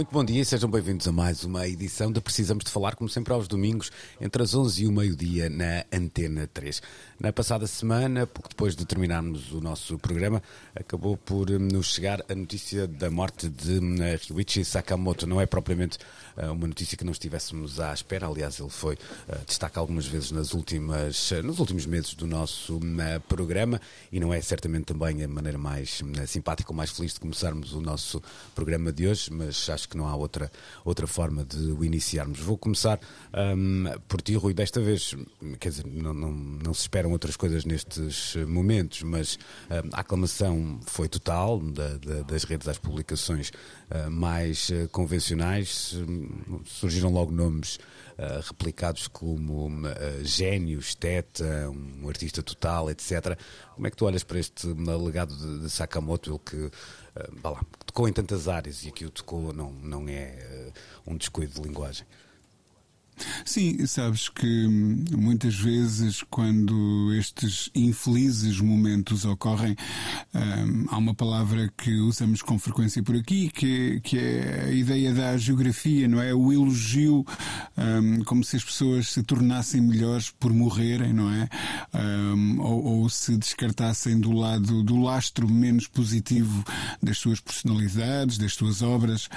Muito 0.00 0.12
bom 0.12 0.24
dia 0.24 0.40
e 0.40 0.44
sejam 0.46 0.70
bem-vindos 0.70 1.06
a 1.06 1.12
mais 1.12 1.44
uma 1.44 1.68
edição 1.68 2.10
de 2.10 2.22
Precisamos 2.22 2.64
de 2.64 2.70
Falar, 2.70 2.96
como 2.96 3.06
sempre 3.06 3.34
aos 3.34 3.46
domingos, 3.46 3.92
entre 4.18 4.42
as 4.42 4.54
11 4.54 4.84
e 4.84 4.86
o 4.86 4.92
meio-dia 4.92 5.50
na 5.50 5.84
Antena 5.92 6.48
3. 6.54 6.80
Na 7.20 7.30
passada 7.34 7.66
semana, 7.66 8.26
pouco 8.26 8.48
depois 8.48 8.74
de 8.74 8.86
terminarmos 8.86 9.52
o 9.52 9.60
nosso 9.60 9.98
programa, 9.98 10.42
acabou 10.74 11.18
por 11.18 11.50
hum, 11.50 11.58
nos 11.58 11.88
chegar 11.92 12.24
a 12.30 12.34
notícia 12.34 12.86
da 12.86 13.10
morte 13.10 13.46
de 13.46 13.72
hum, 13.72 13.96
Ryuichi 14.26 14.64
Sakamoto. 14.64 15.26
Não 15.26 15.38
é 15.38 15.44
propriamente 15.44 15.98
uh, 16.34 16.50
uma 16.50 16.66
notícia 16.66 16.96
que 16.96 17.04
não 17.04 17.12
estivéssemos 17.12 17.78
à 17.78 17.92
espera, 17.92 18.26
aliás, 18.26 18.58
ele 18.58 18.70
foi 18.70 18.94
uh, 18.94 19.44
destaque 19.46 19.78
algumas 19.78 20.06
vezes 20.06 20.30
nas 20.30 20.54
últimas, 20.54 21.30
uh, 21.32 21.42
nos 21.42 21.58
últimos 21.58 21.84
meses 21.84 22.14
do 22.14 22.26
nosso 22.26 22.78
hum, 22.78 22.96
programa 23.28 23.78
e 24.10 24.18
não 24.18 24.32
é 24.32 24.40
certamente 24.40 24.86
também 24.86 25.22
a 25.22 25.28
maneira 25.28 25.58
mais 25.58 26.00
simpática 26.26 26.72
ou 26.72 26.74
mais 26.74 26.90
feliz 26.90 27.12
de 27.12 27.20
começarmos 27.20 27.74
o 27.74 27.82
nosso 27.82 28.22
programa 28.54 28.90
de 28.90 29.06
hoje, 29.06 29.30
mas 29.30 29.68
acho 29.68 29.89
que 29.90 29.96
não 29.96 30.06
há 30.06 30.14
outra, 30.14 30.50
outra 30.84 31.06
forma 31.06 31.44
de 31.44 31.72
o 31.72 31.84
iniciarmos. 31.84 32.38
Vou 32.40 32.56
começar 32.56 32.98
um, 33.34 33.84
por 34.08 34.22
ti, 34.22 34.34
Rui, 34.34 34.54
desta 34.54 34.80
vez, 34.80 35.14
quer 35.58 35.70
dizer, 35.70 35.86
não, 35.86 36.14
não, 36.14 36.30
não, 36.30 36.72
se 36.72 36.82
esperam 36.82 37.10
outras 37.10 37.36
coisas 37.36 37.64
nestes 37.64 38.36
momentos, 38.46 39.02
mas 39.02 39.38
um, 39.68 39.90
a 39.92 40.00
aclamação 40.00 40.80
foi 40.86 41.08
total 41.08 41.58
da, 41.58 41.96
da, 41.98 42.22
das 42.22 42.44
redes 42.44 42.68
às 42.68 42.78
publicações 42.78 43.50
uh, 43.90 44.10
mais 44.10 44.70
uh, 44.70 44.88
convencionais, 44.90 45.96
surgiram 46.64 47.10
logo 47.10 47.32
nomes 47.32 47.76
uh, 48.20 48.40
replicados 48.46 49.08
como 49.08 49.68
uh, 49.68 50.24
gênio, 50.24 50.78
esteta, 50.78 51.70
um 51.70 52.08
artista 52.08 52.42
total, 52.42 52.90
etc. 52.90 53.36
Como 53.74 53.86
é 53.86 53.90
que 53.90 53.96
tu 53.96 54.04
olhas 54.04 54.22
para 54.22 54.38
este 54.38 54.66
legado 54.68 55.34
de, 55.34 55.60
de 55.60 55.70
Sakamoto, 55.70 56.30
ele 56.30 56.40
que 56.44 56.76
uh, 57.16 57.48
lá, 57.50 57.64
tocou 57.86 58.08
em 58.08 58.12
tantas 58.12 58.48
áreas 58.48 58.84
e 58.84 58.88
aqui 58.88 59.04
o 59.04 59.10
tocou 59.10 59.52
não, 59.52 59.72
não 59.72 60.08
é 60.08 60.72
uh, 61.06 61.12
um 61.12 61.16
descuido 61.16 61.54
de 61.54 61.62
linguagem? 61.62 62.06
Sim, 63.44 63.86
sabes 63.86 64.28
que 64.28 64.46
hum, 64.66 65.04
muitas 65.16 65.54
vezes 65.54 66.22
quando 66.30 67.12
estes 67.14 67.70
infelizes 67.74 68.60
momentos 68.60 69.24
ocorrem, 69.24 69.76
hum, 70.34 70.86
há 70.88 70.96
uma 70.96 71.14
palavra 71.14 71.72
que 71.76 71.94
usamos 71.96 72.42
com 72.42 72.58
frequência 72.58 73.02
por 73.02 73.16
aqui, 73.16 73.50
que, 73.50 74.00
que 74.00 74.18
é 74.18 74.64
a 74.68 74.72
ideia 74.72 75.12
da 75.12 75.36
geografia, 75.36 76.08
não 76.08 76.20
é? 76.20 76.34
O 76.34 76.52
elogio, 76.52 77.24
hum, 77.76 78.22
como 78.24 78.44
se 78.44 78.56
as 78.56 78.64
pessoas 78.64 79.08
se 79.08 79.22
tornassem 79.22 79.80
melhores 79.80 80.30
por 80.30 80.52
morrerem, 80.52 81.12
não 81.12 81.30
é? 81.32 81.48
Ou, 82.58 82.84
ou, 82.84 83.08
se 83.08 83.36
descartassem 83.36 84.18
do 84.18 84.32
lado 84.32 84.82
do 84.82 84.96
lastro 85.00 85.48
menos 85.48 85.86
positivo 85.86 86.64
das 87.02 87.18
suas 87.18 87.40
personalidades, 87.40 88.38
das 88.38 88.54
suas 88.54 88.82
obras, 88.82 89.28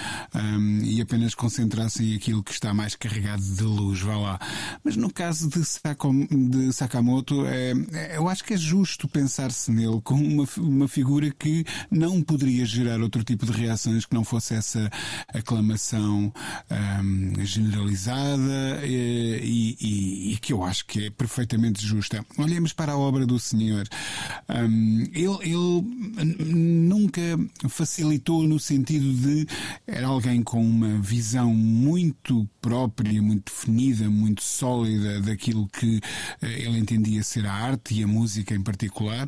e 0.83 1.01
apenas 1.01 1.33
concentrassem 1.35 2.15
aquilo 2.15 2.43
que 2.43 2.51
está 2.51 2.73
mais 2.73 2.95
carregado 2.95 3.41
de 3.41 3.63
luz, 3.73 3.99
vá 4.01 4.15
lá. 4.15 4.39
Mas 4.83 4.95
no 4.95 5.11
caso 5.11 5.49
de, 5.49 5.59
de 5.59 6.73
Sakamoto, 6.73 7.45
é, 7.45 7.73
é, 7.93 8.17
eu 8.17 8.27
acho 8.27 8.43
que 8.43 8.53
é 8.53 8.57
justo 8.57 9.07
pensar-se 9.07 9.71
nele 9.71 9.99
como 10.03 10.23
uma, 10.23 10.47
uma 10.57 10.87
figura 10.87 11.31
que 11.31 11.65
não 11.89 12.21
poderia 12.21 12.65
gerar 12.65 13.01
outro 13.01 13.23
tipo 13.23 13.45
de 13.45 13.51
reações 13.51 14.05
que 14.05 14.13
não 14.13 14.23
fosse 14.23 14.53
essa 14.53 14.89
aclamação 15.33 16.31
um, 17.01 17.45
generalizada 17.45 18.81
e, 18.85 19.77
e, 19.79 20.33
e, 20.33 20.37
que 20.37 20.53
eu 20.53 20.63
acho 20.63 20.85
que 20.85 21.07
é 21.07 21.09
perfeitamente 21.09 21.85
justa. 21.85 22.25
Olhemos 22.37 22.73
para 22.73 22.93
a 22.93 22.97
obra 22.97 23.25
do 23.25 23.39
senhor. 23.39 23.87
Um, 24.49 25.03
ele, 25.13 25.37
ele 25.41 26.43
nunca 26.53 27.21
facilitou 27.69 28.43
no 28.43 28.59
sentido 28.59 29.13
de 29.13 29.47
era 29.87 30.07
alguém 30.07 30.43
com 30.43 30.61
uma 30.61 30.99
visão 30.99 31.53
muito 31.53 32.47
própria, 32.61 33.21
muito 33.21 33.51
definida, 33.63 34.09
muito 34.09 34.43
sólida 34.43 35.21
daquilo 35.21 35.67
que 35.67 36.01
eh, 36.41 36.61
ele 36.63 36.77
entendia 36.77 37.23
ser 37.23 37.45
a 37.45 37.53
arte 37.53 37.95
e 37.95 38.03
a 38.03 38.07
música 38.07 38.53
em 38.53 38.61
particular. 38.61 39.27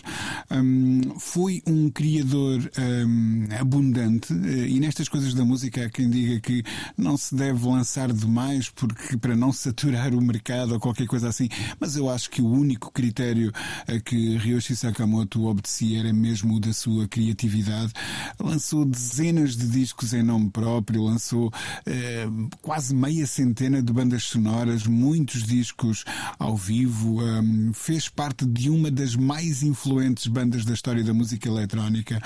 Um, 0.52 1.18
foi 1.20 1.62
um 1.66 1.90
criador 1.90 2.60
um, 2.78 3.48
abundante 3.60 4.34
eh, 4.34 4.68
e 4.68 4.80
nestas 4.80 5.08
coisas 5.08 5.34
da 5.34 5.46
música 5.46 5.86
há 5.86 5.90
quem 5.90 6.10
diga 6.10 6.40
que 6.42 6.64
não 6.98 7.18
se 7.18 7.34
deve 7.34 7.66
lançar 7.66 8.12
demais 8.12 8.70
porque 8.70 9.18
para 9.18 9.36
não 9.36 9.52
saturar 9.52 10.14
o 10.14 10.22
mercado 10.22 10.74
ou 10.74 10.80
qualquer 10.80 11.08
coisa 11.08 11.30
assim, 11.30 11.48
mas 11.80 11.96
eu 11.96 12.10
acho 12.10 12.30
que 12.30 12.42
o 12.42 12.50
único 12.50 12.92
critério 12.92 13.52
a 13.88 14.00
que 14.00 14.38
Ryoshi 14.38 14.76
Sakamoto 14.76 15.46
obedecia 15.46 16.00
era 16.00 16.14
mesmo 16.14 16.56
o 16.56 16.60
da 16.60 16.74
sua 16.74 17.08
criatividade. 17.08 17.94
Lançou 18.40 18.86
dezenas 18.86 19.56
de 19.56 19.68
discos 19.68 20.14
em 20.14 20.24
nome 20.24 20.50
próprio, 20.50 21.04
lançou 21.04 21.52
eh, 21.86 22.28
quase 22.62 22.94
meia 22.94 23.26
centena 23.26 23.82
de 23.82 23.94
bandas 23.94 24.25
sonoras, 24.26 24.86
muitos 24.86 25.44
discos 25.44 26.04
ao 26.38 26.56
vivo, 26.56 27.22
um, 27.22 27.72
fez 27.74 28.10
parte 28.10 28.46
de 28.46 28.70
uma 28.70 28.92
das 28.92 29.16
mais 29.16 29.64
influentes 29.64 30.28
bandas 30.28 30.66
da 30.66 30.74
história 30.74 31.04
da 31.04 31.14
música 31.14 31.48
eletrónica. 31.48 32.22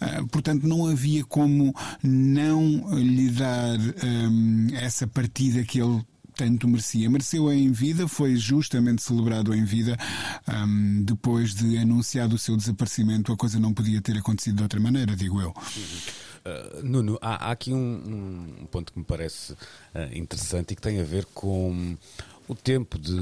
Uh, 0.00 0.26
portanto, 0.28 0.66
não 0.66 0.86
havia 0.86 1.24
como 1.24 1.74
não 2.02 2.98
lhe 2.98 3.30
dar 3.30 3.78
um, 3.78 4.68
essa 4.74 5.06
partida 5.06 5.62
que 5.64 5.80
ele 5.80 6.04
tanto 6.36 6.68
merecia. 6.68 7.08
Mereceu 7.08 7.50
em 7.50 7.72
vida, 7.72 8.06
foi 8.06 8.36
justamente 8.36 9.02
celebrado 9.02 9.54
em 9.54 9.64
vida. 9.64 9.96
Um, 10.46 11.02
depois 11.02 11.54
de 11.54 11.78
anunciado 11.78 12.36
o 12.36 12.38
seu 12.38 12.56
desaparecimento, 12.56 13.32
a 13.32 13.36
coisa 13.36 13.58
não 13.58 13.72
podia 13.72 14.00
ter 14.02 14.16
acontecido 14.18 14.56
de 14.56 14.62
outra 14.62 14.78
maneira, 14.78 15.16
digo 15.16 15.40
eu. 15.40 15.54
Uh, 16.46 16.80
Nuno, 16.84 17.18
há, 17.20 17.48
há 17.48 17.50
aqui 17.50 17.72
um, 17.72 18.56
um, 18.60 18.66
ponto 18.66 18.92
que 18.92 18.98
me 19.00 19.04
parece 19.04 19.52
uh, 19.52 19.58
interessante 20.12 20.72
e 20.72 20.76
que 20.76 20.82
tem 20.82 21.00
a 21.00 21.04
ver 21.04 21.24
com 21.34 21.96
o 22.46 22.54
tempo 22.54 22.96
de 23.00 23.12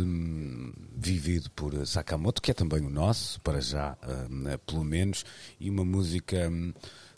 vivido 0.95 1.51
por 1.53 1.87
Sakamoto, 1.87 2.43
que 2.43 2.51
é 2.51 2.55
também 2.55 2.85
o 2.85 2.91
nosso, 2.91 3.41
para 3.41 3.62
já, 3.62 3.97
uh, 4.03 4.59
pelo 4.67 4.85
menos, 4.85 5.25
e 5.59 5.71
uma 5.71 5.85
música. 5.85 6.49
Um, 6.51 6.75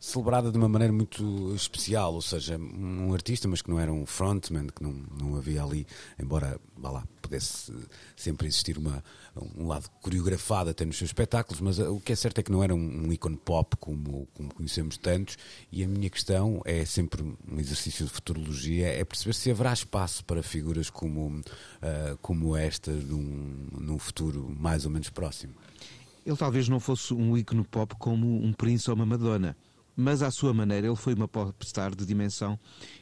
celebrada 0.06 0.52
de 0.52 0.56
uma 0.56 0.68
maneira 0.68 0.92
muito 0.92 1.52
especial, 1.54 2.14
ou 2.14 2.22
seja, 2.22 2.56
um 2.56 3.12
artista, 3.12 3.48
mas 3.48 3.60
que 3.60 3.68
não 3.68 3.80
era 3.80 3.92
um 3.92 4.06
frontman, 4.06 4.68
que 4.68 4.80
não, 4.80 4.92
não 5.20 5.36
havia 5.36 5.62
ali, 5.64 5.84
embora 6.16 6.60
vá 6.76 6.90
lá, 6.92 7.08
pudesse 7.20 7.74
sempre 8.14 8.46
existir 8.46 8.78
uma, 8.78 9.02
um 9.56 9.66
lado 9.66 9.90
coreografado 10.00 10.70
até 10.70 10.84
nos 10.84 10.96
seus 10.96 11.10
espetáculos, 11.10 11.60
mas 11.60 11.80
o 11.80 11.98
que 11.98 12.12
é 12.12 12.16
certo 12.16 12.38
é 12.38 12.42
que 12.44 12.52
não 12.52 12.62
era 12.62 12.72
um, 12.72 13.06
um 13.06 13.12
ícone 13.12 13.36
pop 13.36 13.76
como, 13.78 14.28
como 14.32 14.54
conhecemos 14.54 14.96
tantos, 14.96 15.36
e 15.72 15.82
a 15.82 15.88
minha 15.88 16.08
questão 16.08 16.62
é 16.64 16.84
sempre 16.84 17.22
um 17.22 17.58
exercício 17.58 18.06
de 18.06 18.12
futurologia, 18.12 18.86
é 18.86 19.04
perceber 19.04 19.34
se 19.34 19.50
haverá 19.50 19.72
espaço 19.72 20.24
para 20.24 20.40
figuras 20.40 20.88
como, 20.88 21.26
uh, 21.26 22.16
como 22.22 22.56
esta 22.56 22.92
num, 22.92 23.66
num 23.72 23.98
futuro 23.98 24.54
mais 24.56 24.84
ou 24.84 24.90
menos 24.92 25.10
próximo. 25.10 25.54
Ele 26.24 26.36
talvez 26.36 26.68
não 26.68 26.78
fosse 26.78 27.12
um 27.12 27.36
ícone 27.36 27.64
pop 27.64 27.94
como 27.98 28.26
um 28.26 28.52
Prince 28.52 28.88
ou 28.88 28.94
uma 28.94 29.06
Madonna, 29.06 29.56
mas 29.96 30.22
à 30.22 30.30
sua 30.30 30.52
maneira 30.52 30.86
ele 30.86 30.96
foi 30.96 31.14
uma 31.14 31.26
popstar 31.26 31.94
de 31.96 32.04
dimensão 32.04 32.58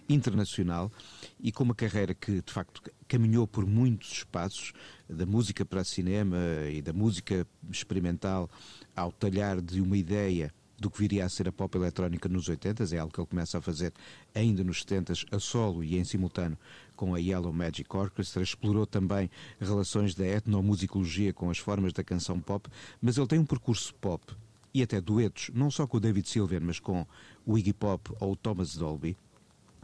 internacional 0.09 0.93
e 1.41 1.51
com 1.51 1.65
uma 1.65 1.75
carreira 1.75 2.15
que 2.15 2.41
de 2.41 2.53
facto 2.53 2.81
caminhou 3.09 3.47
por 3.47 3.67
muitos 3.67 4.13
espaços, 4.13 4.73
da 5.09 5.27
música 5.27 5.65
para 5.65 5.83
cinema 5.85 6.39
e 6.71 6.81
da 6.81 6.93
música 6.93 7.47
experimental 7.71 8.49
ao 8.97 9.13
talhar 9.13 9.61
de 9.61 9.81
uma 9.81 9.97
ideia 9.97 10.53
do 10.79 10.91
que 10.91 10.99
viria 10.99 11.25
a 11.25 11.29
ser 11.29 11.49
a 11.49 11.53
pop 11.53 11.77
eletrónica 11.77 12.29
nos 12.29 12.49
80 12.49 12.95
é 12.95 12.99
algo 12.99 13.13
que 13.13 13.21
ele 13.21 13.27
começa 13.27 13.59
a 13.59 13.61
fazer 13.61 13.93
ainda 14.35 14.65
nos 14.65 14.81
70 14.81 15.13
a 15.31 15.39
solo 15.39 15.85
e 15.85 15.97
em 15.97 16.05
simultâneo 16.05 16.59
com 16.97 17.15
a 17.15 17.19
Yellow 17.19 17.53
Magic 17.53 17.95
Orchestra, 17.97 18.43
explorou 18.43 18.87
também 18.87 19.31
relações 19.61 20.15
da 20.15 20.27
etnomusicologia 20.27 21.33
com 21.33 21.51
as 21.51 21.59
formas 21.59 21.93
da 21.93 22.05
canção 22.05 22.41
pop, 22.41 22.69
mas 23.01 23.17
ele 23.17 23.27
tem 23.27 23.39
um 23.39 23.47
percurso 23.47 23.95
pop 23.95 24.35
e 24.75 24.83
até 24.83 25.01
duetos, 25.01 25.51
não 25.55 25.71
só 25.71 25.87
com 25.87 25.97
o 25.97 26.01
David 26.01 26.29
Sylvian, 26.29 26.61
mas 26.61 26.81
com 26.81 27.07
o 27.47 27.57
Iggy 27.57 27.73
Pop 27.73 28.11
ou 28.19 28.33
o 28.33 28.37
Thomas 28.37 28.77
Dolby, 28.77 29.17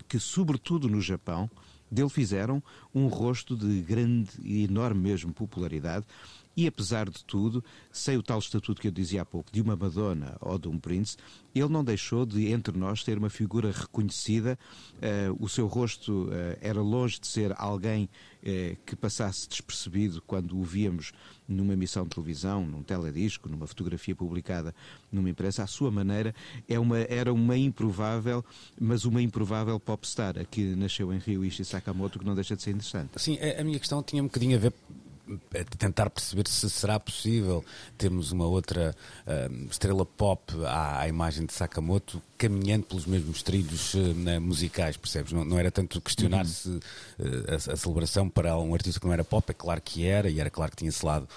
que, 0.09 0.19
sobretudo 0.19 0.89
no 0.89 1.01
Japão, 1.01 1.49
dele 1.89 2.09
fizeram 2.09 2.61
um 2.93 3.07
rosto 3.07 3.57
de 3.57 3.81
grande 3.83 4.31
e 4.43 4.65
enorme 4.65 5.01
mesmo 5.01 5.33
popularidade 5.33 6.05
E 6.57 6.67
apesar 6.67 7.09
de 7.09 7.25
tudo, 7.25 7.65
sem 7.93 8.17
o 8.17 8.23
tal 8.23 8.39
estatuto 8.39 8.81
que 8.81 8.89
eu 8.89 8.93
dizia 8.93 9.23
há 9.23 9.25
pouco, 9.25 9.51
de 9.53 9.61
uma 9.61 9.77
Madonna 9.77 10.37
ou 10.41 10.59
de 10.59 10.69
um 10.69 10.79
Prince, 10.79 11.17
ele 11.55 11.69
não 11.69 11.85
deixou 11.85 12.27
de, 12.27 12.49
entre 12.49 12.77
nós, 12.77 13.03
ter 13.05 13.19
uma 13.19 13.31
figura 13.31 13.71
reconhecida. 13.71 14.59
Uh, 14.97 15.45
o 15.45 15.49
seu 15.49 15.67
rosto 15.67 16.25
uh, 16.25 16.59
era 16.61 16.81
longe 16.81 17.21
de 17.21 17.27
ser 17.27 17.55
alguém 17.57 18.05
uh, 18.43 18.77
que 18.85 18.97
passasse 18.97 19.49
despercebido 19.49 20.21
quando 20.27 20.59
o 20.59 20.63
víamos 20.63 21.13
numa 21.49 21.73
emissão 21.73 22.05
de 22.05 22.11
televisão, 22.11 22.67
num 22.67 22.83
teledisco, 22.83 23.49
numa 23.49 23.67
fotografia 23.67 24.15
publicada 24.15 24.75
numa 25.11 25.31
imprensa. 25.31 25.63
À 25.63 25.67
sua 25.67 25.91
maneira, 25.91 26.35
é 26.69 26.79
uma, 26.79 26.99
era 26.99 27.33
uma 27.33 27.57
improvável, 27.57 28.45
mas 28.79 29.05
uma 29.05 29.23
improvável 29.23 29.79
popstar. 29.81 30.39
Aqui 30.39 30.75
nasceu 30.77 31.13
em 31.13 31.19
Rio 31.19 31.45
Ishi 31.45 31.65
Sakamoto, 31.65 32.19
que 32.19 32.25
não 32.25 32.35
deixa 32.35 32.55
de 32.55 32.63
ser 32.63 32.71
interessante. 32.71 33.21
Sim, 33.21 33.39
a 33.59 33.65
minha 33.65 33.79
questão 33.79 34.03
tinha 34.03 34.23
um 34.23 34.27
bocadinho 34.27 34.57
a 34.57 34.61
ver 34.61 34.73
tentar 35.79 36.11
perceber 36.11 36.47
se 36.49 36.69
será 36.71 36.99
possível 36.99 37.65
termos 37.97 38.33
uma 38.33 38.47
outra 38.47 38.95
uh, 39.27 39.67
estrela 39.71 40.05
pop 40.05 40.53
à, 40.67 41.01
à, 41.01 41.09
imagem 41.09 41.47
de 41.47 41.53
Sakamoto 41.53 42.23
caminhando 42.39 42.87
pelos 42.87 43.07
mesmos 43.07 43.43
trilhos 43.43 43.95
uh, 43.95 44.41
musicais, 44.41 44.97
percebes? 44.97 45.33
Não, 45.33 45.45
não, 45.45 45.59
era 45.59 45.71
tanto 45.71 46.01
questionar 46.01 46.45
uhum. 46.45 46.51
se 46.51 46.69
uh, 46.69 46.81
a, 47.49 47.73
a, 47.73 47.77
celebração 47.77 48.29
para 48.29 48.59
um 48.59 48.75
artista 48.75 49.01
que 49.01 49.07
não 49.07 49.13
era 49.13 49.25
pop, 49.25 49.51
é 49.51 49.55
claro 49.55 49.81
que 49.81 50.07
era, 50.07 50.29
e 50.31 50.41
era 50.41 50.51
claro 50.51 50.71
que 50.71 50.79
tinha 50.79 50.89
esse 50.89 51.05
lado 51.05 51.29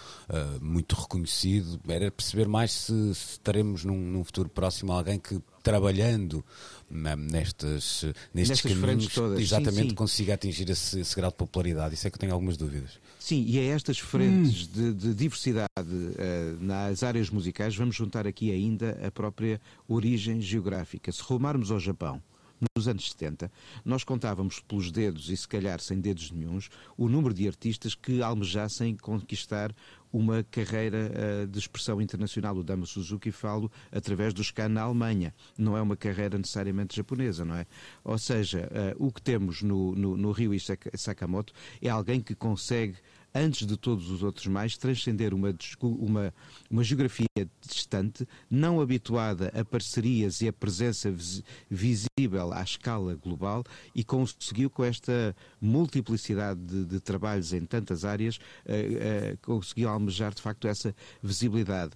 muito 0.62 0.96
reconhecido, 0.96 1.80
era 1.88 2.10
perceber 2.10 2.48
mais 2.48 2.72
se, 2.72 3.16
se 3.16 3.32
estaremos 3.34 3.84
num, 3.84 3.98
num 3.98 4.24
futuro 4.24 4.50
próximo 4.50 4.92
alguém 4.92 5.20
que 5.20 5.40
trabalhando 5.62 6.44
nestas, 6.90 8.06
nestes 8.34 8.62
caminhos 8.62 9.10
exatamente 9.40 9.84
sim, 9.84 9.90
sim. 9.90 9.96
consiga 9.96 10.34
atingir 10.34 10.70
esse, 10.70 11.00
esse, 11.00 11.16
grau 11.16 11.32
de 11.32 11.38
popularidade. 11.38 11.96
Isso 11.96 12.06
é 12.06 12.10
que 12.10 12.16
eu 12.16 12.20
tenho 12.20 12.34
algumas 12.34 12.58
dúvidas. 12.58 13.00
Sim, 13.24 13.46
e 13.48 13.58
a 13.58 13.64
estas 13.74 14.00
frentes 14.00 14.68
hum. 14.68 14.72
de, 14.74 14.94
de, 14.96 15.14
diversidade 15.14 15.70
uh, 15.80 16.58
nas 16.60 17.04
áreas 17.04 17.30
musicais 17.30 17.74
vamos 17.74 17.96
juntar 17.96 18.28
aqui 18.28 18.52
ainda 18.52 19.00
a 19.02 19.10
própria 19.10 19.62
origem 19.88 20.42
geográfica. 20.42 21.10
Se 21.10 21.24
rumarmos 21.24 21.72
ao 21.72 21.80
Japão, 21.80 22.22
nos 22.76 22.88
anos 22.88 23.10
70, 23.12 23.52
nós 23.84 24.04
contávamos 24.04 24.60
pelos 24.60 24.92
dedos, 24.92 25.30
e 25.30 25.38
se 25.38 25.48
calhar 25.48 25.80
sem 25.80 26.00
dedos 26.00 26.32
nenhums, 26.32 26.70
o 26.98 27.08
número 27.08 27.34
de 27.34 27.48
artistas 27.48 27.96
que 27.96 28.22
almejassem 28.22 28.96
conquistar 28.98 29.74
uma 30.12 30.44
carreira 30.44 31.12
uh, 31.12 31.48
de 31.48 31.58
expressão 31.58 32.00
internacional. 32.00 32.56
O 32.56 32.64
Dama 32.64 32.86
Suzuki 32.86 33.32
falo 33.32 33.72
através 33.92 34.34
do 34.34 34.44
Scan 34.44 34.70
na 34.70 34.84
Alemanha. 34.84 35.34
Não 35.58 35.76
é 35.76 35.82
uma 35.82 35.98
carreira 35.98 36.38
necessariamente 36.38 36.96
japonesa, 36.96 37.44
não 37.44 37.56
é? 37.56 37.66
Ou 38.04 38.18
seja, 38.20 38.70
uh, 38.98 39.08
o 39.08 39.12
que 39.12 39.22
temos 39.22 39.64
no, 39.64 39.96
no, 39.96 40.16
no 40.16 40.32
Rio 40.32 40.52
Sakamoto 40.94 41.52
é 41.82 41.90
alguém 41.90 42.22
que 42.22 42.36
consegue 42.36 42.98
antes 43.34 43.66
de 43.66 43.76
todos 43.78 44.10
os 44.10 44.24
outros 44.24 44.48
mais, 44.48 44.78
transcender 44.78 45.34
uma, 45.34 45.56
uma, 45.82 46.34
uma 46.70 46.84
geografia 46.84 47.28
distante, 47.62 48.28
não 48.50 48.80
habituada 48.80 49.52
a 49.60 49.66
parcerias 49.66 50.42
e 50.42 50.48
a 50.48 50.54
presença 50.54 51.14
visível 51.70 52.54
à 52.54 52.62
escala 52.62 53.16
global 53.16 53.64
e 53.96 54.04
conseguiu 54.04 54.70
com 54.70 54.84
esta 54.84 55.36
multiplicidade 55.60 56.60
de, 56.60 56.86
de 56.86 57.00
trabalhos 57.00 57.54
em 57.54 57.66
tantas 57.66 58.06
áreas, 58.06 58.38
uh, 58.38 59.34
uh, 59.34 59.38
conseguiu 59.42 59.90
almejar 59.90 60.34
de 60.34 60.42
facto 60.42 60.68
essa 60.68 60.96
visibilidade. 61.22 61.92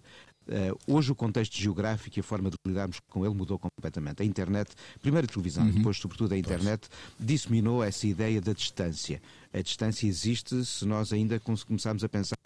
Uh, 0.47 0.93
hoje 0.93 1.11
o 1.11 1.15
contexto 1.15 1.57
geográfico 1.57 2.17
e 2.17 2.21
a 2.21 2.23
forma 2.23 2.49
de 2.49 2.55
lidarmos 2.65 2.99
com 3.09 3.25
ele 3.25 3.35
mudou 3.35 3.59
completamente. 3.59 4.21
A 4.21 4.25
internet, 4.25 4.71
primeiro 5.01 5.25
a 5.25 5.27
televisão, 5.27 5.65
uhum. 5.65 5.71
depois 5.71 5.97
sobretudo 5.97 6.33
a 6.33 6.37
internet, 6.37 6.87
disseminou 7.19 7.83
essa 7.83 8.07
ideia 8.07 8.39
da 8.39 8.53
distância. 8.53 9.21
A 9.53 9.61
distância 9.61 10.07
existe 10.07 10.63
se 10.65 10.85
nós 10.85 11.11
ainda 11.11 11.39
começarmos 11.39 12.03
a 12.03 12.09
pensar 12.09 12.37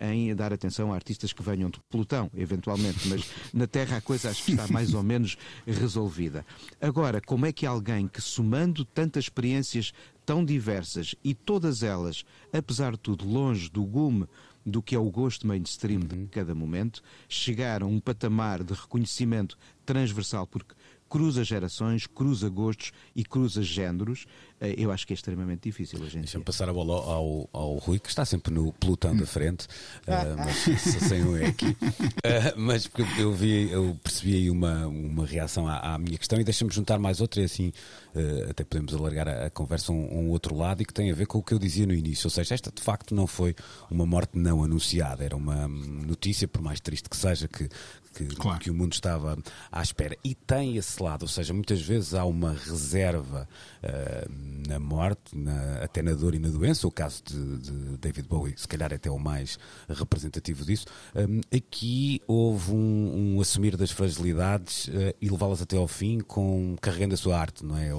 em 0.00 0.34
dar 0.34 0.52
atenção 0.52 0.92
a 0.92 0.94
artistas 0.94 1.32
que 1.32 1.42
venham 1.42 1.70
de 1.70 1.78
pelotão, 1.90 2.30
eventualmente, 2.34 3.08
mas 3.08 3.30
na 3.54 3.66
Terra 3.66 3.98
a 3.98 4.00
coisa 4.00 4.30
acho 4.30 4.44
que 4.44 4.52
está 4.52 4.66
mais 4.68 4.92
ou 4.92 5.02
menos 5.02 5.36
resolvida. 5.66 6.44
Agora, 6.80 7.20
como 7.20 7.46
é 7.46 7.52
que 7.52 7.64
alguém 7.64 8.08
que 8.08 8.20
somando 8.20 8.84
tantas 8.84 9.24
experiências 9.24 9.92
tão 10.26 10.44
diversas 10.44 11.14
e 11.22 11.32
todas 11.32 11.84
elas, 11.84 12.24
apesar 12.52 12.92
de 12.92 12.98
tudo, 12.98 13.24
longe 13.24 13.70
do 13.70 13.84
gume 13.84 14.26
do 14.66 14.82
que 14.82 14.96
é 14.96 14.98
o 14.98 15.08
gosto 15.08 15.46
mainstream 15.46 16.00
uhum. 16.00 16.24
de 16.24 16.26
cada 16.26 16.54
momento, 16.54 17.00
chegar 17.28 17.82
a 17.82 17.86
um 17.86 18.00
patamar 18.00 18.64
de 18.64 18.74
reconhecimento 18.74 19.56
transversal, 19.84 20.46
porque 20.46 20.74
cruza 21.08 21.44
gerações, 21.44 22.06
cruza 22.06 22.48
gostos 22.48 22.92
e 23.14 23.24
cruza 23.24 23.62
géneros, 23.62 24.26
eh, 24.60 24.74
eu 24.78 24.90
acho 24.90 25.06
que 25.06 25.12
é 25.12 25.14
extremamente 25.14 25.62
difícil 25.62 25.98
a 26.02 26.06
gente. 26.06 26.22
Deixa-me 26.22 26.44
passar 26.44 26.68
a 26.68 26.72
bola 26.72 26.94
ao, 26.94 27.48
ao, 27.52 27.76
Rui, 27.76 27.98
que 27.98 28.08
está 28.08 28.24
sempre 28.24 28.52
no 28.52 28.72
pelotão 28.72 29.16
da 29.16 29.26
frente, 29.26 29.66
uh, 29.66 30.36
mas 30.36 30.56
sem 30.84 31.24
um 31.24 31.36
é 31.36 31.46
aqui. 31.46 31.66
Uh, 31.68 32.56
mas 32.56 32.90
eu 33.18 33.32
vi, 33.32 33.70
eu 33.70 33.98
percebi 34.02 34.34
aí 34.34 34.50
uma, 34.50 34.86
uma 34.86 35.26
reação 35.26 35.68
à, 35.68 35.94
à 35.94 35.98
minha 35.98 36.18
questão 36.18 36.40
e 36.40 36.44
deixa-me 36.44 36.72
juntar 36.72 36.98
mais 36.98 37.20
outra 37.20 37.40
e 37.42 37.44
assim 37.44 37.72
uh, 38.14 38.50
até 38.50 38.64
podemos 38.64 38.94
alargar 38.94 39.28
a, 39.28 39.46
a 39.46 39.50
conversa 39.50 39.92
um, 39.92 40.20
um, 40.20 40.30
outro 40.30 40.56
lado 40.56 40.82
e 40.82 40.84
que 40.84 40.92
tem 40.92 41.10
a 41.10 41.14
ver 41.14 41.26
com 41.26 41.38
o 41.38 41.42
que 41.42 41.52
eu 41.52 41.58
dizia 41.58 41.86
no 41.86 41.94
início. 41.94 42.26
Ou 42.26 42.30
seja, 42.30 42.54
esta 42.54 42.70
de 42.70 42.82
facto 42.82 43.14
não 43.14 43.26
foi 43.26 43.54
uma 43.90 44.06
morte 44.06 44.38
não 44.38 44.64
anunciada, 44.64 45.24
era 45.24 45.36
uma 45.36 45.68
notícia, 45.68 46.48
por 46.48 46.62
mais 46.62 46.80
triste 46.80 47.08
que 47.08 47.16
seja, 47.16 47.46
que, 47.46 47.68
que, 48.16 48.24
claro. 48.36 48.58
que 48.58 48.70
o 48.70 48.74
mundo 48.74 48.94
estava 48.94 49.36
à 49.70 49.82
espera. 49.82 50.16
E 50.24 50.34
tem 50.34 50.76
esse 50.76 51.02
lado, 51.02 51.22
ou 51.22 51.28
seja, 51.28 51.52
muitas 51.52 51.82
vezes 51.82 52.14
há 52.14 52.24
uma 52.24 52.52
reserva 52.52 53.46
uh, 53.82 54.66
na 54.66 54.78
morte, 54.78 55.36
na, 55.36 55.82
até 55.82 56.00
na 56.02 56.12
dor 56.12 56.34
e 56.34 56.38
na 56.38 56.48
doença. 56.48 56.86
O 56.86 56.90
caso 56.90 57.22
de, 57.24 57.58
de, 57.58 57.96
David 57.98 58.26
Bowie, 58.26 58.54
se 58.56 58.66
calhar 58.66 58.92
até 58.92 59.10
o 59.10 59.18
mais 59.18 59.58
representativo 59.88 60.64
disso. 60.64 60.86
Um, 61.14 61.40
aqui 61.54 62.22
houve 62.26 62.72
um, 62.72 63.36
um, 63.36 63.40
assumir 63.40 63.76
das 63.76 63.90
fragilidades 63.90 64.88
uh, 64.88 65.14
e 65.20 65.28
levá-las 65.28 65.60
até 65.60 65.76
ao 65.76 65.86
fim 65.86 66.20
com 66.20 66.74
carregando 66.80 67.14
a 67.14 67.18
sua 67.18 67.38
arte, 67.38 67.64
não 67.64 67.76
é? 67.76 67.90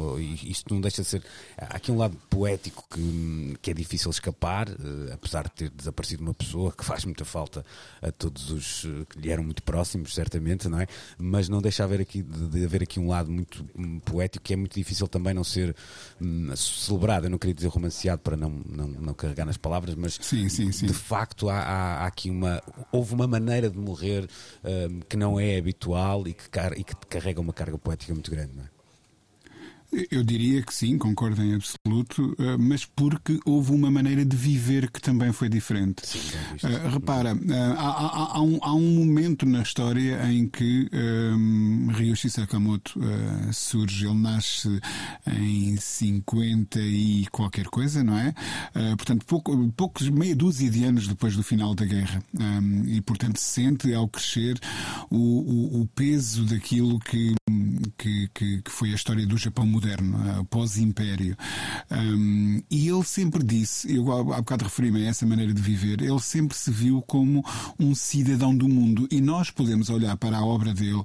Isto 0.43 0.73
não 0.73 0.81
deixa 0.81 1.03
de 1.03 1.07
ser. 1.07 1.23
Há 1.57 1.77
aqui 1.77 1.91
um 1.91 1.97
lado 1.97 2.17
poético 2.29 2.83
que, 2.89 3.57
que 3.61 3.71
é 3.71 3.73
difícil 3.73 4.09
escapar, 4.09 4.67
uh, 4.69 5.13
apesar 5.13 5.43
de 5.43 5.51
ter 5.51 5.69
desaparecido 5.69 6.23
uma 6.23 6.33
pessoa 6.33 6.71
que 6.71 6.83
faz 6.83 7.05
muita 7.05 7.25
falta 7.25 7.63
a 8.01 8.11
todos 8.11 8.49
os 8.49 8.87
que 9.09 9.19
lhe 9.19 9.29
eram 9.29 9.43
muito 9.43 9.61
próximos 9.61 10.06
certamente, 10.13 10.67
não 10.67 10.79
é? 10.79 10.87
Mas 11.17 11.49
não 11.49 11.61
deixa 11.61 11.83
haver 11.83 12.01
aqui, 12.01 12.21
de, 12.21 12.47
de 12.47 12.65
haver 12.65 12.83
aqui 12.83 12.99
um 12.99 13.07
lado 13.07 13.31
muito 13.31 13.65
um, 13.75 13.99
poético 13.99 14.43
que 14.43 14.53
é 14.53 14.55
muito 14.55 14.73
difícil 14.73 15.07
também 15.07 15.33
não 15.33 15.43
ser 15.43 15.75
um, 16.21 16.55
celebrado. 16.55 17.25
Eu 17.25 17.29
não 17.29 17.37
queria 17.37 17.53
dizer 17.53 17.67
romanceado 17.67 18.21
para 18.21 18.37
não, 18.37 18.49
não, 18.49 18.87
não 18.87 19.13
carregar 19.13 19.45
nas 19.45 19.57
palavras, 19.57 19.95
mas 19.95 20.17
sim, 20.21 20.49
sim, 20.49 20.71
sim. 20.71 20.85
de 20.85 20.93
facto 20.93 21.49
há, 21.49 21.59
há, 21.59 22.03
há, 22.03 22.07
aqui 22.07 22.29
uma. 22.29 22.61
Houve 22.91 23.13
uma 23.13 23.27
maneira 23.27 23.69
de 23.69 23.77
morrer 23.77 24.27
um, 24.63 24.99
que 25.01 25.17
não 25.17 25.39
é 25.39 25.57
habitual 25.57 26.27
e 26.27 26.33
que, 26.33 26.43
e 26.77 26.83
que 26.83 26.95
carrega 27.07 27.41
uma 27.41 27.53
carga 27.53 27.77
poética 27.77 28.13
muito 28.13 28.31
grande, 28.31 28.53
não 28.55 28.63
é? 28.63 28.76
Eu 30.11 30.21
diria 30.21 30.61
que 30.61 30.73
sim, 30.73 30.97
concordo 30.97 31.41
em 31.41 31.55
absoluto, 31.55 32.35
eh, 32.37 32.57
mas 32.57 32.83
porque 32.83 33.39
houve 33.45 33.71
uma 33.71 33.89
maneira 33.89 34.25
de 34.25 34.35
viver 34.35 34.91
que 34.91 35.01
também 35.01 35.31
foi 35.31 35.47
diferente. 35.47 36.05
Sim, 36.05 36.19
uh, 36.63 36.89
repara, 36.89 37.33
uh, 37.33 37.39
há, 37.77 37.89
há, 37.89 38.37
há, 38.37 38.41
um, 38.41 38.59
há, 38.61 38.73
um, 38.73 38.95
momento 38.95 39.45
na 39.45 39.61
história 39.61 40.29
em 40.29 40.45
que 40.45 40.89
um, 40.91 41.87
Ryoshi 41.93 42.29
Sakamoto 42.29 42.99
uh, 42.99 43.53
surge, 43.53 44.05
ele 44.05 44.15
nasce 44.15 44.81
em 45.25 45.77
50 45.77 46.79
e 46.81 47.25
qualquer 47.31 47.67
coisa, 47.67 48.03
não 48.03 48.17
é? 48.17 48.33
portanto, 48.97 49.25
pouco, 49.25 49.71
poucos, 49.75 50.09
meia 50.09 50.35
dúzia 50.35 50.69
de 50.69 50.83
anos 50.83 51.07
depois 51.07 51.35
do 51.35 51.43
final 51.43 51.73
da 51.73 51.85
guerra. 51.85 52.21
Um, 52.37 52.83
e, 52.85 53.01
portanto, 53.01 53.39
sente 53.39 53.93
ao 53.93 54.07
crescer 54.07 54.59
o, 55.09 55.15
o, 55.15 55.81
o 55.81 55.87
peso 55.87 56.45
daquilo 56.45 56.99
que, 56.99 57.35
que, 57.97 58.29
que, 58.33 58.61
que 58.61 58.71
foi 58.71 58.91
a 58.91 58.95
história 58.95 59.25
do 59.25 59.37
Japão 59.37 59.65
moderno, 59.77 60.17
uh, 60.17 60.45
pós-império. 60.45 61.37
Um, 61.91 62.61
e 62.69 62.87
ele 62.87 63.03
sempre 63.03 63.43
disse, 63.43 63.93
eu 63.93 64.11
há 64.11 64.37
bocado 64.37 64.65
referi-me 64.65 65.05
a 65.05 65.09
essa 65.09 65.25
maneira 65.25 65.53
de 65.53 65.61
viver, 65.61 66.01
ele 66.01 66.19
sempre 66.19 66.57
se 66.57 66.71
viu 66.71 67.01
como 67.01 67.43
um 67.79 67.93
cidadão 67.93 68.55
do 68.55 68.67
mundo. 68.67 69.07
E 69.11 69.21
nós 69.21 69.51
podemos 69.51 69.89
olhar 69.89 70.17
para 70.17 70.37
a 70.37 70.45
obra 70.45 70.73
dele, 70.73 71.03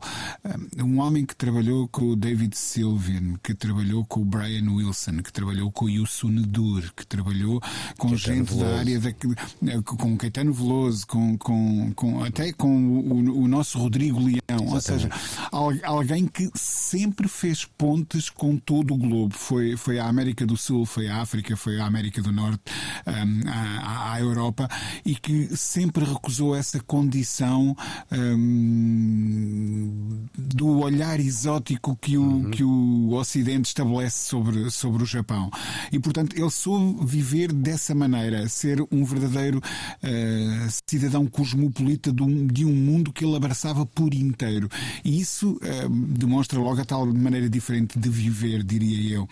um 0.83 1.01
homem 1.01 1.27
que 1.27 1.37
trabalhou 1.37 1.87
com 1.89 2.11
o 2.11 2.17
David 2.17 2.57
Sylvian, 2.57 3.35
que 3.43 3.55
trabalhou 3.55 4.05
com 4.07 4.21
o 4.21 4.25
Brian 4.25 4.71
Wilson, 4.71 5.23
que 5.23 5.33
trabalhou 5.33 5.71
com 5.71 5.85
o 5.85 5.91
Yusun 5.91 6.43
Dur, 6.43 6.93
que 6.97 7.07
trabalhou 7.07 7.61
com 7.99 8.09
Caetano 8.09 8.17
gente 8.17 8.55
Veloso. 8.55 8.65
da 8.65 8.79
área 8.79 9.01
da, 9.01 9.83
com 9.83 10.17
Caetano 10.17 10.53
Veloso, 10.53 11.07
com, 11.07 11.37
com, 11.37 11.93
com 11.95 12.25
até 12.25 12.53
com 12.53 12.69
o, 12.69 13.43
o, 13.43 13.49
nosso 13.49 13.79
Rodrigo 13.79 14.19
Leão, 14.19 14.77
Exatamente. 14.77 15.09
ou 15.53 15.71
seja, 15.71 15.83
alguém 15.85 16.27
que 16.27 16.51
sempre 16.55 17.29
fez 17.29 17.65
pontes 17.65 18.31
com 18.31 18.59
todo 18.65 18.95
o 18.95 18.97
globo. 18.97 19.35
Foi, 19.35 19.77
foi 19.77 19.99
a 19.99 20.07
América 20.07 20.47
do 20.47 20.57
Sul, 20.57 20.87
foi 20.87 21.09
a 21.09 21.21
África, 21.21 21.57
foi 21.57 21.81
a 21.81 21.87
América 21.87 22.23
do 22.23 22.33
Norte, 22.33 22.63
um, 23.07 23.49
a, 23.49 24.15
a, 24.15 24.21
Europa, 24.21 24.69
e 25.05 25.15
que 25.15 25.55
sempre 25.57 26.05
recusou 26.05 26.55
essa 26.55 26.81
condição 26.81 27.77
um, 28.11 30.27
do 30.37 30.81
olhar 30.81 31.19
exótico 31.21 31.97
que 31.97 32.17
o, 32.17 32.23
uhum. 32.23 32.51
que 32.51 32.65
o 32.65 33.13
Ocidente 33.13 33.69
estabelece 33.69 34.29
sobre, 34.29 34.71
sobre 34.71 35.03
o 35.03 35.07
Japão. 35.07 35.51
E, 35.91 35.99
portanto, 35.99 36.37
ele 36.37 36.51
soube 36.51 37.05
viver 37.05 37.53
dessa 37.53 37.95
maneira, 37.95 38.49
ser 38.49 38.81
um 38.91 39.05
verdadeiro 39.05 39.59
uh, 39.59 40.73
cidadão 40.87 41.27
cosmopolita 41.27 42.13
de 42.13 42.23
um, 42.23 42.47
de 42.47 42.65
um, 42.65 42.75
mundo 42.75 43.13
que 43.13 43.25
ele 43.25 43.37
abraçava 43.37 43.87
por 43.87 44.15
inteiro. 44.15 44.69
E 45.05 45.21
isso 45.21 45.53
uh, 45.53 45.89
demonstra 45.89 46.59
logo 46.59 46.81
a 46.81 46.85
tal 46.85 47.07
maneira 47.07 47.49
diferente 47.49 47.99
de 47.99 48.09
viver, 48.09 48.52
diria 48.61 49.17
eu. 49.17 49.29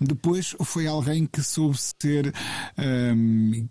Depois 0.00 0.56
foi 0.64 0.86
alguém 0.86 1.26
que 1.26 1.42
soube 1.42 1.76
ser 1.78 2.32
um, 2.78 3.68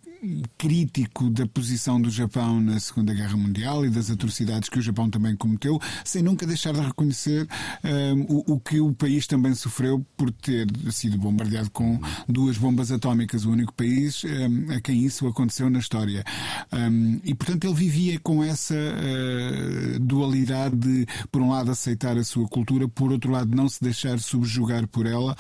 crítico 0.58 1.30
da 1.30 1.46
posição 1.46 2.02
do 2.02 2.10
Japão 2.10 2.60
na 2.60 2.80
Segunda 2.80 3.14
Guerra 3.14 3.38
Mundial 3.38 3.86
e 3.86 3.90
das 3.90 4.10
atrocidades 4.10 4.70
que 4.70 4.80
o 4.80 4.82
Japão 4.82 5.10
também 5.10 5.36
cometeu, 5.36 5.80
sem 6.04 6.22
nunca 6.22 6.46
deixar 6.46 6.74
de 6.74 6.82
reconhecer 6.82 7.48
um, 7.84 8.22
o, 8.22 8.54
o, 8.54 8.60
que 8.60 8.80
o 8.80 8.94
país 8.94 9.28
também 9.28 9.54
sofreu 9.54 10.06
por 10.18 10.32
ter 10.32 10.68
sido 10.92 11.18
bombardeado 11.18 11.70
com 11.72 12.00
duas 12.28 12.58
bombas 12.58 12.92
atómicas, 12.92 13.46
o 13.46 13.52
único 13.52 13.74
país 13.74 14.24
um, 14.24 14.74
a 14.74 14.82
quem 14.82 15.04
isso 15.04 15.28
aconteceu 15.28 15.70
na 15.70 15.80
história. 15.80 16.24
Um, 16.72 17.20
e, 17.24 17.34
portanto, 17.34 17.66
ele 17.66 17.74
vivia 17.74 18.20
com 18.20 18.44
essa 18.44 18.76
uh, 18.76 20.00
dualidade 20.00 20.76
de, 20.76 21.06
por 21.32 21.42
um 21.42 21.50
lado, 21.50 21.72
aceitar 21.72 22.18
a 22.18 22.24
sua 22.24 22.48
cultura, 22.48 22.88
por 22.88 23.12
outro 23.12 23.32
lado, 23.32 23.56
não 23.56 23.70
se 23.70 23.82
deixar 23.82 24.20
subjugar 24.20 24.85
por 24.88 25.06
ela 25.06 25.36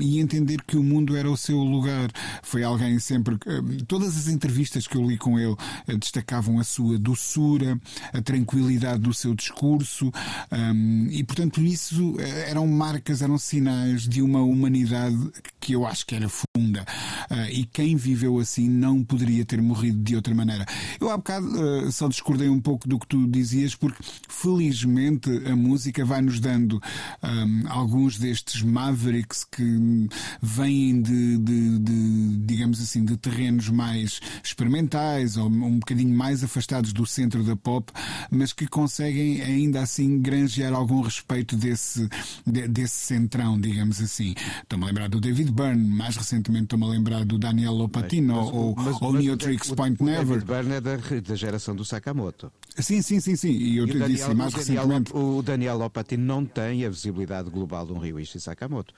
e 0.00 0.20
entender 0.20 0.62
que 0.62 0.76
o 0.76 0.82
mundo 0.82 1.16
era 1.16 1.30
o 1.30 1.36
seu 1.36 1.58
lugar. 1.58 2.10
Foi 2.42 2.62
alguém 2.62 2.98
sempre. 2.98 3.36
todas 3.86 4.16
as 4.16 4.28
entrevistas 4.28 4.86
que 4.86 4.96
eu 4.96 5.06
li 5.06 5.16
com 5.16 5.38
ele 5.38 5.52
uh, 5.52 5.98
destacavam 5.98 6.58
a 6.58 6.64
sua 6.64 6.98
doçura, 6.98 7.78
a 8.12 8.20
tranquilidade 8.22 9.00
do 9.00 9.12
seu 9.12 9.34
discurso, 9.34 10.10
um, 10.50 11.06
e 11.10 11.22
portanto 11.24 11.60
isso 11.60 12.16
eh, 12.18 12.50
eram 12.50 12.66
marcas, 12.66 13.22
eram 13.22 13.38
sinais 13.38 14.08
de 14.08 14.22
uma 14.22 14.42
humanidade 14.42 15.16
que 15.60 15.74
eu 15.74 15.86
acho 15.86 16.06
que 16.06 16.14
era 16.14 16.28
funda. 16.28 16.84
Uh, 17.30 17.50
e 17.50 17.64
quem 17.66 17.96
viveu 17.96 18.38
assim 18.38 18.68
não 18.68 19.02
poderia 19.02 19.44
ter 19.44 19.60
morrido 19.60 20.02
de 20.02 20.16
outra 20.16 20.34
maneira. 20.34 20.64
Eu 21.00 21.10
há 21.10 21.16
bocado 21.16 21.46
uh, 21.46 21.92
só 21.92 22.08
discordei 22.08 22.48
um 22.48 22.60
pouco 22.60 22.88
do 22.88 22.98
que 22.98 23.06
tu 23.06 23.26
dizias, 23.26 23.74
porque 23.74 24.02
felizmente 24.28 25.30
a 25.46 25.54
música 25.54 26.04
vai 26.04 26.20
nos 26.20 26.40
dando 26.40 26.80
um, 27.22 27.68
alguns 27.68 28.18
destes 28.18 28.47
mavericks 28.62 29.44
que 29.44 30.08
vêm 30.42 31.00
de, 31.00 31.38
de, 31.38 31.78
de, 31.78 32.36
digamos 32.46 32.80
assim, 32.80 33.04
de 33.04 33.16
terrenos 33.16 33.68
mais 33.68 34.20
experimentais 34.42 35.36
ou 35.36 35.48
um 35.48 35.78
bocadinho 35.78 36.14
mais 36.14 36.42
afastados 36.42 36.92
do 36.92 37.06
centro 37.06 37.42
da 37.42 37.56
pop, 37.56 37.92
mas 38.30 38.52
que 38.52 38.66
conseguem 38.66 39.42
ainda 39.42 39.80
assim 39.80 40.20
granjear 40.20 40.72
algum 40.72 41.00
respeito 41.00 41.56
desse, 41.56 42.08
desse 42.46 42.94
centrão, 42.94 43.60
digamos 43.60 44.00
assim. 44.00 44.34
Estou-me 44.62 44.84
a 44.84 44.86
lembrar 44.88 45.08
do 45.08 45.20
David 45.20 45.52
Byrne, 45.52 45.88
mais 45.88 46.16
recentemente 46.16 46.64
estou-me 46.64 46.84
a 46.84 46.88
lembrar 46.88 47.24
do 47.24 47.38
Daniel 47.38 47.72
Lopatino 47.72 48.36
mas, 48.36 48.48
ou, 48.48 48.74
mas, 48.76 49.02
ou 49.02 49.12
Neotrix 49.12 49.70
Point 49.72 50.02
o, 50.02 50.04
Never. 50.04 50.26
David 50.26 50.44
Byrne 50.44 50.72
é 50.74 50.80
da, 50.80 50.96
da 50.96 51.34
geração 51.34 51.74
do 51.74 51.84
Sakamoto. 51.84 52.52
Sim, 52.76 53.02
sim, 53.02 53.20
sim, 53.20 53.36
sim. 53.36 53.50
E 53.50 53.76
eu 53.76 53.84
e 53.84 53.90
te 53.90 53.98
Daniel, 53.98 54.08
disse 54.08 54.34
mais 54.34 54.54
o 54.54 54.58
Daniel, 54.58 54.82
recentemente. 54.82 55.16
O 55.16 55.42
Daniel 55.42 55.78
Lopatino 55.78 56.24
não 56.24 56.44
tem 56.44 56.84
a 56.84 56.90
visibilidade 56.90 57.50
global 57.50 57.86
de 57.86 57.92
um 57.92 57.98
Ryuichi 58.38 58.40
Sakamoto. 58.40 58.94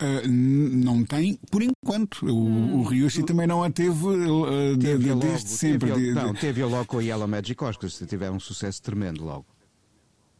Uh, 0.00 0.28
não 0.28 1.04
tem, 1.04 1.38
por 1.50 1.60
enquanto. 1.60 2.24
O, 2.24 2.32
hum. 2.32 2.80
o 2.80 2.82
Ryushi 2.84 3.24
também 3.24 3.46
não 3.46 3.64
a 3.64 3.70
teve, 3.70 3.90
uh, 3.90 4.78
teve 4.78 5.04
de, 5.04 5.10
logo, 5.10 5.20
desde 5.20 5.50
sempre. 5.50 5.92
Teve, 5.92 6.12
não, 6.12 6.32
teve 6.32 6.64
logo 6.64 6.86
com 6.86 6.98
a 6.98 7.02
Yellow 7.02 7.26
Magic 7.26 7.62
Oscars, 7.62 7.98
tiveram 8.06 8.36
um 8.36 8.40
sucesso 8.40 8.80
tremendo 8.80 9.24
logo. 9.24 9.46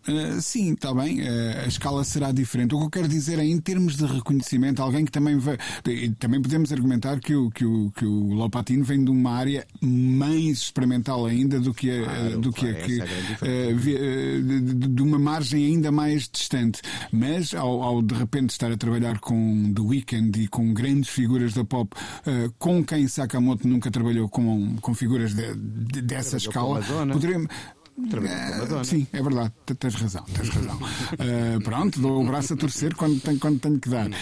Uh, 0.09 0.41
sim, 0.41 0.73
está 0.73 0.95
bem, 0.95 1.21
uh, 1.21 1.65
a 1.65 1.67
escala 1.67 2.03
será 2.03 2.33
diferente. 2.33 2.75
O 2.75 2.79
que 2.79 2.85
eu 2.87 2.91
quero 2.91 3.09
dizer 3.09 3.39
é, 3.39 3.45
em 3.45 3.61
termos 3.61 3.97
de 3.97 4.07
reconhecimento, 4.07 4.83
alguém 4.83 5.05
que 5.05 5.13
também 5.13 5.37
vai. 5.37 5.59
Também 6.19 6.41
podemos 6.41 6.73
argumentar 6.73 7.21
que 7.21 7.35
o, 7.35 7.51
que 7.51 7.65
o, 7.65 7.91
que 7.91 8.07
o 8.07 8.33
Lopatino 8.33 8.83
vem 8.85 9.05
de 9.05 9.11
uma 9.11 9.33
área 9.33 9.67
mais 9.83 10.59
experimental 10.59 11.27
ainda 11.27 11.61
do 11.61 11.75
que 11.75 11.91
a, 11.91 12.05
claro, 12.05 12.41
do 12.41 12.53
que, 12.53 12.69
a, 12.69 12.75
que 12.75 13.01
é 13.01 13.73
uh, 13.73 13.77
de, 13.79 14.89
de, 14.89 15.03
uma 15.03 15.19
margem 15.19 15.67
ainda 15.67 15.93
mais 15.93 16.27
distante. 16.27 16.81
Mas 17.13 17.53
ao, 17.53 17.83
ao, 17.83 18.01
de 18.01 18.15
repente 18.15 18.51
estar 18.51 18.73
a 18.73 18.77
trabalhar 18.79 19.19
com 19.19 19.73
The 19.75 19.83
Weeknd 19.83 20.43
e 20.43 20.49
com 20.49 20.73
grandes 20.73 21.11
figuras 21.11 21.53
da 21.53 21.65
pop, 21.65 21.95
com 22.59 22.83
quem 22.83 23.07
Sakamoto 23.09 23.69
nunca 23.69 23.91
trabalhou 23.91 24.29
com, 24.29 24.77
com 24.81 24.95
figuras 24.95 25.35
de, 25.35 25.55
de, 25.55 26.03
dessa 26.03 26.37
escala, 26.37 26.81
poderemos. 27.13 27.49
Uh, 27.99 28.85
sim, 28.85 29.09
é 29.13 29.21
verdade, 29.21 29.53
tens 29.77 29.95
razão, 29.97 30.25
tens 30.33 30.49
razão. 30.51 30.77
Uh, 30.77 31.61
pronto, 31.65 32.01
dou 32.01 32.23
o 32.23 32.25
braço 32.25 32.55
a 32.55 32.57
torcer 32.57 32.95
quando 32.95 33.21
tenho, 33.21 33.41
quando 33.41 33.59
tenho 33.59 33.81
que 33.81 33.89
dar. 33.89 34.07
Uh, 34.07 34.13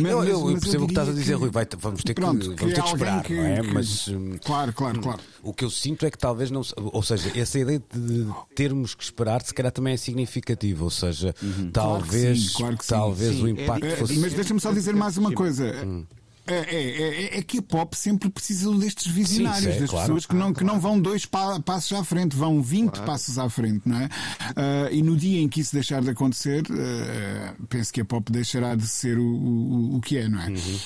mas, 0.00 0.12
eu, 0.12 0.24
eu, 0.24 0.40
mas 0.44 0.60
percebo 0.60 0.84
o 0.84 0.86
que 0.86 0.92
estás 0.92 1.08
a 1.08 1.12
dizer, 1.12 1.34
que, 1.34 1.40
Rui, 1.40 1.50
vai, 1.50 1.66
vamos 1.76 2.04
ter 2.04 2.14
pronto, 2.14 2.38
que, 2.38 2.60
vamos 2.60 2.74
ter 2.74 2.82
que 2.82 2.88
esperar, 2.88 3.22
que, 3.24 3.34
não 3.34 3.44
é? 3.44 3.60
Que, 3.60 3.72
mas, 3.72 4.06
claro, 4.44 4.72
claro, 4.72 5.00
claro. 5.00 5.20
O 5.42 5.52
que 5.52 5.64
eu 5.64 5.70
sinto 5.70 6.06
é 6.06 6.10
que 6.10 6.18
talvez 6.18 6.52
não. 6.52 6.62
Ou 6.76 7.02
seja, 7.02 7.32
essa 7.38 7.58
ideia 7.58 7.82
de 7.92 8.26
termos 8.54 8.94
que 8.94 9.02
esperar, 9.02 9.42
se 9.42 9.52
calhar 9.52 9.72
também 9.72 9.94
é 9.94 9.96
significativa. 9.96 10.84
Ou 10.84 10.90
seja, 10.90 11.34
uhum. 11.42 11.70
talvez, 11.72 12.52
claro 12.52 12.72
sim, 12.72 12.78
claro 12.86 13.04
talvez 13.04 13.36
sim. 13.36 13.42
o 13.42 13.48
impacto 13.48 13.86
é, 13.86 13.96
fosse. 13.96 14.18
Mas 14.18 14.34
deixa-me 14.34 14.60
só 14.60 14.72
dizer 14.72 14.94
mais 14.94 15.18
uma 15.18 15.32
coisa. 15.32 15.74
Hum. 15.84 16.04
É, 16.46 16.54
é, 16.54 17.36
é, 17.36 17.38
é, 17.38 17.42
que 17.42 17.58
a 17.58 17.62
pop 17.62 17.96
sempre 17.96 18.28
precisa 18.28 18.70
destes 18.74 19.06
visionários, 19.06 19.62
Sim, 19.62 19.70
é, 19.70 19.80
das 19.80 19.90
claro, 19.90 20.06
pessoas 20.06 20.26
que 20.26 20.34
não, 20.34 20.52
que 20.52 20.62
não 20.62 20.78
vão 20.78 21.00
dois 21.00 21.24
pa 21.24 21.58
passos 21.60 21.98
à 21.98 22.04
frente, 22.04 22.36
vão 22.36 22.60
20 22.60 22.90
claro. 22.90 23.06
passos 23.06 23.38
à 23.38 23.48
frente, 23.48 23.88
não 23.88 23.98
é? 23.98 24.04
Uh, 24.04 24.92
e 24.92 25.02
no 25.02 25.16
dia 25.16 25.40
em 25.40 25.48
que 25.48 25.60
isso 25.60 25.72
deixar 25.72 26.02
de 26.02 26.10
acontecer, 26.10 26.62
uh, 26.70 27.66
penso 27.66 27.90
que 27.92 28.00
a 28.02 28.04
pop 28.04 28.30
deixará 28.30 28.74
de 28.74 28.86
ser 28.86 29.18
o, 29.18 29.24
o, 29.24 29.96
o 29.96 30.00
que 30.02 30.18
é, 30.18 30.28
não 30.28 30.40
é? 30.40 30.48
Uhum. 30.48 30.78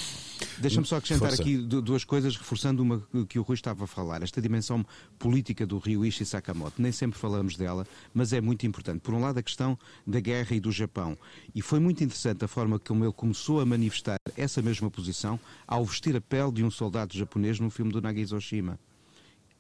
Deixa-me 0.60 0.86
só 0.86 0.96
acrescentar 0.96 1.28
Força. 1.28 1.42
aqui 1.42 1.56
duas 1.56 2.04
coisas, 2.04 2.36
reforçando 2.36 2.82
uma 2.82 3.02
que 3.28 3.38
o 3.38 3.42
Rui 3.42 3.54
estava 3.54 3.84
a 3.84 3.86
falar. 3.86 4.22
Esta 4.22 4.40
dimensão 4.40 4.84
política 5.18 5.66
do 5.66 5.78
Ryuichi 5.78 6.24
Sakamoto. 6.24 6.80
Nem 6.82 6.92
sempre 6.92 7.18
falamos 7.18 7.56
dela, 7.56 7.86
mas 8.12 8.32
é 8.32 8.40
muito 8.40 8.66
importante. 8.66 9.00
Por 9.00 9.14
um 9.14 9.20
lado, 9.20 9.38
a 9.38 9.42
questão 9.42 9.78
da 10.06 10.20
guerra 10.20 10.56
e 10.56 10.60
do 10.60 10.72
Japão. 10.72 11.16
E 11.54 11.62
foi 11.62 11.78
muito 11.78 12.02
interessante 12.02 12.44
a 12.44 12.48
forma 12.48 12.78
como 12.78 13.04
ele 13.04 13.12
começou 13.12 13.60
a 13.60 13.66
manifestar 13.66 14.18
essa 14.36 14.60
mesma 14.60 14.90
posição 14.90 15.38
ao 15.66 15.84
vestir 15.84 16.16
a 16.16 16.20
pele 16.20 16.52
de 16.52 16.64
um 16.64 16.70
soldado 16.70 17.16
japonês 17.16 17.60
no 17.60 17.70
filme 17.70 17.92
do 17.92 18.00
Nagizoshima 18.00 18.78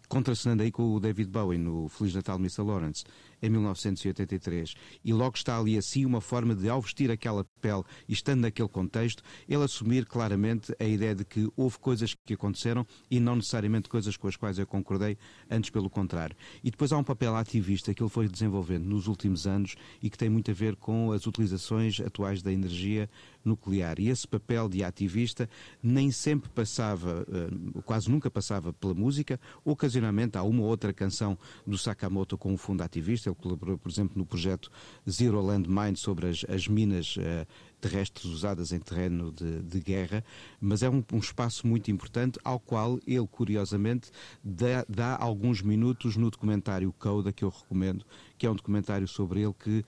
contracenando 0.08 0.62
aí 0.62 0.72
com 0.72 0.94
o 0.94 0.98
David 0.98 1.30
Bowie 1.30 1.58
no 1.58 1.88
Feliz 1.88 2.14
Natal 2.14 2.38
Mr. 2.38 2.62
Lawrence 2.62 3.04
em 3.42 3.50
1983. 3.50 4.74
E 5.04 5.12
logo 5.12 5.36
está 5.36 5.58
ali 5.58 5.76
assim 5.76 6.04
uma 6.04 6.20
forma 6.20 6.54
de, 6.54 6.68
ao 6.68 6.80
vestir 6.80 7.10
aquela 7.10 7.44
pele 7.60 7.82
estando 8.08 8.40
naquele 8.42 8.68
contexto, 8.68 9.22
ele 9.48 9.62
assumir 9.62 10.06
claramente 10.06 10.74
a 10.78 10.84
ideia 10.84 11.14
de 11.14 11.24
que 11.24 11.48
houve 11.56 11.78
coisas 11.78 12.14
que 12.14 12.34
aconteceram 12.34 12.86
e 13.10 13.20
não 13.20 13.36
necessariamente 13.36 13.88
coisas 13.88 14.16
com 14.16 14.28
as 14.28 14.36
quais 14.36 14.58
eu 14.58 14.66
concordei, 14.66 15.16
antes 15.50 15.70
pelo 15.70 15.90
contrário. 15.90 16.36
E 16.62 16.70
depois 16.70 16.92
há 16.92 16.98
um 16.98 17.04
papel 17.04 17.36
ativista 17.36 17.92
que 17.94 18.02
ele 18.02 18.10
foi 18.10 18.28
desenvolvendo 18.28 18.84
nos 18.84 19.06
últimos 19.06 19.46
anos 19.46 19.76
e 20.02 20.10
que 20.10 20.18
tem 20.18 20.28
muito 20.28 20.50
a 20.50 20.54
ver 20.54 20.76
com 20.76 21.12
as 21.12 21.26
utilizações 21.26 22.00
atuais 22.00 22.42
da 22.42 22.52
energia 22.52 23.08
nuclear. 23.44 23.98
E 23.98 24.08
esse 24.08 24.26
papel 24.26 24.68
de 24.68 24.84
ativista 24.84 25.48
nem 25.82 26.10
sempre 26.10 26.50
passava, 26.50 27.26
eh, 27.28 27.80
quase 27.82 28.10
nunca 28.10 28.30
passava 28.30 28.72
pela 28.72 28.94
música, 28.94 29.40
ocasionalmente 29.64 30.36
há 30.36 30.42
uma 30.42 30.62
ou 30.62 30.68
outra 30.68 30.92
canção 30.92 31.38
do 31.66 31.78
Sakamoto 31.78 32.36
com 32.36 32.52
um 32.52 32.56
fundo 32.56 32.82
ativista, 32.82 33.27
ele 33.28 33.36
colaborou, 33.36 33.78
por 33.78 33.90
exemplo, 33.90 34.16
no 34.16 34.26
projeto 34.26 34.70
Zero 35.08 35.40
Land 35.40 35.68
Mine 35.68 35.96
sobre 35.96 36.28
as, 36.28 36.44
as 36.48 36.66
minas 36.66 37.16
uh, 37.16 37.46
terrestres 37.80 38.24
usadas 38.24 38.72
em 38.72 38.78
terreno 38.78 39.32
de, 39.32 39.62
de 39.62 39.80
guerra, 39.80 40.24
mas 40.60 40.82
é 40.82 40.90
um, 40.90 41.02
um, 41.12 41.18
espaço 41.18 41.66
muito 41.66 41.90
importante 41.90 42.38
ao 42.44 42.58
qual 42.58 42.98
ele, 43.06 43.26
curiosamente, 43.26 44.10
dá, 44.42 44.84
dá, 44.88 45.16
alguns 45.16 45.62
minutos 45.62 46.16
no 46.16 46.30
documentário 46.30 46.92
Coda, 46.98 47.32
que 47.32 47.44
eu 47.44 47.50
recomendo, 47.50 48.04
que 48.38 48.46
é 48.46 48.50
um 48.50 48.54
documentário 48.54 49.06
sobre 49.08 49.42
ele 49.42 49.54
que 49.58 49.80
uh, 49.80 49.84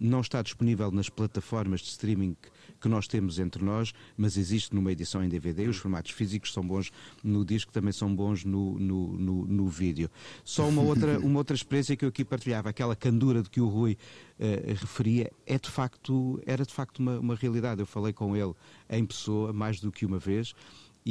não 0.00 0.20
está 0.20 0.42
disponível 0.42 0.90
nas 0.90 1.08
plataformas 1.08 1.80
de 1.80 1.88
streaming 1.88 2.36
que 2.80 2.88
nós 2.88 3.06
temos 3.06 3.38
entre 3.38 3.62
nós, 3.64 3.92
mas 4.16 4.36
existe 4.36 4.74
numa 4.74 4.90
edição 4.92 5.22
em 5.22 5.28
DVD. 5.28 5.68
Os 5.68 5.76
formatos 5.76 6.12
físicos 6.12 6.52
são 6.52 6.66
bons 6.66 6.90
no 7.22 7.44
disco, 7.44 7.72
também 7.72 7.92
são 7.92 8.14
bons 8.14 8.44
no, 8.44 8.78
no, 8.78 9.18
no, 9.18 9.46
no 9.46 9.68
vídeo. 9.68 10.10
Só 10.44 10.68
uma 10.68 10.82
outra, 10.82 11.18
uma 11.20 11.38
outra 11.38 11.54
experiência 11.54 11.96
que 11.96 12.04
eu 12.04 12.08
aqui 12.08 12.24
partilhava, 12.24 12.70
aquela 12.70 12.96
candura 12.96 13.42
de 13.42 13.50
que 13.50 13.60
o 13.60 13.68
Rui 13.68 13.96
uh, 14.38 14.74
referia, 14.74 15.30
é 15.46 15.58
de 15.58 15.70
facto, 15.70 16.40
era 16.46 16.64
de 16.64 16.72
facto 16.72 16.98
uma, 16.98 17.18
uma 17.18 17.34
realidade. 17.34 17.80
Eu 17.80 17.86
falei 17.86 18.12
com 18.12 18.36
ele 18.36 18.54
em 18.88 19.04
pessoa 19.04 19.52
mais 19.52 19.80
do 19.80 19.90
que 19.92 20.06
uma 20.06 20.18
vez. 20.18 20.54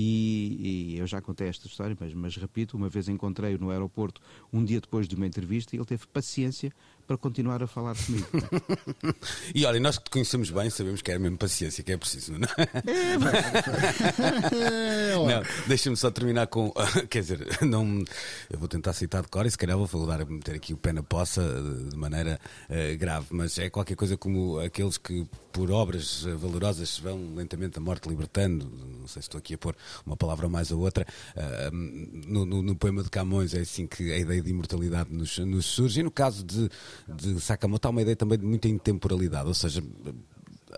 E, 0.02 0.94
e, 0.94 0.98
eu 0.98 1.06
já 1.06 1.20
contei 1.20 1.50
esta 1.50 1.68
história, 1.68 1.96
mas, 2.00 2.14
mas 2.14 2.38
repito, 2.38 2.78
uma 2.78 2.88
vez 2.88 3.10
encontrei-o 3.10 3.60
no 3.60 3.70
aeroporto, 3.70 4.22
um 4.52 4.64
dia 4.64 4.80
depois 4.80 5.10
de 5.10 5.16
uma 5.16 5.28
entrevista, 5.28 5.76
e 5.76 5.78
ele 5.78 5.86
teve 5.86 6.08
paciência 6.08 6.72
para 7.10 7.18
continuar 7.18 7.64
a 7.64 7.66
falar 7.66 7.96
comigo. 7.96 8.28
e 9.56 9.66
olha, 9.66 9.80
nós 9.80 9.98
que 9.98 10.04
te 10.04 10.12
conhecemos 10.12 10.52
bem, 10.52 10.70
sabemos 10.70 11.02
que 11.02 11.12
é 11.12 11.18
mesmo 11.18 11.40
paciência 11.40 11.84
que 11.84 11.92
é 11.92 11.98
preciso, 11.98 12.34
não 12.34 12.48
é? 12.56 12.70
É, 14.62 15.16
não, 15.18 15.44
deixa-me 15.68 15.98
só 15.98 16.12
terminar 16.12 16.46
com. 16.46 16.72
Quer 17.10 17.22
dizer, 17.22 17.48
não, 17.64 18.04
eu 18.48 18.60
vou 18.60 18.68
tentar 18.68 18.94
citar 18.94 19.24
de 19.24 19.28
cor 19.28 19.44
e 19.48 19.50
se 19.50 19.58
calhar 19.58 19.76
vou 19.76 19.88
falar, 19.88 20.24
meter 20.24 20.54
aqui 20.54 20.72
o 20.72 20.78
pé 20.78 20.94
na 20.94 21.02
poça 21.02 21.42
de 21.90 21.98
maneira 21.98 22.40
uh, 22.70 22.96
grave, 23.00 23.26
mas 23.32 23.58
é 23.58 23.72
qualquer 23.72 23.96
coisa 23.96 24.16
como 24.16 24.60
aqueles 24.60 25.00
que 25.00 25.28
por 25.52 25.72
obras 25.72 26.26
valorosas 26.38 27.00
vão 27.00 27.34
lentamente 27.36 27.80
a 27.80 27.82
morte 27.82 28.08
libertando. 28.08 28.72
Não 29.00 29.08
sei 29.08 29.22
se 29.22 29.28
estou 29.28 29.40
aqui 29.40 29.56
a 29.56 29.58
pôr 29.58 29.76
uma 30.06 30.16
palavra 30.16 30.48
mais 30.48 30.72
ou 30.72 30.80
outra. 30.80 31.08
Uh, 31.36 31.76
no, 32.28 32.46
no, 32.46 32.62
no, 32.62 32.76
poema 32.76 33.02
de 33.02 33.10
Camões 33.10 33.56
é 33.56 33.62
assim 33.62 33.88
que 33.88 34.14
a 34.14 34.18
ideia 34.18 34.42
de 34.44 34.50
imortalidade 34.52 35.12
nos, 35.12 35.40
nos 35.40 35.66
surge. 35.66 36.02
E 36.02 36.04
no 36.04 36.12
caso 36.12 36.44
de, 36.44 36.70
de 37.08 37.40
Sakamoto 37.40 37.88
há 37.88 37.92
uma 37.92 38.02
ideia 38.02 38.16
também 38.16 38.38
de 38.38 38.46
muita 38.46 38.68
intemporalidade, 38.68 39.48
ou 39.48 39.54
seja, 39.54 39.84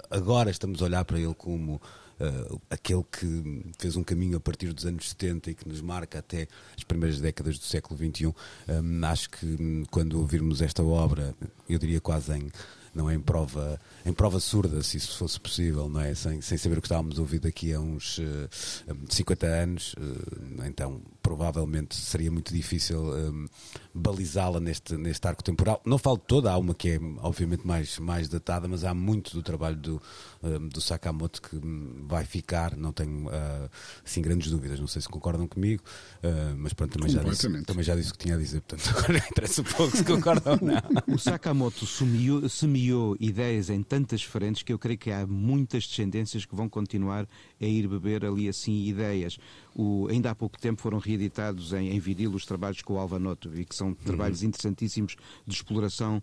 agora 0.10 0.50
estamos 0.50 0.82
a 0.82 0.86
olhar 0.86 1.06
para 1.06 1.20
ele 1.20 1.34
como 1.34 1.76
uh, 1.76 2.62
aquele 2.70 3.04
que 3.12 3.74
fez 3.78 3.96
um 3.96 4.04
caminho 4.04 4.38
a 4.38 4.40
partir 4.40 4.72
dos 4.74 4.86
anos 4.86 5.10
70 5.10 5.52
e 5.52 5.56
que 5.56 5.68
nos 5.68 5.82
marca 5.82 6.20
até 6.20 6.48
as 6.78 6.84
primeiras 6.84 7.20
décadas 7.20 7.58
do 7.58 7.66
século 7.66 7.98
XXI. 7.98 8.28
Um, 8.28 9.06
acho 9.06 9.30
que 9.30 9.46
hum, 9.46 9.84
quando 9.90 10.20
ouvirmos 10.20 10.62
esta 10.62 10.84
obra, 10.84 11.36
eu 11.68 11.80
diria 11.80 12.00
quase 12.00 12.34
em 12.34 12.52
não 12.94 13.10
é 13.10 13.16
em 13.16 13.22
prova, 13.22 13.80
em 14.06 14.12
prova 14.12 14.40
surda, 14.40 14.84
se 14.84 14.98
isso 14.98 15.18
fosse 15.18 15.40
possível, 15.40 15.90
não 15.90 16.02
é? 16.02 16.14
Sem, 16.14 16.42
sem 16.42 16.58
saber 16.58 16.78
o 16.78 16.82
que 16.82 16.88
estávamos 16.88 17.18
a 17.18 17.22
ouvir 17.22 17.40
daqui 17.40 17.74
a 17.74 17.80
uns 17.80 18.18
uh, 18.18 18.50
eh, 18.88 18.94
50 19.10 19.48
anos, 19.48 19.94
uh, 19.94 20.66
então 20.66 21.02
provavelmente 21.22 21.96
seria 21.96 22.32
muito 22.32 22.54
difícil 22.54 23.00
um, 23.00 23.46
balizá-la 23.94 24.60
neste, 24.60 24.96
neste 24.98 25.28
arco 25.28 25.44
temporal. 25.44 25.82
Não 25.86 25.98
falo 25.98 26.18
toda, 26.18 26.52
há 26.52 26.58
uma 26.58 26.74
que 26.74 26.90
é 26.90 27.00
obviamente 27.20 27.66
mais, 27.66 28.00
mais 28.00 28.28
datada, 28.28 28.68
mas 28.68 28.84
há 28.84 28.94
muito 28.94 29.34
do 29.34 29.44
trabalho 29.44 29.76
do, 29.76 30.02
um, 30.42 30.68
do 30.68 30.82
Sakamoto 30.82 31.42
que 31.42 31.60
vai 32.08 32.26
ficar, 32.26 32.76
não 32.76 32.92
tenho 32.92 33.28
uh, 33.28 33.70
assim 34.06 34.22
grandes 34.22 34.50
dúvidas. 34.50 34.80
Não 34.80 34.88
sei 34.88 35.02
se 35.02 35.10
concordam 35.10 35.48
comigo, 35.48 35.84
uh, 36.24 36.56
mas 36.58 36.74
pronto, 36.74 36.98
também 36.98 37.10
já, 37.10 37.24
disse, 37.24 37.64
também 37.64 37.84
já 37.84 37.96
disse 37.96 38.10
o 38.10 38.14
que 38.14 38.20
tinha 38.20 38.36
a 38.36 38.40
dizer, 38.40 38.62
portanto 38.62 38.90
agora 38.98 39.18
interessa 39.18 39.62
um 39.62 39.66
pouco 39.66 39.96
se 39.96 40.04
concordam 40.04 40.54
ou 40.54 40.68
não. 40.68 41.16
O 41.16 41.20
Sakamoto 41.20 41.86
semeou, 41.86 42.48
semeou 42.50 43.16
ideias 43.20 43.70
em 43.70 43.84
tantas 43.84 44.24
frentes 44.24 44.64
que 44.64 44.74
eu 44.74 44.80
creio 44.80 44.98
que 44.98 45.12
há 45.12 45.26
muitas 45.28 45.86
descendências 45.86 46.46
que 46.46 46.56
vão 46.56 46.68
continuar 46.68 47.28
a 47.60 47.66
ir 47.66 47.88
beber 47.88 48.26
ali 48.26 48.48
assim 48.50 48.86
ideias. 48.86 49.38
O, 49.76 50.08
ainda 50.10 50.32
há 50.32 50.36
pouco 50.36 50.60
tempo 50.60 50.82
foram 50.82 50.98
reeditados 50.98 51.72
em, 51.72 51.90
em 51.90 52.00
os 52.36 52.46
trabalhos 52.46 52.82
com 52.82 52.96
o 52.96 53.00
Alvanoto 53.00 53.52
e 53.56 53.64
que 53.64 53.76
são 53.76 53.94
trabalhos 53.94 54.42
uhum. 54.42 54.50
interessantíssimos 54.50 55.16
de 55.48 55.56
exploração 55.56 56.22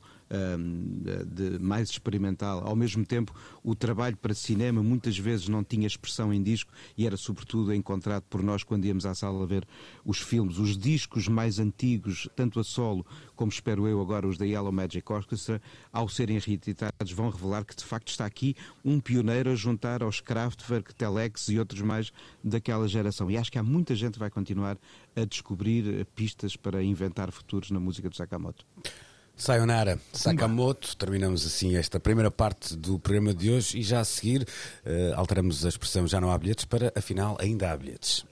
de, 1.26 1.58
mais 1.58 1.90
experimental. 1.90 2.62
Ao 2.66 2.76
mesmo 2.76 3.04
tempo, 3.04 3.34
o 3.62 3.74
trabalho 3.74 4.16
para 4.16 4.34
cinema 4.34 4.82
muitas 4.82 5.18
vezes 5.18 5.48
não 5.48 5.64
tinha 5.64 5.86
expressão 5.86 6.32
em 6.32 6.42
disco 6.42 6.72
e 6.96 7.06
era 7.06 7.16
sobretudo 7.16 7.72
encontrado 7.74 8.24
por 8.24 8.42
nós 8.42 8.62
quando 8.62 8.84
íamos 8.84 9.06
à 9.06 9.14
sala 9.14 9.46
ver 9.46 9.66
os 10.04 10.20
filmes. 10.20 10.58
Os 10.58 10.76
discos 10.76 11.28
mais 11.28 11.58
antigos, 11.58 12.28
tanto 12.36 12.60
a 12.60 12.64
solo 12.64 13.06
como 13.34 13.50
espero 13.50 13.86
eu 13.86 14.00
agora 14.00 14.26
os 14.26 14.36
da 14.36 14.44
Yellow 14.44 14.72
Magic 14.72 15.10
Orchestra, 15.10 15.62
ao 15.92 16.08
serem 16.08 16.38
reeditados, 16.38 17.12
vão 17.12 17.30
revelar 17.30 17.64
que 17.64 17.74
de 17.74 17.84
facto 17.84 18.08
está 18.08 18.26
aqui 18.26 18.54
um 18.84 19.00
pioneiro 19.00 19.50
a 19.50 19.54
juntar 19.54 20.02
aos 20.02 20.20
Kraftwerk, 20.20 20.94
Telex 20.94 21.48
e 21.48 21.58
outros 21.58 21.80
mais 21.80 22.12
daquela 22.42 22.88
geração. 22.88 23.30
E 23.30 23.36
acho 23.36 23.50
que 23.50 23.58
há 23.58 23.62
muita 23.62 23.94
gente 23.94 24.14
que 24.14 24.18
vai 24.18 24.30
continuar 24.30 24.76
a 25.16 25.24
descobrir 25.24 26.04
pistas 26.14 26.56
para 26.56 26.82
inventar 26.82 27.30
futuros 27.30 27.70
na 27.70 27.80
música 27.80 28.08
do 28.08 28.16
Sakamoto. 28.16 28.66
Sayonara 29.38 29.98
Sakamoto, 30.12 30.96
terminamos 30.96 31.46
assim 31.46 31.76
esta 31.76 32.00
primeira 32.00 32.30
parte 32.30 32.76
do 32.76 32.98
programa 32.98 33.32
de 33.32 33.50
hoje 33.50 33.78
e 33.78 33.82
já 33.82 34.00
a 34.00 34.04
seguir 34.04 34.42
uh, 34.42 35.14
alteramos 35.14 35.64
a 35.64 35.68
expressão 35.68 36.06
já 36.06 36.20
não 36.20 36.30
há 36.30 36.36
bilhetes 36.36 36.64
para 36.64 36.92
afinal 36.96 37.36
ainda 37.40 37.70
há 37.70 37.76
bilhetes. 37.76 38.26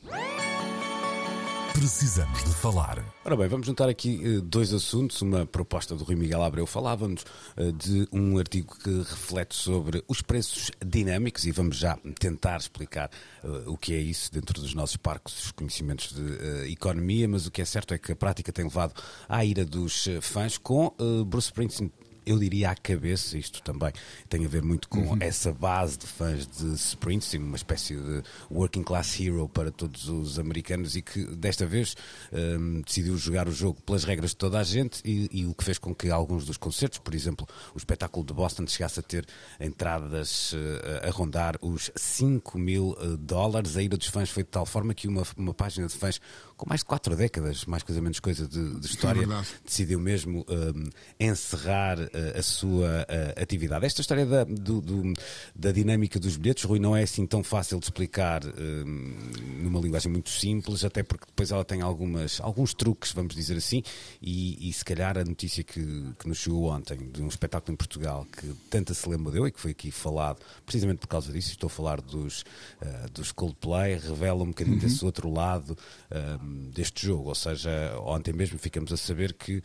Precisamos 1.77 2.43
de 2.43 2.55
falar. 2.55 3.05
Ora 3.23 3.37
bem, 3.37 3.49
vamos 3.49 3.67
juntar 3.67 3.87
aqui 3.87 4.19
uh, 4.25 4.41
dois 4.41 4.73
assuntos. 4.73 5.21
Uma 5.21 5.45
proposta 5.45 5.95
do 5.95 6.05
Rui 6.05 6.17
Miguel 6.17 6.43
Abreu 6.43 6.67
falava-nos 6.67 7.23
uh, 7.55 7.71
de 7.71 8.09
um 8.11 8.39
artigo 8.39 8.75
que 8.83 8.91
reflete 8.91 9.55
sobre 9.55 10.03
os 10.09 10.23
preços 10.23 10.71
dinâmicos 10.83 11.45
e 11.45 11.53
vamos 11.53 11.77
já 11.77 11.99
tentar 12.19 12.57
explicar 12.57 13.11
uh, 13.45 13.71
o 13.71 13.77
que 13.77 13.93
é 13.93 13.99
isso 13.99 14.33
dentro 14.33 14.59
dos 14.59 14.73
nossos 14.73 14.97
parcos 14.97 15.53
conhecimentos 15.53 16.15
de 16.15 16.73
economia, 16.73 17.29
mas 17.29 17.47
o 17.47 17.51
que 17.51 17.61
é 17.61 17.65
certo 17.67 17.93
é 17.93 17.99
que 17.99 18.11
a 18.11 18.17
prática 18.17 18.51
tem 18.51 18.65
levado 18.65 18.95
à 19.29 19.45
ira 19.45 19.63
dos 19.63 20.09
fãs 20.23 20.57
com 20.57 20.95
Bruce 21.27 21.49
Springsteen 21.49 21.93
eu 22.27 22.39
diria 22.39 22.71
à 22.71 22.75
cabeça, 22.75 23.39
isto 23.39 23.63
também 23.63 23.93
tem 24.29 24.45
a 24.45 24.49
ver 24.49 24.63
muito 24.63 24.89
com 24.89 24.99
uhum. 24.99 25.17
essa 25.21 25.53
base 25.53 25.97
de 25.97 26.07
fãs 26.07 26.47
de 26.47 26.75
Springsteen, 26.75 27.43
uma 27.43 27.57
espécie 27.57 27.95
de 27.95 28.23
working 28.51 28.83
class 28.83 29.21
hero 29.21 29.49
para 29.49 29.71
todos 29.71 30.09
os 30.09 30.39
americanos 30.39 30.97
e 30.97 31.03
que 31.03 31.25
desta 31.37 31.65
vez 31.65 31.95
um, 32.33 32.83
decidiu 32.83 33.17
jogar 33.17 33.49
o 33.49 33.53
jogo 33.53 33.81
pelas 33.83 34.03
regras 34.03 34.31
de 34.31 34.37
toda 34.37 34.59
a 34.59 34.65
gente 34.65 35.01
e, 35.05 35.29
e, 35.31 35.47
o 35.47 35.55
que 35.55 35.63
fez 35.63 35.79
com 35.79 35.95
que 35.95 36.11
alguns 36.11 36.45
dos 36.45 36.57
concertos, 36.57 36.99
por 36.99 37.15
exemplo, 37.15 37.47
o 37.73 37.79
espetáculo 37.79 38.27
de 38.27 38.35
Boston 38.35 38.67
chegasse 38.67 38.99
a 38.99 39.03
ter 39.03 39.25
entradas 39.61 40.53
uh, 40.53 41.07
a 41.07 41.11
rondar 41.11 41.57
os 41.63 41.93
5 41.95 42.59
mil 42.59 42.97
uh, 43.01 43.17
dólares. 43.17 43.77
A 43.77 43.83
ira 43.83 43.97
dos 43.97 44.09
fãs 44.09 44.31
foi 44.31 44.43
de 44.43 44.51
tal 44.51 44.67
forma 44.67 44.93
que 44.95 45.07
uma, 45.07 45.23
uma 45.37 45.55
página 45.55 45.87
de 45.87 45.95
fãs 45.95 46.21
com 46.57 46.69
mais 46.69 46.81
de 46.81 46.87
quatro 46.87 47.15
décadas, 47.15 47.65
mais 47.67 47.83
coisa 47.83 48.01
menos 48.01 48.21
coisa 48.21 48.47
de, 48.47 48.81
de 48.81 48.87
história, 48.87 49.23
é 49.23 49.45
decidiu 49.65 50.01
mesmo 50.01 50.45
um, 50.49 50.85
encerrar 51.21 51.99
a 52.37 52.43
sua 52.43 53.07
atividade. 53.41 53.85
Esta 53.85 54.01
história 54.01 54.25
da, 54.25 54.45
do, 54.45 54.81
do, 54.81 55.13
da 55.55 55.71
dinâmica 55.71 56.19
dos 56.19 56.37
bilhetes, 56.37 56.65
Rui, 56.65 56.79
não 56.79 56.97
é 56.97 57.03
assim 57.03 57.27
tão 57.27 57.43
fácil 57.43 57.79
de 57.79 57.87
explicar 57.87 58.43
hum, 58.45 59.15
numa 59.63 59.81
linguagem 59.81 60.11
muito 60.11 60.31
simples, 60.31 60.85
até 60.85 61.03
porque 61.03 61.27
depois 61.27 61.51
ela 61.51 61.65
tem 61.65 61.83
algumas, 61.83 62.41
alguns 62.41 62.73
truques, 62.73 63.13
vamos 63.13 63.35
dizer 63.35 63.57
assim, 63.57 63.83
e, 64.21 64.69
e 64.69 64.73
se 64.73 64.85
calhar 64.85 65.19
a 65.19 65.25
notícia 65.25 65.63
que, 65.63 65.81
que 66.19 66.29
nos 66.29 66.39
chegou 66.39 66.71
ontem 66.71 66.97
de 67.13 67.23
um 67.23 67.29
espetáculo 67.29 67.75
em 67.75 67.77
Portugal 67.77 68.27
que 68.27 68.55
tanta 68.71 68.95
se 68.95 69.09
lembra 69.09 69.33
deu 69.33 69.47
e 69.47 69.53
que 69.53 69.61
foi 69.61 69.73
aqui 69.73 69.91
falado 69.91 70.39
precisamente 70.65 70.99
por 70.99 71.09
causa 71.09 71.33
disso, 71.33 71.51
estou 71.51 71.67
a 71.69 71.71
falar 71.71 72.01
dos, 72.01 72.43
uh, 72.83 73.11
dos 73.13 73.33
Coldplay, 73.33 73.99
revela 73.99 74.43
um 74.43 74.49
bocadinho 74.49 74.77
uhum. 74.77 74.83
desse 74.83 75.05
outro 75.05 75.31
lado 75.33 75.77
uh, 76.11 76.46
deste 76.73 77.07
jogo, 77.07 77.29
ou 77.29 77.35
seja, 77.35 77.95
ontem 78.01 78.33
mesmo 78.33 78.59
ficamos 78.59 78.93
a 78.93 78.97
saber 78.97 79.35
que 79.35 79.59
uh, 79.59 79.63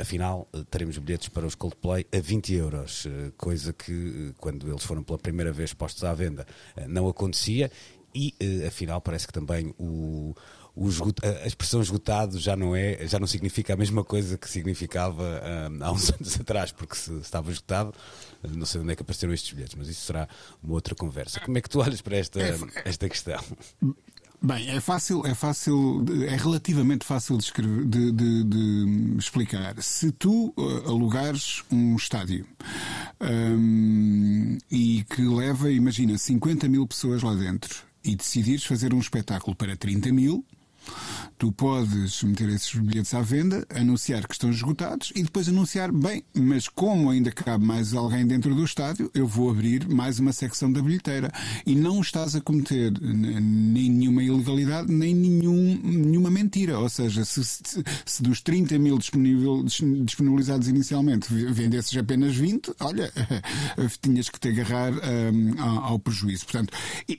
afinal 0.00 0.48
teremos 0.70 0.98
bilhetes 0.98 1.28
para 1.28 1.46
os 1.46 1.54
Coldplay 1.54 1.86
Play 1.86 2.06
a 2.12 2.20
20 2.20 2.54
euros, 2.54 3.06
eh, 3.06 3.32
coisa 3.36 3.72
que 3.72 3.92
eh, 4.30 4.34
quando 4.38 4.68
eles 4.68 4.82
foram 4.82 5.04
pela 5.04 5.18
primeira 5.18 5.52
vez 5.52 5.72
postos 5.72 6.02
à 6.02 6.12
venda 6.12 6.44
eh, 6.76 6.86
não 6.88 7.08
acontecia. 7.08 7.70
E 8.14 8.34
afinal 8.66 8.98
parece 8.98 9.26
que 9.26 9.32
também 9.32 9.74
o, 9.78 10.34
o 10.74 10.88
a 11.22 11.46
expressão 11.46 11.82
esgotado 11.82 12.38
já 12.38 12.56
não 12.56 12.74
é 12.74 13.06
já 13.06 13.18
não 13.18 13.26
significa 13.26 13.74
a 13.74 13.76
mesma 13.76 14.02
coisa 14.02 14.38
que 14.38 14.48
significava 14.48 15.42
há 15.82 15.92
uns 15.92 16.08
anos 16.18 16.40
atrás 16.40 16.72
porque 16.72 16.96
se 16.96 17.12
estava 17.18 17.50
esgotado. 17.50 17.92
Não 18.42 18.64
sei 18.64 18.80
onde 18.80 18.92
é 18.92 18.96
que 18.96 19.02
apareceram 19.02 19.34
estes 19.34 19.52
bilhetes 19.52 19.74
mas 19.74 19.88
isso 19.88 20.00
será 20.06 20.26
uma 20.62 20.72
outra 20.72 20.94
conversa. 20.94 21.40
Como 21.40 21.58
é 21.58 21.60
que 21.60 21.68
tu 21.68 21.78
olhas 21.78 22.00
para 22.00 22.16
esta 22.16 22.40
é, 22.40 22.56
esta 22.86 23.06
questão 23.06 23.38
Bem, 24.42 24.68
é 24.70 24.80
fácil, 24.80 25.26
é 25.26 25.34
fácil, 25.34 26.04
é 26.28 26.36
relativamente 26.36 27.04
fácil 27.04 27.36
de, 27.38 27.44
escrever, 27.44 27.84
de, 27.84 28.12
de, 28.12 28.44
de 28.44 29.16
explicar. 29.18 29.80
Se 29.82 30.12
tu 30.12 30.52
uh, 30.56 30.88
alugares 30.88 31.62
um 31.70 31.96
estádio 31.96 32.46
um, 33.20 34.58
e 34.70 35.04
que 35.08 35.22
leva, 35.22 35.70
imagina, 35.70 36.16
50 36.18 36.68
mil 36.68 36.86
pessoas 36.86 37.22
lá 37.22 37.34
dentro 37.34 37.82
e 38.04 38.14
decidires 38.14 38.64
fazer 38.64 38.94
um 38.94 39.00
espetáculo 39.00 39.56
para 39.56 39.76
30 39.76 40.12
mil, 40.12 40.44
Tu 41.38 41.52
podes 41.52 42.22
meter 42.22 42.48
esses 42.48 42.74
bilhetes 42.74 43.12
à 43.12 43.20
venda, 43.20 43.66
anunciar 43.74 44.26
que 44.26 44.32
estão 44.32 44.50
esgotados 44.50 45.12
e 45.14 45.22
depois 45.22 45.48
anunciar, 45.48 45.92
bem, 45.92 46.24
mas 46.34 46.66
como 46.66 47.10
ainda 47.10 47.30
cabe 47.30 47.64
mais 47.64 47.92
alguém 47.92 48.26
dentro 48.26 48.54
do 48.54 48.64
estádio, 48.64 49.10
eu 49.14 49.26
vou 49.26 49.50
abrir 49.50 49.86
mais 49.86 50.18
uma 50.18 50.32
secção 50.32 50.72
da 50.72 50.80
bilheteira. 50.80 51.30
E 51.66 51.74
não 51.74 52.00
estás 52.00 52.34
a 52.34 52.40
cometer 52.40 52.92
nem 53.00 53.90
nenhuma 53.90 54.22
ilegalidade, 54.22 54.90
nem 54.90 55.14
nenhum, 55.14 55.78
nenhuma 55.82 56.30
mentira. 56.30 56.78
Ou 56.78 56.88
seja, 56.88 57.24
se, 57.24 57.44
se, 57.44 57.84
se 58.04 58.22
dos 58.22 58.40
30 58.40 58.78
mil 58.78 58.98
disponibilizados 58.98 60.68
inicialmente 60.68 61.32
vendesses 61.32 61.96
apenas 61.96 62.34
20, 62.34 62.72
olha, 62.80 63.12
tinhas 64.00 64.28
que 64.30 64.40
te 64.40 64.48
agarrar 64.48 64.92
um, 64.94 65.60
ao, 65.60 65.84
ao 65.84 65.98
prejuízo. 65.98 66.44
Portanto, 66.44 66.72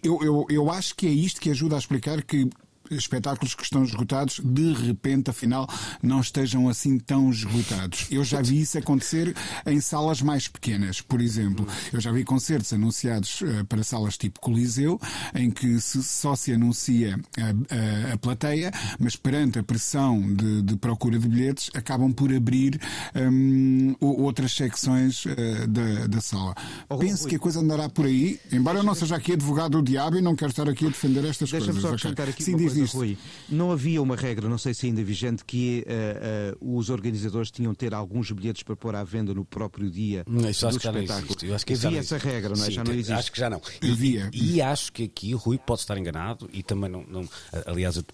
eu, 0.03 0.19
eu, 0.23 0.45
eu 0.49 0.71
acho 0.71 0.95
que 0.95 1.05
é 1.05 1.11
isto 1.11 1.39
que 1.39 1.51
ajuda 1.51 1.75
a 1.75 1.79
explicar 1.79 2.23
que 2.23 2.49
espetáculos 2.91 3.55
que 3.55 3.63
estão 3.63 3.83
esgotados, 3.83 4.39
de 4.43 4.73
repente, 4.73 5.29
afinal, 5.29 5.67
não 6.01 6.21
estejam 6.21 6.69
assim 6.69 6.97
tão 6.97 7.29
esgotados. 7.29 8.07
Eu 8.11 8.23
já 8.23 8.41
vi 8.41 8.61
isso 8.61 8.77
acontecer 8.77 9.35
em 9.65 9.79
salas 9.79 10.21
mais 10.21 10.47
pequenas, 10.47 11.01
por 11.01 11.21
exemplo. 11.21 11.67
Eu 11.91 11.99
já 11.99 12.11
vi 12.11 12.23
concertos 12.23 12.71
anunciados 12.73 13.41
uh, 13.41 13.65
para 13.65 13.83
salas 13.83 14.17
tipo 14.17 14.39
Coliseu, 14.39 14.99
em 15.35 15.49
que 15.49 15.79
se, 15.79 16.03
só 16.03 16.35
se 16.35 16.53
anuncia 16.53 17.19
a, 17.37 18.11
a, 18.11 18.13
a 18.13 18.17
plateia, 18.17 18.71
mas 18.99 19.15
perante 19.15 19.59
a 19.59 19.63
pressão 19.63 20.21
de, 20.33 20.61
de, 20.61 20.75
procura 20.77 21.19
de 21.19 21.27
bilhetes, 21.27 21.69
acabam 21.73 22.11
por 22.11 22.33
abrir 22.33 22.79
um, 23.15 23.95
outras 23.99 24.53
secções 24.53 25.25
uh, 25.25 25.67
da, 25.67 26.07
da 26.07 26.21
sala. 26.21 26.55
Oh, 26.89 26.97
Penso 26.97 27.27
que 27.27 27.35
a 27.35 27.39
coisa 27.39 27.59
andará 27.59 27.89
por 27.89 28.05
aí, 28.05 28.39
embora 28.51 28.79
eu 28.79 28.83
não 28.83 28.95
seja 28.95 29.15
aqui 29.15 29.33
advogado 29.33 29.81
do 29.81 29.83
diabo 29.83 30.17
e 30.17 30.21
não 30.21 30.35
quero 30.35 30.51
estar 30.51 30.69
aqui 30.69 30.85
a 30.85 30.89
defender 30.89 31.25
estas 31.25 31.49
coisas. 31.51 31.73
Deixa-me 31.73 31.99
só 31.99 32.09
okay. 32.09 32.29
aqui 32.29 32.43
Sim, 32.43 32.55
diz 32.55 32.76
Rui. 32.85 33.17
Não 33.49 33.71
havia 33.71 34.01
uma 34.01 34.15
regra, 34.15 34.47
não 34.47 34.57
sei 34.57 34.73
se 34.73 34.87
ainda 34.87 35.03
vigente, 35.03 35.43
que 35.45 35.85
uh, 35.87 36.57
uh, 36.61 36.77
os 36.77 36.89
organizadores 36.89 37.51
tinham 37.51 37.71
de 37.71 37.77
ter 37.77 37.93
alguns 37.93 38.31
bilhetes 38.31 38.63
para 38.63 38.75
pôr 38.75 38.95
à 38.95 39.03
venda 39.03 39.33
no 39.33 39.45
próprio 39.45 39.89
dia 39.89 40.23
não, 40.27 40.49
isso 40.49 40.67
do 40.67 40.77
espetáculo. 40.77 41.35
Eu 41.43 41.55
acho 41.55 41.65
que 41.65 41.73
havia 41.73 41.99
essa 41.99 42.17
regra, 42.17 42.55
não 42.55 42.63
é? 42.63 42.67
Sim, 42.67 42.71
já 42.73 42.83
não 42.83 42.93
existe. 42.93 43.13
Acho 43.13 43.31
que 43.31 43.39
já 43.39 43.49
não. 43.49 43.61
E, 43.81 43.91
havia. 43.91 44.29
E, 44.33 44.55
e, 44.55 44.61
acho 44.61 44.91
que 44.91 45.03
aqui 45.03 45.33
o 45.33 45.37
Rui 45.37 45.57
pode 45.57 45.81
estar 45.81 45.97
enganado 45.97 46.49
e 46.53 46.63
também 46.63 46.89
não. 46.89 47.03
não 47.07 47.29
aliás, 47.65 47.97
eu 47.97 48.05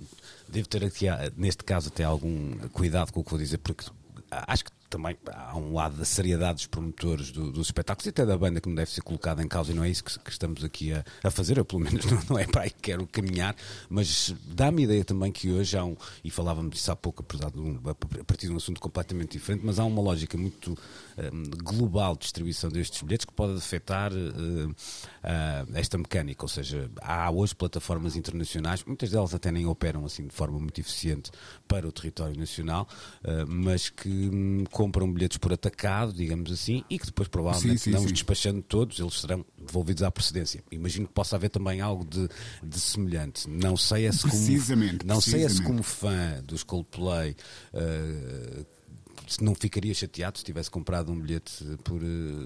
devo 0.49 0.67
ter 0.67 0.83
aqui, 0.83 1.05
neste 1.35 1.63
caso, 1.63 1.89
até 1.89 2.03
algum 2.03 2.51
cuidado 2.69 3.11
com 3.11 3.21
o 3.21 3.23
que 3.23 3.29
vou 3.31 3.39
dizer, 3.39 3.57
porque 3.57 3.85
acho 4.29 4.65
que 4.65 4.71
também 4.93 5.17
há 5.33 5.57
um 5.57 5.73
lado 5.73 5.97
da 5.97 6.05
seriedade 6.05 6.55
dos 6.55 6.67
promotores 6.67 7.31
do, 7.31 7.51
dos 7.51 7.67
espetáculos 7.67 8.05
e 8.05 8.09
até 8.09 8.23
da 8.23 8.37
banda 8.37 8.61
que 8.61 8.69
não 8.69 8.75
deve 8.75 8.91
ser 8.91 9.01
colocada 9.01 9.41
em 9.41 9.47
causa 9.47 9.71
e 9.71 9.75
não 9.75 9.83
é 9.83 9.89
isso 9.89 10.03
que, 10.03 10.19
que 10.19 10.29
estamos 10.29 10.63
aqui 10.63 10.93
a, 10.93 11.03
a, 11.23 11.31
fazer, 11.31 11.57
eu 11.57 11.65
pelo 11.65 11.81
menos 11.81 12.05
não, 12.05 12.21
não, 12.29 12.37
é 12.37 12.45
para 12.45 12.61
aí 12.61 12.69
que 12.69 12.79
quero 12.79 13.07
caminhar, 13.07 13.55
mas 13.89 14.35
dá-me 14.45 14.83
ideia 14.83 15.03
também 15.03 15.31
que 15.31 15.49
hoje 15.49 15.75
há 15.75 15.83
um, 15.83 15.97
e 16.23 16.29
falávamos 16.29 16.73
disso 16.73 16.91
há 16.91 16.95
pouco, 16.95 17.23
apesar 17.23 17.49
de 17.49 17.59
um, 17.59 17.79
a 17.83 18.23
partir 18.23 18.45
de 18.45 18.53
um 18.53 18.57
assunto 18.57 18.79
completamente 18.79 19.31
diferente, 19.31 19.65
mas 19.65 19.79
há 19.79 19.85
uma 19.85 19.99
lógica 19.99 20.37
muito 20.37 20.77
um, 21.17 21.43
global 21.63 22.13
de 22.13 22.21
distribuição 22.21 22.69
destes 22.69 23.01
bilhetes 23.01 23.25
que 23.25 23.33
pode 23.33 23.57
afetar 23.57 24.13
uh, 24.13 24.69
uh, 24.69 24.75
esta 25.73 25.97
mecânica, 25.97 26.45
ou 26.45 26.49
seja, 26.49 26.87
há 27.01 27.31
hoje 27.31 27.55
plataformas 27.55 28.15
internacionais, 28.15 28.83
muitas 28.83 29.09
delas 29.09 29.33
até 29.33 29.51
nem 29.51 29.65
operam 29.65 30.05
assim 30.05 30.27
de 30.27 30.33
forma 30.35 30.59
muito 30.59 30.79
eficiente 30.79 31.31
para 31.67 31.87
o 31.87 31.91
território 31.91 32.37
nacional, 32.37 32.87
uh, 33.23 33.47
mas 33.47 33.89
que 33.89 34.29
um, 34.31 34.65
compram 34.83 35.09
bilhetes 35.09 35.37
por 35.37 35.53
atacado, 35.53 36.11
digamos 36.11 36.51
assim, 36.51 36.83
e 36.89 36.99
que 36.99 37.05
depois 37.05 37.29
provavelmente 37.29 37.79
sim, 37.79 37.91
sim, 37.91 37.91
não 37.91 38.03
os 38.03 38.11
despachando 38.11 38.61
todos, 38.61 38.99
eles 38.99 39.21
serão 39.21 39.45
devolvidos 39.57 40.03
à 40.03 40.11
procedência. 40.11 40.61
Imagino 40.69 41.07
que 41.07 41.13
possa 41.13 41.37
haver 41.37 41.49
também 41.49 41.79
algo 41.79 42.03
de, 42.03 42.27
de 42.61 42.79
semelhante. 42.79 43.49
Não 43.49 43.77
sei 43.77 44.11
se 44.11 44.27
como, 44.27 44.43
não 45.05 45.21
sei 45.21 45.47
se 45.47 45.61
como 45.61 45.81
fã 45.81 46.43
dos 46.45 46.63
Coldplay 46.63 47.33
uh, 47.73 48.65
não 49.41 49.55
ficaria 49.55 49.93
chateado 49.93 50.37
se 50.37 50.43
tivesse 50.43 50.69
comprado 50.69 51.11
um 51.11 51.19
bilhete 51.19 51.63
por 51.83 52.01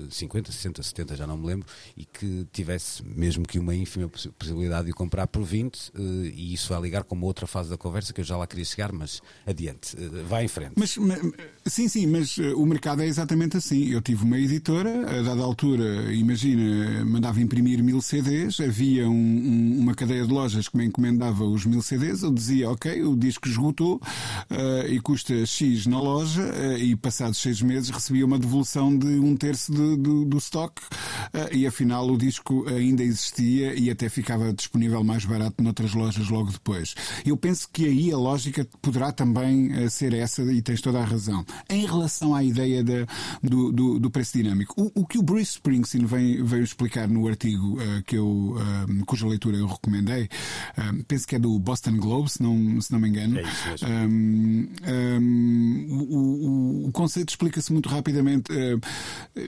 50, 0.09 0.51
60, 0.51 0.83
70, 0.83 1.15
já 1.15 1.27
não 1.27 1.37
me 1.37 1.47
lembro, 1.47 1.67
e 1.95 2.05
que 2.05 2.45
tivesse 2.51 3.03
mesmo 3.03 3.45
que 3.45 3.59
uma 3.59 3.75
ínfima 3.75 4.09
possibilidade 4.37 4.87
de 4.87 4.93
comprar 4.93 5.27
por 5.27 5.43
20, 5.43 5.91
eh, 5.95 6.01
e 6.35 6.53
isso 6.53 6.69
vai 6.69 6.81
ligar 6.81 7.03
com 7.03 7.15
uma 7.15 7.25
outra 7.25 7.47
fase 7.47 7.69
da 7.69 7.77
conversa 7.77 8.13
que 8.13 8.21
eu 8.21 8.25
já 8.25 8.37
lá 8.37 8.47
queria 8.47 8.65
chegar, 8.65 8.91
mas 8.91 9.21
adiante, 9.45 9.95
eh, 9.97 10.23
vai 10.27 10.45
em 10.45 10.47
frente. 10.47 10.73
Mas, 10.75 10.97
sim, 11.65 11.87
sim, 11.87 12.07
mas 12.07 12.37
eh, 12.37 12.53
o 12.53 12.65
mercado 12.65 13.01
é 13.01 13.05
exatamente 13.05 13.57
assim. 13.57 13.89
Eu 13.89 14.01
tive 14.01 14.23
uma 14.23 14.37
editora, 14.37 15.19
a 15.19 15.21
dada 15.21 15.41
altura, 15.41 16.13
imagina, 16.13 17.05
mandava 17.05 17.41
imprimir 17.41 17.83
mil 17.83 18.01
CDs, 18.01 18.59
havia 18.59 19.07
um, 19.07 19.13
um, 19.13 19.79
uma 19.79 19.93
cadeia 19.93 20.25
de 20.25 20.31
lojas 20.31 20.67
que 20.67 20.77
me 20.77 20.85
encomendava 20.85 21.43
os 21.43 21.65
mil 21.65 21.81
CDs, 21.81 22.23
eu 22.23 22.31
dizia, 22.31 22.69
ok, 22.69 23.03
o 23.03 23.15
disco 23.15 23.47
esgotou 23.47 23.95
uh, 23.95 24.87
e 24.87 24.99
custa 24.99 25.45
X 25.45 25.85
na 25.85 25.99
loja 25.99 26.43
e 26.77 26.95
passados 26.95 27.37
seis 27.37 27.61
meses 27.61 27.89
recebia 27.89 28.25
uma 28.25 28.39
devolução 28.39 28.97
de 28.97 29.07
um 29.19 29.35
terço 29.35 29.71
de, 29.71 29.97
de, 29.97 30.25
do 30.25 30.37
stock 30.37 30.81
eh, 31.33 31.57
e 31.57 31.67
afinal 31.67 32.07
o 32.07 32.17
disco 32.17 32.67
ainda 32.67 33.03
existia 33.03 33.73
e 33.73 33.89
até 33.89 34.09
ficava 34.09 34.51
disponível 34.53 35.03
mais 35.03 35.25
barato 35.25 35.63
noutras 35.63 35.93
lojas 35.93 36.29
logo 36.29 36.51
depois. 36.51 36.95
Eu 37.25 37.37
penso 37.37 37.69
que 37.71 37.85
aí 37.85 38.11
a 38.11 38.17
lógica 38.17 38.67
poderá 38.81 39.11
também 39.11 39.71
eh, 39.73 39.89
ser 39.89 40.13
essa 40.13 40.41
e 40.43 40.61
tens 40.61 40.81
toda 40.81 40.99
a 40.99 41.05
razão. 41.05 41.45
Em 41.69 41.85
relação 41.85 42.33
à 42.33 42.43
ideia 42.43 42.83
de, 42.83 43.05
do, 43.41 43.71
do, 43.71 43.99
do, 43.99 44.11
preço 44.11 44.37
dinâmico, 44.37 44.73
o, 44.77 45.01
o, 45.01 45.05
que 45.05 45.17
o 45.17 45.23
Bruce 45.23 45.51
Springsteen 45.51 46.05
veio, 46.05 46.45
veio 46.45 46.63
explicar 46.63 47.07
no 47.07 47.27
artigo 47.27 47.77
uh, 47.77 48.03
que 48.05 48.17
eu, 48.17 48.27
uh, 48.27 49.05
cuja 49.05 49.27
leitura 49.27 49.57
eu 49.57 49.67
recomendei, 49.67 50.23
uh, 50.77 51.03
penso 51.07 51.27
que 51.27 51.35
é 51.35 51.39
do 51.39 51.57
Boston 51.59 51.97
Globe, 51.97 52.29
se 52.29 52.41
não, 52.41 52.79
se 52.81 52.91
não 52.91 52.99
me 52.99 53.09
engano. 53.09 53.39
É 53.39 53.43
isso 53.43 53.69
mesmo. 53.69 53.87
Um, 53.87 54.69
um, 54.87 55.87
o, 55.89 56.47
o 56.47 56.56
o 56.85 56.91
conceito 56.91 57.29
explica-se 57.29 57.71
muito 57.71 57.89
rapidamente. 57.89 58.51
Eh, 58.51 58.77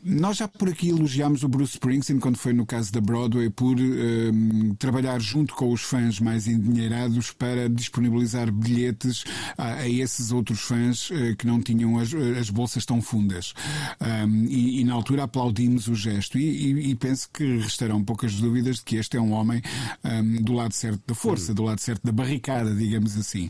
nós 0.04 0.38
já 0.38 0.48
por 0.48 0.70
aqui 0.70 0.90
elogiámos 0.90 1.44
o 1.44 1.48
Bruce 1.48 1.74
Springsteen, 1.74 2.20
quando 2.20 2.38
foi 2.38 2.54
no 2.54 2.66
caso 2.66 2.92
da 2.92 3.02
Broadway, 3.02 3.50
por 3.50 3.78
um, 3.80 4.72
eh, 4.72 4.76
trabalhar 4.78 5.20
junto 5.20 5.54
com 5.56 5.72
os 5.72 5.82
fãs 5.82 6.20
mais 6.20 6.48
endinheirados 6.48 7.32
para 7.32 7.70
disponibilizar 7.70 8.52
bilhetes 8.52 9.24
a, 9.58 9.74
a 9.76 9.90
esses 9.90 10.32
outros 10.32 10.62
fãs 10.62 11.10
uh, 11.10 11.36
que 11.38 11.46
não 11.46 11.62
tinham 11.62 11.98
as, 11.98 12.14
as 12.14 12.50
bolsas 12.50 12.86
tão 12.86 13.02
fundas. 13.02 13.54
Um, 14.02 14.46
e, 14.46 14.82
e, 14.82 14.84
na 14.84 14.94
altura 14.94 15.24
aplaudimos 15.24 15.88
o 15.88 15.96
gesto. 15.96 16.38
E, 16.38 16.44
e, 16.44 16.92
e, 16.92 16.96
penso 16.96 17.30
que 17.34 17.58
restarão 17.58 18.04
poucas 18.04 18.34
dúvidas 18.36 18.78
de 18.78 18.84
que 18.84 18.98
este 18.98 19.18
é 19.18 19.22
um 19.22 19.32
homem 19.32 19.62
um, 20.04 20.42
do 20.42 20.54
lado 20.54 20.74
certo 20.74 21.02
da 21.08 21.16
força, 21.16 21.54
do 21.54 21.64
lado 21.64 21.80
certo 21.80 22.04
da 22.04 22.12
barricada, 22.12 22.74
digamos 22.74 23.18
assim. 23.18 23.50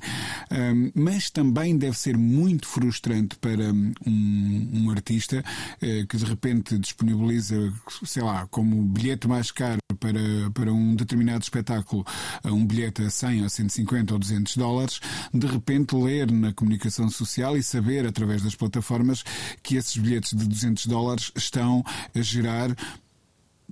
mas 0.94 1.30
também 1.30 1.78
deve 1.78 1.98
ser 1.98 2.18
muito 2.18 2.68
frustrante 2.68 3.36
para 3.38 3.49
um, 3.58 4.68
um 4.74 4.92
artista 4.92 5.44
eh, 5.82 6.06
que 6.08 6.18
de 6.18 6.26
repente 6.26 6.78
disponibiliza, 6.78 7.74
sei 8.06 8.24
lá, 8.24 8.48
como 8.48 8.82
bilhete 8.84 9.28
mais 9.28 9.52
caro 9.52 9.80
para, 10.00 10.52
para 10.54 10.74
um 10.74 10.96
determinado 10.96 11.44
espetáculo, 11.44 12.06
um 12.46 12.66
bilhete 12.66 13.04
a 13.04 13.10
100 13.10 13.44
ou 13.44 13.50
150 13.50 14.14
ou 14.14 14.20
200 14.20 14.58
dólares, 14.58 15.00
de 15.34 15.48
repente 15.48 15.96
ler 15.96 16.32
na 16.32 16.54
comunicação 16.54 17.10
social 17.10 17.58
e 17.58 17.64
saber 17.64 18.06
através 18.06 18.42
das 18.42 18.56
plataformas 18.56 19.24
que 19.62 19.76
esses 19.76 19.98
bilhetes 19.98 20.38
de 20.38 20.48
200 20.48 20.86
dólares 20.86 21.32
estão 21.36 21.84
a 22.16 22.22
gerar 22.22 22.76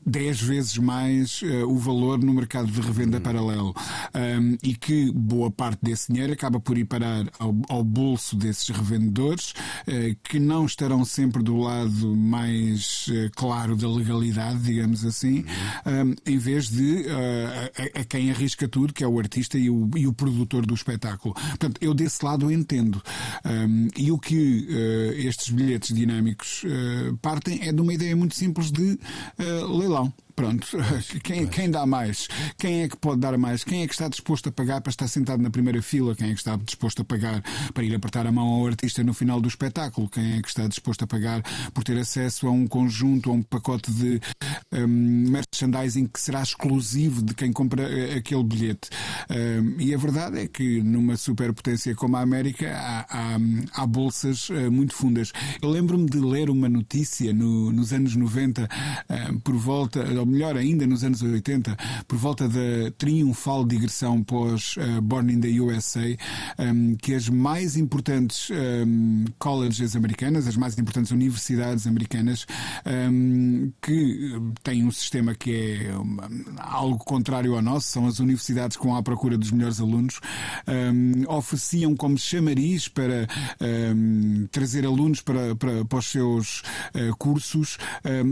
10 0.07 0.41
vezes 0.41 0.77
mais 0.77 1.41
uh, 1.41 1.67
o 1.67 1.77
valor 1.77 2.17
no 2.17 2.33
mercado 2.33 2.71
de 2.71 2.79
revenda 2.79 3.17
hum. 3.17 3.21
paralelo 3.21 3.75
um, 4.15 4.57
e 4.63 4.73
que 4.73 5.11
boa 5.11 5.51
parte 5.51 5.79
desse 5.83 6.11
dinheiro 6.11 6.31
acaba 6.31 6.59
por 6.61 6.77
ir 6.77 6.85
parar 6.85 7.25
ao, 7.37 7.53
ao 7.67 7.83
bolso 7.83 8.37
desses 8.37 8.69
revendedores 8.69 9.51
uh, 9.51 10.15
que 10.23 10.39
não 10.39 10.65
estarão 10.65 11.03
sempre 11.03 11.43
do 11.43 11.57
lado 11.57 12.15
mais 12.15 13.07
uh, 13.07 13.29
claro 13.35 13.75
da 13.75 13.89
legalidade, 13.89 14.59
digamos 14.59 15.03
assim, 15.03 15.43
um, 15.85 16.15
em 16.25 16.37
vez 16.37 16.69
de 16.69 17.05
a, 17.09 17.99
a, 17.99 18.03
quem 18.05 18.31
arrisca 18.31 18.67
tudo, 18.67 18.93
que 18.93 19.03
é 19.03 19.07
o 19.07 19.19
artista 19.19 19.57
e 19.57 19.69
o, 19.69 19.89
e 19.95 20.07
o 20.07 20.13
produtor 20.13 20.65
do 20.65 20.73
espetáculo. 20.73 21.33
Portanto, 21.33 21.77
eu 21.81 21.93
desse 21.93 22.23
lado 22.23 22.51
entendo. 22.51 23.01
Um, 23.43 23.87
e 23.97 24.11
o 24.11 24.17
que 24.17 24.67
estes 25.17 25.49
bilhetes 25.49 25.93
dinâmicos 25.93 26.63
partem 27.21 27.67
é 27.67 27.73
de 27.73 27.81
uma 27.81 27.93
ideia 27.93 28.15
muito 28.15 28.35
simples 28.35 28.71
de 28.71 28.97
leilão 29.77 29.96
long. 29.97 30.26
Pronto, 30.37 30.67
quem, 31.23 31.47
quem 31.47 31.71
dá 31.71 31.83
mais? 31.87 32.27
Quem 32.59 32.83
é 32.83 32.87
que 32.87 32.95
pode 32.95 33.19
dar 33.19 33.35
mais? 33.39 33.63
Quem 33.63 33.81
é 33.81 33.87
que 33.87 33.93
está 33.93 34.07
disposto 34.07 34.49
a 34.49 34.51
pagar 34.51 34.81
para 34.81 34.91
estar 34.91 35.07
sentado 35.07 35.41
na 35.41 35.49
primeira 35.49 35.81
fila? 35.81 36.15
Quem 36.15 36.29
é 36.29 36.33
que 36.33 36.37
está 36.37 36.55
disposto 36.55 37.01
a 37.01 37.05
pagar 37.05 37.41
para 37.73 37.83
ir 37.83 37.95
apertar 37.95 38.27
a 38.27 38.31
mão 38.31 38.47
ao 38.47 38.67
artista 38.67 39.03
no 39.03 39.15
final 39.15 39.41
do 39.41 39.47
espetáculo? 39.47 40.07
Quem 40.07 40.37
é 40.37 40.41
que 40.43 40.47
está 40.47 40.67
disposto 40.67 41.03
a 41.03 41.07
pagar 41.07 41.41
por 41.73 41.83
ter 41.83 41.97
acesso 41.97 42.47
a 42.47 42.51
um 42.51 42.67
conjunto, 42.67 43.31
a 43.31 43.33
um 43.33 43.41
pacote 43.41 43.91
de 43.91 44.21
um, 44.71 44.87
merchandising 45.31 46.05
que 46.05 46.21
será 46.21 46.43
exclusivo 46.43 47.23
de 47.23 47.33
quem 47.33 47.51
compra 47.51 47.81
eh, 47.91 48.17
aquele 48.17 48.43
bilhete? 48.43 48.91
Um, 49.31 49.81
e 49.81 49.91
a 49.95 49.97
verdade 49.97 50.37
é 50.37 50.47
que 50.47 50.83
numa 50.83 51.17
superpotência 51.17 51.95
como 51.95 52.15
a 52.15 52.21
América 52.21 52.71
há, 52.77 53.07
há, 53.09 53.37
há 53.73 53.87
bolsas 53.87 54.49
uh, 54.49 54.71
muito 54.71 54.93
fundas. 54.93 55.33
Eu 55.63 55.69
lembro-me 55.71 56.07
de 56.07 56.19
ler 56.19 56.51
uma 56.51 56.69
notícia 56.69 57.33
no, 57.33 57.71
nos 57.71 57.91
anos 57.91 58.15
90, 58.15 58.65
uh, 59.09 59.39
por 59.39 59.55
volta 59.55 60.03
melhor 60.27 60.57
ainda 60.57 60.85
nos 60.85 61.03
anos 61.03 61.21
80, 61.21 61.75
por 62.07 62.17
volta 62.17 62.47
da 62.47 62.91
triunfal 62.97 63.65
digressão 63.65 64.23
pós 64.23 64.75
uh, 64.77 65.01
Born 65.01 65.31
in 65.33 65.41
the 65.41 65.59
USA, 65.59 66.01
um, 66.01 66.63
ehm, 66.63 66.95
que 66.95 67.13
as 67.13 67.29
mais 67.29 67.75
importantes 67.77 68.49
um, 68.49 68.53
ehm, 68.53 69.25
colleges 69.39 69.95
americanas, 69.95 70.47
as 70.47 70.57
mais 70.57 70.77
importantes 70.77 71.11
universidades 71.11 71.87
americanas, 71.87 72.45
um, 72.85 72.91
ehm, 72.91 73.73
que 73.81 74.35
têm 74.63 74.83
um 74.83 74.91
sistema 74.91 75.33
que 75.33 75.55
é 75.55 75.91
algo 76.57 77.03
contrário 77.03 77.55
ao 77.55 77.61
nosso, 77.61 77.87
são 77.87 78.07
as 78.07 78.19
universidades 78.19 78.77
com 78.77 78.95
a 78.95 79.01
procura 79.01 79.37
dos 79.37 79.51
melhores 79.51 79.79
alunos, 79.79 80.19
ofereciam 81.27 81.95
como 81.95 82.17
chamariz 82.17 82.87
para 82.87 83.27
trazer 84.51 84.85
alunos 84.85 85.21
para, 85.21 85.55
para, 85.55 85.85
para 85.85 85.99
os 85.99 86.05
seus 86.05 86.61
uh, 86.93 87.15
cursos 87.17 87.77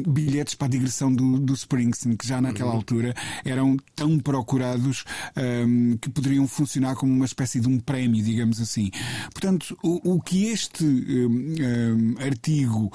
bilhetes 0.07 0.55
para 0.55 0.67
a 0.67 0.69
digressão 0.69 1.13
do, 1.13 1.39
do 1.39 1.53
Spring 1.53 1.84
Springsteen, 1.89 2.15
que 2.15 2.27
já 2.27 2.41
naquela 2.41 2.71
uhum. 2.71 2.77
altura 2.77 3.13
eram 3.43 3.77
tão 3.95 4.17
procurados 4.19 5.03
um, 5.35 5.97
que 5.97 6.09
poderiam 6.09 6.47
funcionar 6.47 6.95
como 6.95 7.11
uma 7.11 7.25
espécie 7.25 7.59
de 7.59 7.67
um 7.67 7.79
prémio, 7.79 8.23
digamos 8.23 8.59
assim. 8.59 8.89
Portanto, 9.31 9.77
o, 9.83 10.15
o 10.15 10.21
que 10.21 10.45
este 10.45 10.83
um, 10.83 12.15
um, 12.17 12.23
artigo 12.23 12.91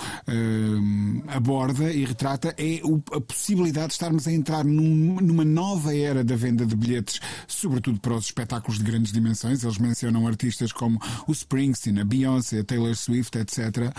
aborda 1.28 1.92
e 1.92 2.04
retrata 2.04 2.54
é 2.58 2.80
o, 2.84 3.02
a 3.12 3.20
possibilidade 3.20 3.88
de 3.88 3.92
estarmos 3.94 4.26
a 4.26 4.32
entrar 4.32 4.64
num, 4.64 5.16
numa 5.20 5.44
nova 5.44 5.94
era 5.94 6.24
da 6.24 6.36
venda 6.36 6.64
de 6.64 6.74
bilhetes, 6.74 7.20
sobretudo 7.46 8.00
para 8.00 8.14
os 8.14 8.26
espetáculos 8.26 8.78
de 8.78 8.84
grandes 8.84 9.12
dimensões. 9.12 9.62
Eles 9.62 9.78
mencionam 9.78 10.26
artistas 10.26 10.72
como 10.72 11.00
o 11.26 11.32
Springsteen, 11.32 12.00
a 12.00 12.04
Beyoncé, 12.04 12.60
a 12.60 12.64
Taylor 12.64 12.94
Swift, 12.94 13.36
etc., 13.38 13.92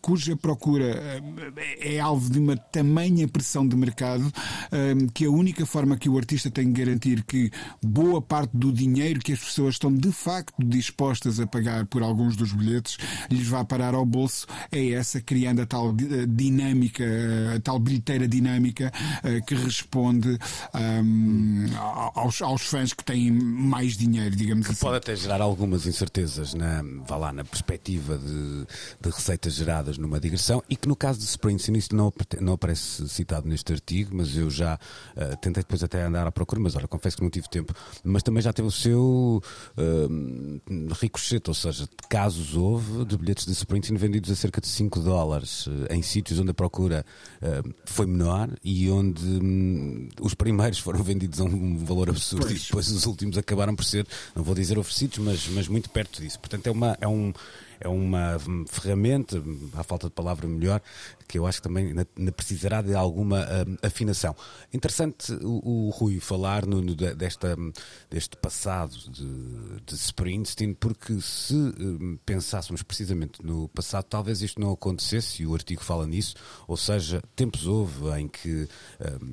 cuja 0.00 0.36
procura 0.36 1.22
é 1.80 2.00
alvo 2.00 2.30
de 2.30 2.38
uma 2.38 2.56
tamanha 2.56 3.28
pressão 3.28 3.66
de 3.66 3.76
mercado 3.84 4.32
que 5.12 5.24
a 5.24 5.30
única 5.30 5.66
forma 5.66 5.96
que 5.96 6.08
o 6.08 6.16
artista 6.16 6.50
tem 6.50 6.72
de 6.72 6.84
garantir 6.84 7.22
que 7.24 7.50
boa 7.82 8.20
parte 8.20 8.56
do 8.56 8.72
dinheiro 8.72 9.20
que 9.20 9.32
as 9.32 9.38
pessoas 9.38 9.74
estão 9.74 9.92
de 9.92 10.10
facto 10.10 10.54
dispostas 10.64 11.38
a 11.38 11.46
pagar 11.46 11.86
por 11.86 12.02
alguns 12.02 12.36
dos 12.36 12.52
bilhetes 12.52 12.96
lhes 13.30 13.46
vá 13.46 13.64
parar 13.64 13.94
ao 13.94 14.04
bolso 14.04 14.46
é 14.70 14.90
essa, 14.90 15.20
criando 15.20 15.62
a 15.62 15.66
tal 15.66 15.90
eh, 15.90 16.26
dinâmica, 16.26 17.04
a 17.56 17.60
tal 17.60 17.78
bilheteira 17.78 18.26
dinâmica 18.26 18.92
eh, 19.22 19.40
que 19.40 19.54
responde 19.54 20.38
um, 20.74 21.66
aos, 22.14 22.40
aos 22.42 22.62
fãs 22.62 22.92
que 22.92 23.04
têm 23.04 23.30
mais 23.30 23.96
dinheiro, 23.96 24.34
digamos 24.34 24.66
que 24.66 24.72
assim. 24.72 24.80
Pode 24.80 24.96
até 24.96 25.16
gerar 25.16 25.40
algumas 25.40 25.86
incertezas 25.86 26.54
na, 26.54 26.82
vá 27.06 27.16
lá, 27.16 27.32
na 27.32 27.44
perspectiva 27.44 28.18
de, 28.18 28.66
de 29.00 29.10
receitas 29.10 29.54
geradas 29.54 29.98
numa 29.98 30.20
digressão 30.20 30.62
e 30.68 30.76
que 30.76 30.88
no 30.88 30.96
caso 30.96 31.18
de 31.18 31.26
Springsteen 31.26 31.78
isso 31.78 31.94
não, 31.94 32.12
não 32.40 32.54
aparece 32.54 33.08
citado 33.08 33.48
neste 33.48 33.73
artigo, 33.74 34.16
mas 34.16 34.36
eu 34.36 34.50
já 34.50 34.74
uh, 34.74 35.36
tentei 35.36 35.62
depois 35.62 35.82
até 35.82 36.02
andar 36.02 36.26
à 36.26 36.32
procura, 36.32 36.60
mas 36.60 36.74
olha, 36.76 36.88
confesso 36.88 37.16
que 37.16 37.22
não 37.22 37.30
tive 37.30 37.48
tempo. 37.48 37.74
Mas 38.02 38.22
também 38.22 38.42
já 38.42 38.52
teve 38.52 38.68
o 38.68 38.72
seu 38.72 39.42
uh, 39.76 40.94
ricochete, 40.94 41.50
ou 41.50 41.54
seja, 41.54 41.88
casos 42.08 42.54
houve 42.56 43.04
de 43.04 43.16
bilhetes 43.16 43.46
de 43.46 43.52
Springsteen 43.52 43.98
vendidos 43.98 44.30
a 44.30 44.36
cerca 44.36 44.60
de 44.60 44.68
5 44.68 45.00
dólares 45.00 45.66
uh, 45.66 45.86
em 45.90 46.02
sítios 46.02 46.38
onde 46.38 46.50
a 46.50 46.54
procura 46.54 47.04
uh, 47.42 47.74
foi 47.84 48.06
menor 48.06 48.48
e 48.62 48.90
onde 48.90 49.24
um, 49.24 50.08
os 50.20 50.34
primeiros 50.34 50.78
foram 50.78 51.02
vendidos 51.04 51.40
a 51.40 51.44
um 51.44 51.78
valor 51.78 52.10
absurdo 52.10 52.46
pois. 52.46 52.62
e 52.62 52.66
depois 52.66 52.88
os 52.88 53.06
últimos 53.06 53.38
acabaram 53.38 53.74
por 53.74 53.84
ser, 53.84 54.06
não 54.34 54.42
vou 54.42 54.54
dizer 54.54 54.78
oferecidos, 54.78 55.18
mas, 55.18 55.48
mas 55.48 55.68
muito 55.68 55.90
perto 55.90 56.22
disso. 56.22 56.38
Portanto, 56.38 56.66
é, 56.66 56.70
uma, 56.70 56.96
é 57.00 57.08
um 57.08 57.32
é 57.80 57.88
uma 57.88 58.38
ferramenta, 58.68 59.42
à 59.74 59.82
falta 59.82 60.08
de 60.08 60.12
palavra 60.12 60.46
melhor, 60.46 60.80
que 61.26 61.38
eu 61.38 61.46
acho 61.46 61.60
que 61.60 61.68
também 61.68 61.94
precisará 62.36 62.82
de 62.82 62.94
alguma 62.94 63.40
uh, 63.40 63.86
afinação. 63.86 64.34
Interessante 64.72 65.32
o, 65.42 65.86
o 65.86 65.90
Rui 65.90 66.20
falar 66.20 66.66
no, 66.66 66.80
no, 66.80 66.94
desta, 66.94 67.56
deste 68.10 68.36
passado 68.36 68.96
de, 69.10 69.80
de 69.84 69.94
Springsteen, 69.94 70.74
porque 70.74 71.20
se 71.20 71.54
uh, 71.54 72.18
pensássemos 72.24 72.82
precisamente 72.82 73.44
no 73.44 73.68
passado, 73.68 74.04
talvez 74.04 74.42
isto 74.42 74.60
não 74.60 74.72
acontecesse, 74.72 75.42
e 75.42 75.46
o 75.46 75.54
artigo 75.54 75.82
fala 75.82 76.06
nisso, 76.06 76.34
ou 76.68 76.76
seja, 76.76 77.22
tempos 77.34 77.66
houve 77.66 78.08
em 78.18 78.28
que 78.28 78.64
uh, 78.64 78.68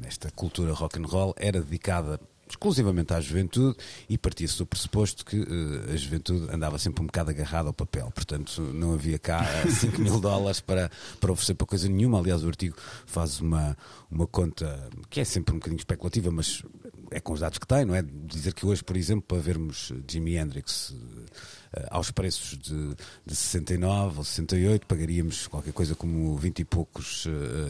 esta 0.05 0.31
cultura 0.31 0.73
rock 0.73 0.99
and 0.99 1.05
roll 1.05 1.33
era 1.37 1.61
dedicada 1.61 2.19
exclusivamente 2.51 3.13
à 3.13 3.19
juventude 3.19 3.77
e 4.09 4.17
partia-se 4.17 4.57
do 4.57 4.65
pressuposto 4.65 5.25
que 5.25 5.39
uh, 5.39 5.91
a 5.91 5.95
juventude 5.95 6.53
andava 6.53 6.77
sempre 6.77 7.01
um 7.01 7.05
bocado 7.05 7.31
agarrada 7.31 7.69
ao 7.69 7.73
papel, 7.73 8.11
portanto 8.11 8.61
não 8.61 8.93
havia 8.93 9.17
cá 9.17 9.43
5 9.67 10.01
mil 10.01 10.19
dólares 10.19 10.59
para, 10.59 10.91
para 11.19 11.31
oferecer 11.31 11.55
para 11.55 11.67
coisa 11.67 11.87
nenhuma. 11.87 12.19
Aliás, 12.19 12.43
o 12.43 12.47
artigo 12.47 12.75
faz 13.05 13.39
uma, 13.39 13.77
uma 14.09 14.27
conta 14.27 14.89
que 15.09 15.19
é 15.19 15.23
sempre 15.23 15.53
um 15.53 15.57
bocadinho 15.57 15.79
especulativa, 15.79 16.31
mas 16.31 16.63
é 17.09 17.19
com 17.19 17.33
os 17.33 17.39
dados 17.39 17.57
que 17.57 17.67
tem, 17.67 17.83
não 17.83 17.95
é? 17.95 18.01
Dizer 18.01 18.53
que 18.53 18.65
hoje, 18.65 18.83
por 18.83 18.95
exemplo, 18.95 19.23
para 19.27 19.39
vermos 19.39 19.91
Jimi 20.07 20.37
Hendrix 20.37 20.91
uh, 20.91 21.85
aos 21.89 22.11
preços 22.11 22.57
de, 22.57 22.95
de 23.25 23.35
69 23.35 24.19
ou 24.19 24.23
68, 24.23 24.85
pagaríamos 24.85 25.47
qualquer 25.47 25.73
coisa 25.73 25.95
como 25.95 26.35
20 26.37 26.59
e 26.59 26.65
poucos 26.65 27.25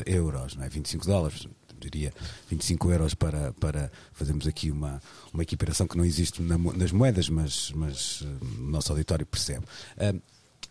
euros, 0.06 0.56
não 0.56 0.64
é? 0.64 0.70
25 0.70 1.06
dólares 1.06 1.48
diria 1.82 2.14
25 2.50 2.92
euros 2.92 3.14
para, 3.14 3.54
para 3.54 3.92
fazermos 4.14 4.48
aqui 4.48 4.72
uma, 4.72 5.02
uma 5.34 5.44
equiparação 5.44 5.88
que 5.88 5.98
não 5.98 6.06
existe 6.06 6.42
na, 6.42 6.58
nas 6.58 6.92
moedas, 6.92 7.30
mas, 7.30 7.72
mas 7.76 8.22
o 8.22 8.62
nosso 8.62 8.92
auditório 8.92 9.26
percebe. 9.26 9.66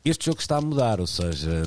este 0.04 0.26
jogo 0.26 0.40
está 0.40 0.56
a 0.56 0.60
mudar, 0.60 1.00
ou 1.00 1.06
seja, 1.06 1.62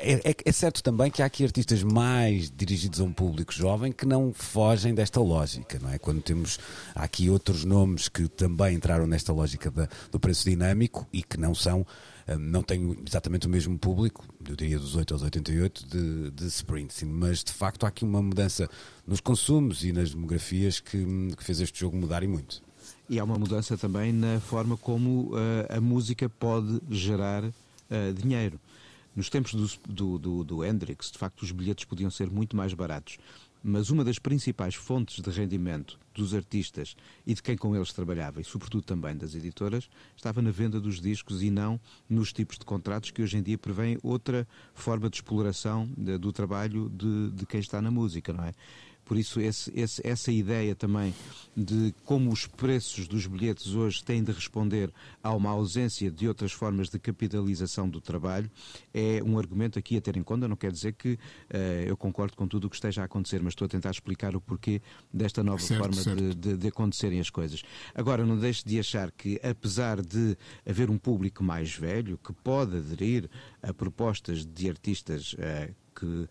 é, 0.00 0.30
é, 0.30 0.36
é, 0.44 0.52
certo 0.52 0.82
também 0.82 1.10
que 1.10 1.22
há 1.22 1.26
aqui 1.26 1.44
artistas 1.44 1.82
mais 1.82 2.50
dirigidos 2.50 3.00
a 3.00 3.04
um 3.04 3.12
público 3.12 3.52
jovem 3.52 3.92
que 3.92 4.04
não 4.04 4.32
fogem 4.32 4.94
desta 4.94 5.20
lógica, 5.20 5.78
não 5.80 5.90
é? 5.90 5.98
Quando 5.98 6.20
temos 6.20 6.58
aqui 6.94 7.30
outros 7.30 7.64
nomes 7.64 8.08
que 8.08 8.28
também 8.28 8.74
entraram 8.74 9.06
nesta 9.06 9.32
lógica 9.32 9.70
da, 9.70 9.88
do 10.10 10.20
preço 10.20 10.48
dinâmico 10.48 11.06
e 11.12 11.22
que 11.22 11.38
não 11.38 11.54
são 11.54 11.86
não 12.38 12.62
tenho 12.62 12.96
exatamente 13.06 13.46
o 13.46 13.50
mesmo 13.50 13.78
público, 13.78 14.24
eu 14.48 14.56
diria 14.56 14.78
dos 14.78 14.94
8 14.96 15.14
aos 15.14 15.22
88, 15.22 15.86
de, 15.86 16.30
de 16.30 16.46
Springsteen, 16.46 17.10
mas 17.10 17.42
de 17.42 17.52
facto 17.52 17.84
há 17.84 17.88
aqui 17.88 18.04
uma 18.04 18.22
mudança 18.22 18.68
nos 19.06 19.20
consumos 19.20 19.84
e 19.84 19.92
nas 19.92 20.10
demografias 20.10 20.80
que, 20.80 21.04
que 21.36 21.44
fez 21.44 21.60
este 21.60 21.80
jogo 21.80 21.96
mudar 21.96 22.22
e 22.22 22.28
muito. 22.28 22.62
E 23.08 23.18
há 23.18 23.24
uma 23.24 23.38
mudança 23.38 23.76
também 23.76 24.12
na 24.12 24.40
forma 24.40 24.76
como 24.76 25.34
uh, 25.34 25.76
a 25.76 25.80
música 25.80 26.28
pode 26.28 26.80
gerar 26.90 27.44
uh, 27.44 27.52
dinheiro. 28.14 28.58
Nos 29.14 29.28
tempos 29.28 29.54
do, 29.54 29.68
do, 29.86 30.18
do, 30.18 30.44
do 30.44 30.64
Hendrix, 30.64 31.10
de 31.10 31.18
facto, 31.18 31.42
os 31.42 31.52
bilhetes 31.52 31.84
podiam 31.84 32.10
ser 32.10 32.30
muito 32.30 32.56
mais 32.56 32.72
baratos 32.72 33.18
mas 33.62 33.90
uma 33.90 34.04
das 34.04 34.18
principais 34.18 34.74
fontes 34.74 35.22
de 35.22 35.30
rendimento 35.30 35.98
dos 36.14 36.34
artistas 36.34 36.96
e 37.26 37.34
de 37.34 37.42
quem 37.42 37.56
com 37.56 37.74
eles 37.74 37.92
trabalhava, 37.92 38.40
e 38.40 38.44
sobretudo 38.44 38.82
também 38.82 39.16
das 39.16 39.34
editoras, 39.34 39.88
estava 40.16 40.42
na 40.42 40.50
venda 40.50 40.80
dos 40.80 41.00
discos 41.00 41.42
e 41.42 41.50
não 41.50 41.80
nos 42.08 42.32
tipos 42.32 42.58
de 42.58 42.64
contratos 42.64 43.10
que 43.10 43.22
hoje 43.22 43.38
em 43.38 43.42
dia 43.42 43.56
prevêem 43.56 43.98
outra 44.02 44.46
forma 44.74 45.08
de 45.08 45.16
exploração 45.16 45.88
do 46.20 46.32
trabalho 46.32 46.90
de, 46.90 47.30
de 47.30 47.46
quem 47.46 47.60
está 47.60 47.80
na 47.80 47.90
música, 47.90 48.32
não 48.32 48.44
é? 48.44 48.52
Por 49.04 49.18
isso, 49.18 49.40
esse, 49.40 49.72
esse, 49.74 50.00
essa 50.06 50.30
ideia 50.30 50.74
também 50.74 51.14
de 51.56 51.94
como 52.04 52.32
os 52.32 52.46
preços 52.46 53.06
dos 53.06 53.26
bilhetes 53.26 53.74
hoje 53.74 54.02
têm 54.02 54.22
de 54.22 54.32
responder 54.32 54.92
a 55.22 55.34
uma 55.34 55.50
ausência 55.50 56.10
de 56.10 56.26
outras 56.28 56.52
formas 56.52 56.88
de 56.88 56.98
capitalização 56.98 57.88
do 57.88 58.00
trabalho 58.00 58.50
é 58.94 59.22
um 59.24 59.38
argumento 59.38 59.78
aqui 59.78 59.96
a 59.96 60.00
ter 60.00 60.16
em 60.16 60.22
conta. 60.22 60.48
Não 60.48 60.56
quer 60.56 60.72
dizer 60.72 60.92
que 60.92 61.12
uh, 61.12 61.18
eu 61.86 61.96
concordo 61.96 62.36
com 62.36 62.46
tudo 62.46 62.66
o 62.66 62.70
que 62.70 62.76
esteja 62.76 63.02
a 63.02 63.04
acontecer, 63.04 63.42
mas 63.42 63.52
estou 63.52 63.66
a 63.66 63.68
tentar 63.68 63.90
explicar 63.90 64.34
o 64.36 64.40
porquê 64.40 64.80
desta 65.12 65.42
nova 65.42 65.58
certo, 65.58 65.80
forma 65.80 65.94
certo. 65.94 66.18
De, 66.18 66.34
de, 66.34 66.56
de, 66.56 66.68
acontecerem 66.68 67.20
as 67.20 67.28
coisas. 67.28 67.62
Agora, 67.94 68.24
não 68.24 68.38
deixe 68.38 68.64
de 68.64 68.78
achar 68.78 69.10
que, 69.10 69.38
apesar 69.42 70.00
de 70.00 70.36
haver 70.66 70.90
um 70.90 70.98
público 70.98 71.42
mais 71.42 71.74
velho 71.74 72.18
que 72.18 72.32
pode 72.32 72.76
aderir 72.76 73.28
a 73.62 73.74
propostas 73.74 74.46
de 74.46 74.68
artistas 74.68 75.34
uh, 75.34 75.74
que 75.94 76.28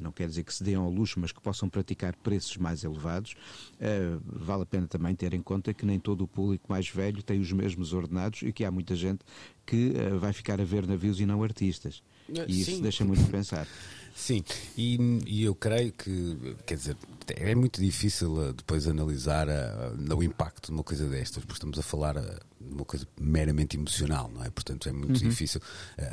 não 0.00 0.10
quer 0.10 0.28
dizer 0.28 0.42
que 0.42 0.52
se 0.52 0.64
deem 0.64 0.76
ao 0.76 0.90
luxo, 0.90 1.20
mas 1.20 1.30
que 1.30 1.40
possam 1.40 1.68
praticar 1.68 2.14
preços 2.16 2.56
mais 2.56 2.82
elevados, 2.82 3.34
uh, 3.74 4.20
vale 4.24 4.62
a 4.62 4.66
pena 4.66 4.86
também 4.88 5.14
ter 5.14 5.32
em 5.32 5.42
conta 5.42 5.72
que 5.72 5.86
nem 5.86 5.98
todo 5.98 6.24
o 6.24 6.28
público 6.28 6.66
mais 6.68 6.88
velho 6.88 7.22
tem 7.22 7.40
os 7.40 7.52
mesmos 7.52 7.92
ordenados 7.92 8.42
e 8.42 8.52
que 8.52 8.64
há 8.64 8.70
muita 8.70 8.96
gente 8.96 9.20
que 9.64 9.90
uh, 9.90 10.18
vai 10.18 10.32
ficar 10.32 10.60
a 10.60 10.64
ver 10.64 10.86
navios 10.86 11.20
e 11.20 11.26
não 11.26 11.42
artistas. 11.42 12.02
E 12.28 12.64
Sim. 12.64 12.72
isso 12.72 12.82
deixa 12.82 13.04
muito 13.04 13.22
a 13.22 13.28
pensar. 13.28 13.66
Sim, 14.14 14.44
e, 14.76 14.98
e, 15.26 15.42
eu 15.42 15.54
creio 15.54 15.90
que, 15.90 16.54
quer 16.66 16.74
dizer, 16.74 16.96
é 17.28 17.54
muito 17.54 17.80
difícil 17.80 18.52
depois 18.52 18.86
analisar 18.86 19.48
o 20.14 20.22
impacto 20.22 20.66
de 20.66 20.72
uma 20.72 20.84
coisa 20.84 21.08
destas, 21.08 21.42
porque 21.42 21.54
estamos 21.54 21.78
a 21.78 21.82
falar 21.82 22.20
de 22.20 22.38
uma 22.60 22.84
coisa 22.84 23.08
meramente 23.18 23.74
emocional, 23.74 24.30
não 24.30 24.44
é? 24.44 24.50
Portanto, 24.50 24.86
é 24.86 24.92
muito 24.92 25.22
uhum. 25.22 25.30
difícil. 25.30 25.62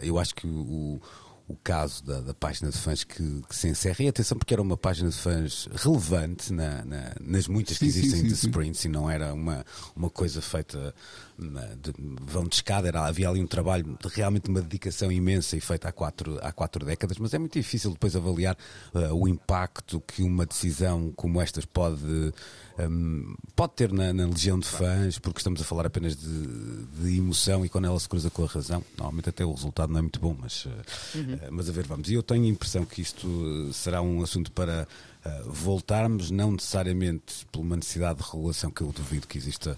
eu 0.02 0.17
acho 0.17 0.34
que 0.34 0.48
o 0.48 1.02
o 1.29 1.29
caso 1.56 2.04
da, 2.04 2.22
da 2.22 2.34
página 2.34 2.70
de 2.70 2.78
fãs 2.78 3.04
que, 3.04 3.42
que, 3.48 3.56
se 3.56 3.68
encerra. 3.68 4.04
E 4.04 4.08
atenção, 4.08 4.38
porque 4.38 4.54
era 4.54 4.62
uma 4.62 4.78
página 4.78 5.10
de 5.10 5.16
fãs 5.16 5.68
relevante 5.74 6.54
na, 6.54 6.84
na, 6.86 7.16
nas 7.20 7.48
muitas 7.48 7.78
que 7.78 7.86
existem 7.86 8.22
sim, 8.22 8.22
sim, 8.22 8.28
de 8.28 8.34
Sprint, 8.34 8.86
e 8.86 8.90
não 8.90 9.10
era 9.10 9.34
uma, 9.34 9.66
uma 9.96 10.10
coisa 10.10 10.42
feita 10.42 10.94
de, 11.38 11.94
vão 12.22 12.46
de 12.46 12.56
escada. 12.56 12.88
Era, 12.88 13.06
havia 13.06 13.30
ali 13.30 13.42
um 13.42 13.48
trabalho 13.48 13.98
de 14.00 14.08
realmente 14.10 14.50
uma 14.50 14.62
dedicação 14.62 15.12
imensa 15.12 15.56
e 15.58 15.62
feita 15.62 15.90
há 15.90 15.92
quatro, 15.92 16.40
há 16.42 16.52
quatro 16.52 16.86
décadas, 16.86 17.18
mas 17.18 17.34
é 17.34 17.40
muito 17.40 17.54
difícil 17.54 17.92
depois 17.92 18.16
avaliar 18.16 18.58
uh, 18.94 19.14
o 19.14 19.28
impacto 19.28 20.02
que 20.02 20.24
uma 20.24 20.46
decisão 20.46 21.12
como 21.16 21.42
estas 21.42 21.66
pode 21.66 22.34
um, 22.80 23.36
pode 23.56 23.74
ter 23.74 23.92
na, 23.92 24.14
na, 24.14 24.26
legião 24.26 24.58
de 24.58 24.66
fãs, 24.66 25.20
porque 25.20 25.40
estamos 25.40 25.62
a 25.62 25.66
falar 25.66 25.86
apenas 25.86 26.16
de, 26.16 26.86
de, 26.86 27.18
emoção 27.18 27.66
e 27.66 27.70
quando 27.70 27.86
ela 27.86 28.00
se 28.00 28.08
cruza 28.08 28.30
com 28.30 28.44
a 28.44 28.48
razão, 28.48 28.84
normalmente 28.98 29.30
até 29.30 29.44
o 29.44 29.54
resultado 29.54 29.92
não 29.92 30.00
é 30.00 30.02
muito 30.02 30.20
bom, 30.20 30.36
mas, 30.40 30.66
uh, 30.66 30.70
uhum. 31.16 31.38
Uh, 31.41 31.52
mas 31.52 31.69
a 31.69 31.71
ver, 31.71 31.86
vamos. 31.86 32.10
E 32.10 32.13
eu 32.13 32.23
tenho 32.23 32.45
a 32.45 32.47
impressão 32.47 32.86
que 32.86 33.02
isto 33.02 33.71
será 33.73 34.02
um 34.02 34.21
assunto 34.21 34.52
para 34.52 34.88
uh, 35.25 35.52
voltarmos, 35.52 36.32
não 36.32 36.52
necessariamente 36.52 37.45
por 37.52 37.62
uma 37.62 37.75
necessidade 37.75 38.19
de 38.19 38.25
regulação 38.25 38.71
que 38.71 38.82
eu 38.82 38.91
duvido 38.91 39.28
que 39.28 39.38
exista, 39.38 39.78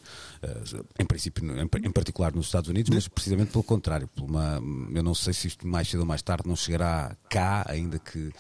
em 1.00 1.06
princípio, 1.06 1.44
em, 1.46 1.62
em, 1.64 1.92
particular 1.92 2.34
nos 2.34 2.48
Estados 2.48 2.70
Unidos, 2.70 2.90
mas 2.94 3.08
precisamente 3.08 3.52
pelo 3.52 3.64
contrário. 3.64 4.08
Por 4.08 4.26
uma, 4.26 4.62
eu 4.94 5.04
não 5.04 5.14
sei 5.14 5.34
se 5.34 5.48
isto 5.48 5.68
mais 5.68 5.88
cedo 5.88 6.02
ou 6.02 6.06
mais 6.06 6.22
tarde 6.22 6.48
não 6.48 6.56
chegará 6.56 7.16
cá, 7.30 7.66
ainda 7.68 8.00
que 8.00 8.32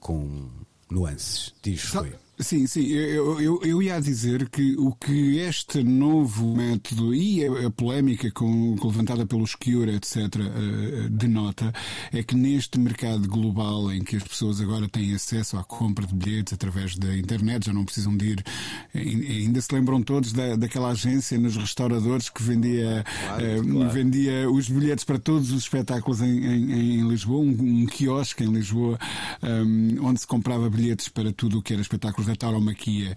com 0.00 0.48
nuances. 0.90 1.54
Diz, 1.62 1.82
foi. 1.82 2.14
Sim, 2.38 2.66
sim. 2.66 2.88
Eu, 2.88 3.40
eu, 3.40 3.60
eu, 3.62 3.82
ia 3.82 4.00
dizer 4.00 4.48
que 4.48 4.74
o 4.76 4.92
que 4.92 5.38
este 5.38 5.84
novo 5.84 6.56
método 6.56 7.14
e 7.14 7.46
a, 7.46 7.68
a 7.68 7.70
polémica 7.70 8.28
com, 8.32 8.74
levantada 8.82 9.24
pelos 9.24 9.54
Cure, 9.54 9.94
etc., 9.94 10.16
uh, 10.16 11.08
denota 11.10 11.72
é 12.12 12.24
que 12.24 12.34
neste 12.34 12.78
mercado 12.80 13.28
global 13.28 13.92
em 13.92 14.02
que 14.02 14.16
as 14.16 14.24
pessoas 14.24 14.60
agora 14.60 14.88
têm 14.88 15.14
acesso 15.14 15.56
à 15.56 15.62
compra 15.62 16.04
de 16.04 16.14
bilhetes 16.14 16.52
através 16.52 16.96
da 16.96 17.16
internet, 17.16 17.66
já 17.66 17.72
não 17.72 17.84
precisam 17.84 18.16
de 18.16 18.32
ir. 18.32 18.44
Ainda 18.92 19.60
se 19.60 19.72
lembram 19.72 20.02
todos 20.02 20.32
da, 20.32 20.56
daquela 20.56 20.90
agência 20.90 21.38
nos 21.38 21.56
restauradores 21.56 22.28
que 22.28 22.42
vendia, 22.42 23.04
claro, 23.26 23.60
uh, 23.60 23.68
claro. 23.68 23.90
vendia 23.90 24.50
os 24.50 24.68
bilhetes 24.68 25.04
para 25.04 25.20
todos 25.20 25.52
os 25.52 25.62
espetáculos 25.62 26.20
em, 26.20 26.44
em, 26.44 26.98
em 26.98 27.08
Lisboa, 27.08 27.44
um, 27.44 27.82
um 27.82 27.86
quiosque 27.86 28.42
em 28.42 28.52
Lisboa, 28.52 28.98
um, 29.40 30.04
onde 30.04 30.18
se 30.18 30.26
comprava 30.26 30.68
bilhetes 30.68 31.08
para 31.08 31.32
tudo 31.32 31.58
o 31.58 31.62
que 31.62 31.72
era 31.72 31.80
espetáculos 31.80 32.23
da 32.26 32.36
tauromaquia 32.36 33.14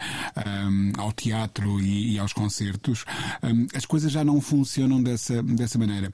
um, 0.70 0.92
ao 0.98 1.12
teatro 1.12 1.80
e, 1.80 2.14
e 2.14 2.20
aos 2.20 2.34
concertos, 2.34 3.06
um, 3.44 3.68
as 3.76 3.86
coisas 3.86 4.12
já 4.12 4.24
não 4.24 4.42
funcionam 4.42 5.02
dessa, 5.02 5.42
dessa 5.44 5.78
maneira. 5.78 6.12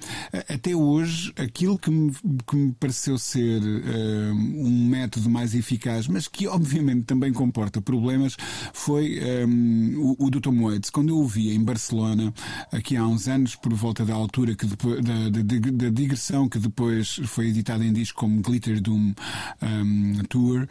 Até 0.49 0.75
hoje, 0.75 1.33
aquilo 1.37 1.77
que 1.77 1.89
me, 1.89 2.11
que 2.47 2.55
me 2.55 2.71
pareceu 2.73 3.17
ser 3.17 3.61
um, 3.61 4.67
um 4.67 4.87
método 4.87 5.29
mais 5.29 5.55
eficaz, 5.55 6.07
mas 6.07 6.27
que 6.27 6.47
obviamente 6.47 7.05
também 7.05 7.31
comporta 7.33 7.81
problemas, 7.81 8.37
foi 8.73 9.19
o, 9.97 10.25
o 10.25 10.31
Tom 10.41 10.63
Waits. 10.63 10.89
Quando 10.89 11.09
eu 11.09 11.17
o 11.17 11.27
vi 11.27 11.53
em 11.53 11.63
Barcelona, 11.63 12.33
aqui 12.71 12.97
há 12.97 13.05
uns 13.05 13.27
anos, 13.27 13.55
por 13.55 13.73
volta 13.73 14.05
da 14.05 14.13
altura 14.13 14.55
que 14.55 14.65
depois, 14.65 15.01
da, 15.03 15.29
da, 15.29 15.41
da 15.71 15.89
digressão 15.89 16.49
que 16.49 16.59
depois 16.59 17.19
foi 17.25 17.47
editada 17.47 17.83
em 17.83 17.93
disco 17.93 18.19
como 18.19 18.41
Glitter 18.41 18.81
Doom 18.81 19.13
Tour, 20.29 20.67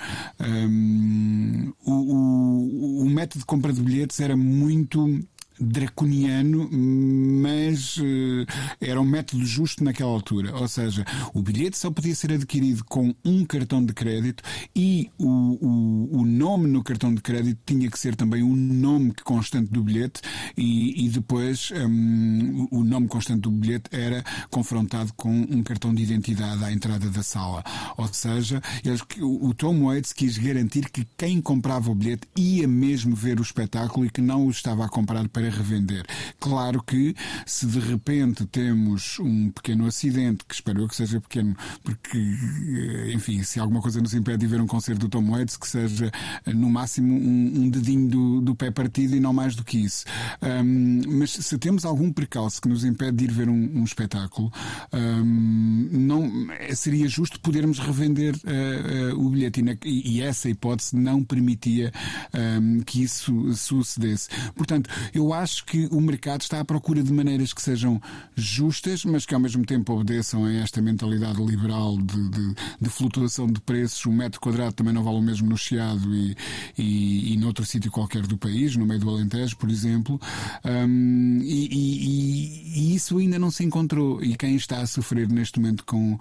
o, 1.84 2.11
o, 2.12 3.02
o 3.02 3.10
método 3.10 3.40
de 3.40 3.46
compra 3.46 3.72
de 3.72 3.80
bilhetes 3.80 4.20
era 4.20 4.36
muito 4.36 5.20
draconiano, 5.60 6.68
mas 6.72 7.96
uh, 7.98 8.46
era 8.80 9.00
um 9.00 9.04
método 9.04 9.44
justo 9.44 9.84
naquela 9.84 10.10
altura. 10.10 10.54
Ou 10.56 10.68
seja, 10.68 11.04
o 11.32 11.42
bilhete 11.42 11.76
só 11.78 11.90
podia 11.90 12.14
ser 12.14 12.32
adquirido 12.32 12.84
com 12.84 13.14
um 13.24 13.44
cartão 13.44 13.84
de 13.84 13.92
crédito 13.92 14.42
e 14.74 15.10
o, 15.18 15.28
o, 15.28 16.20
o 16.20 16.24
nome 16.24 16.68
no 16.68 16.82
cartão 16.82 17.14
de 17.14 17.20
crédito 17.20 17.58
tinha 17.64 17.90
que 17.90 17.98
ser 17.98 18.16
também 18.16 18.42
o 18.42 18.54
nome 18.54 19.12
constante 19.24 19.70
do 19.70 19.82
bilhete 19.82 20.20
e, 20.56 21.06
e 21.06 21.08
depois 21.08 21.70
um, 21.72 22.68
o 22.70 22.84
nome 22.84 23.08
constante 23.08 23.42
do 23.42 23.50
bilhete 23.50 23.90
era 23.92 24.24
confrontado 24.50 25.12
com 25.14 25.30
um 25.30 25.62
cartão 25.62 25.94
de 25.94 26.02
identidade 26.02 26.64
à 26.64 26.72
entrada 26.72 27.08
da 27.10 27.22
sala. 27.22 27.62
Ou 27.96 28.08
seja, 28.12 28.62
eles, 28.84 29.02
o 29.20 29.52
Tom 29.54 29.84
Waits 29.84 30.12
quis 30.12 30.38
garantir 30.38 30.90
que 30.90 31.06
quem 31.16 31.40
comprava 31.40 31.90
o 31.90 31.94
bilhete 31.94 32.28
ia 32.36 32.66
mesmo 32.66 33.14
ver 33.14 33.38
o 33.38 33.42
espetáculo 33.42 34.06
e 34.06 34.10
que 34.10 34.20
não 34.20 34.46
o 34.46 34.50
estava 34.50 34.84
a 34.84 34.88
comprar 34.88 35.28
para 35.28 35.41
revender. 35.50 36.04
Claro 36.40 36.82
que 36.82 37.14
se 37.46 37.66
de 37.66 37.78
repente 37.78 38.46
temos 38.46 39.18
um 39.18 39.50
pequeno 39.50 39.86
acidente, 39.86 40.44
que 40.46 40.54
espero 40.54 40.80
eu 40.80 40.88
que 40.88 40.96
seja 40.96 41.20
pequeno, 41.20 41.56
porque, 41.82 42.18
eh, 42.18 43.12
enfim, 43.12 43.42
se 43.42 43.60
alguma 43.60 43.80
coisa 43.80 44.00
nos 44.00 44.14
impede 44.14 44.38
de 44.38 44.46
ver 44.46 44.60
um 44.60 44.66
concerto 44.66 45.00
do 45.00 45.08
Tom 45.08 45.30
Waits, 45.30 45.56
que 45.56 45.68
seja 45.68 46.10
eh, 46.46 46.52
no 46.52 46.68
máximo 46.70 47.14
um, 47.14 47.62
um 47.62 47.70
dedinho 47.70 48.08
do, 48.08 48.40
do, 48.40 48.54
pé 48.54 48.70
partido 48.70 49.16
e 49.16 49.20
não 49.20 49.32
mais 49.32 49.54
do 49.54 49.64
que 49.64 49.78
isso. 49.78 50.04
Um, 50.42 51.02
mas 51.18 51.30
se 51.30 51.58
temos 51.58 51.84
algum 51.84 52.12
precalço 52.12 52.60
que 52.60 52.68
nos 52.68 52.84
impede 52.84 53.18
de 53.18 53.24
ir 53.24 53.32
ver 53.32 53.48
um, 53.48 53.78
um 53.80 53.84
espetáculo, 53.84 54.52
não, 55.90 56.30
seria 56.74 57.08
justo 57.08 57.40
podermos 57.40 57.78
revender 57.78 58.34
uh, 58.34 59.14
uh, 59.14 59.26
o 59.26 59.30
bilhete 59.30 59.60
e, 59.60 59.62
na, 59.62 59.76
e, 59.84 60.20
essa 60.20 60.48
hipótese 60.48 60.96
não 60.96 61.22
permitia 61.22 61.92
que 62.86 63.02
isso 63.02 63.52
sucedesse. 63.54 64.28
Portanto, 64.54 64.88
eu 65.14 65.31
acho 65.32 65.64
que 65.64 65.86
o 65.90 66.00
mercado 66.00 66.42
está 66.42 66.60
à 66.60 66.64
procura 66.64 67.02
de 67.02 67.12
maneiras 67.12 67.52
que 67.52 67.62
sejam 67.62 68.00
justas, 68.34 69.04
mas 69.04 69.26
que 69.26 69.34
ao 69.34 69.40
mesmo 69.40 69.64
tempo 69.64 69.92
obedeçam 69.92 70.44
a 70.44 70.52
esta 70.52 70.80
mentalidade 70.80 71.42
liberal 71.42 71.96
de, 71.96 72.30
de, 72.30 72.54
de 72.80 72.90
flutuação 72.90 73.46
de 73.46 73.60
preços. 73.60 74.04
Um 74.06 74.12
metro 74.12 74.40
quadrado 74.40 74.72
também 74.72 74.92
não 74.92 75.02
vale 75.02 75.18
o 75.18 75.22
mesmo 75.22 75.48
no 75.48 75.56
Chiado 75.56 76.14
e, 76.14 76.36
e, 76.76 77.32
e 77.32 77.36
noutro 77.36 77.64
sítio 77.64 77.90
qualquer 77.90 78.26
do 78.26 78.36
país, 78.36 78.76
no 78.76 78.86
meio 78.86 79.00
do 79.00 79.10
Alentejo, 79.10 79.56
por 79.56 79.70
exemplo. 79.70 80.20
Um, 80.64 81.40
e, 81.42 81.68
e, 81.72 82.94
isso 82.94 83.18
ainda 83.18 83.38
não 83.38 83.50
se 83.50 83.64
encontrou. 83.64 84.22
E 84.22 84.36
quem 84.36 84.56
está 84.56 84.80
a 84.80 84.86
sofrer 84.86 85.28
neste 85.28 85.60
momento 85.60 85.84
com, 85.84 86.14
uh, 86.14 86.18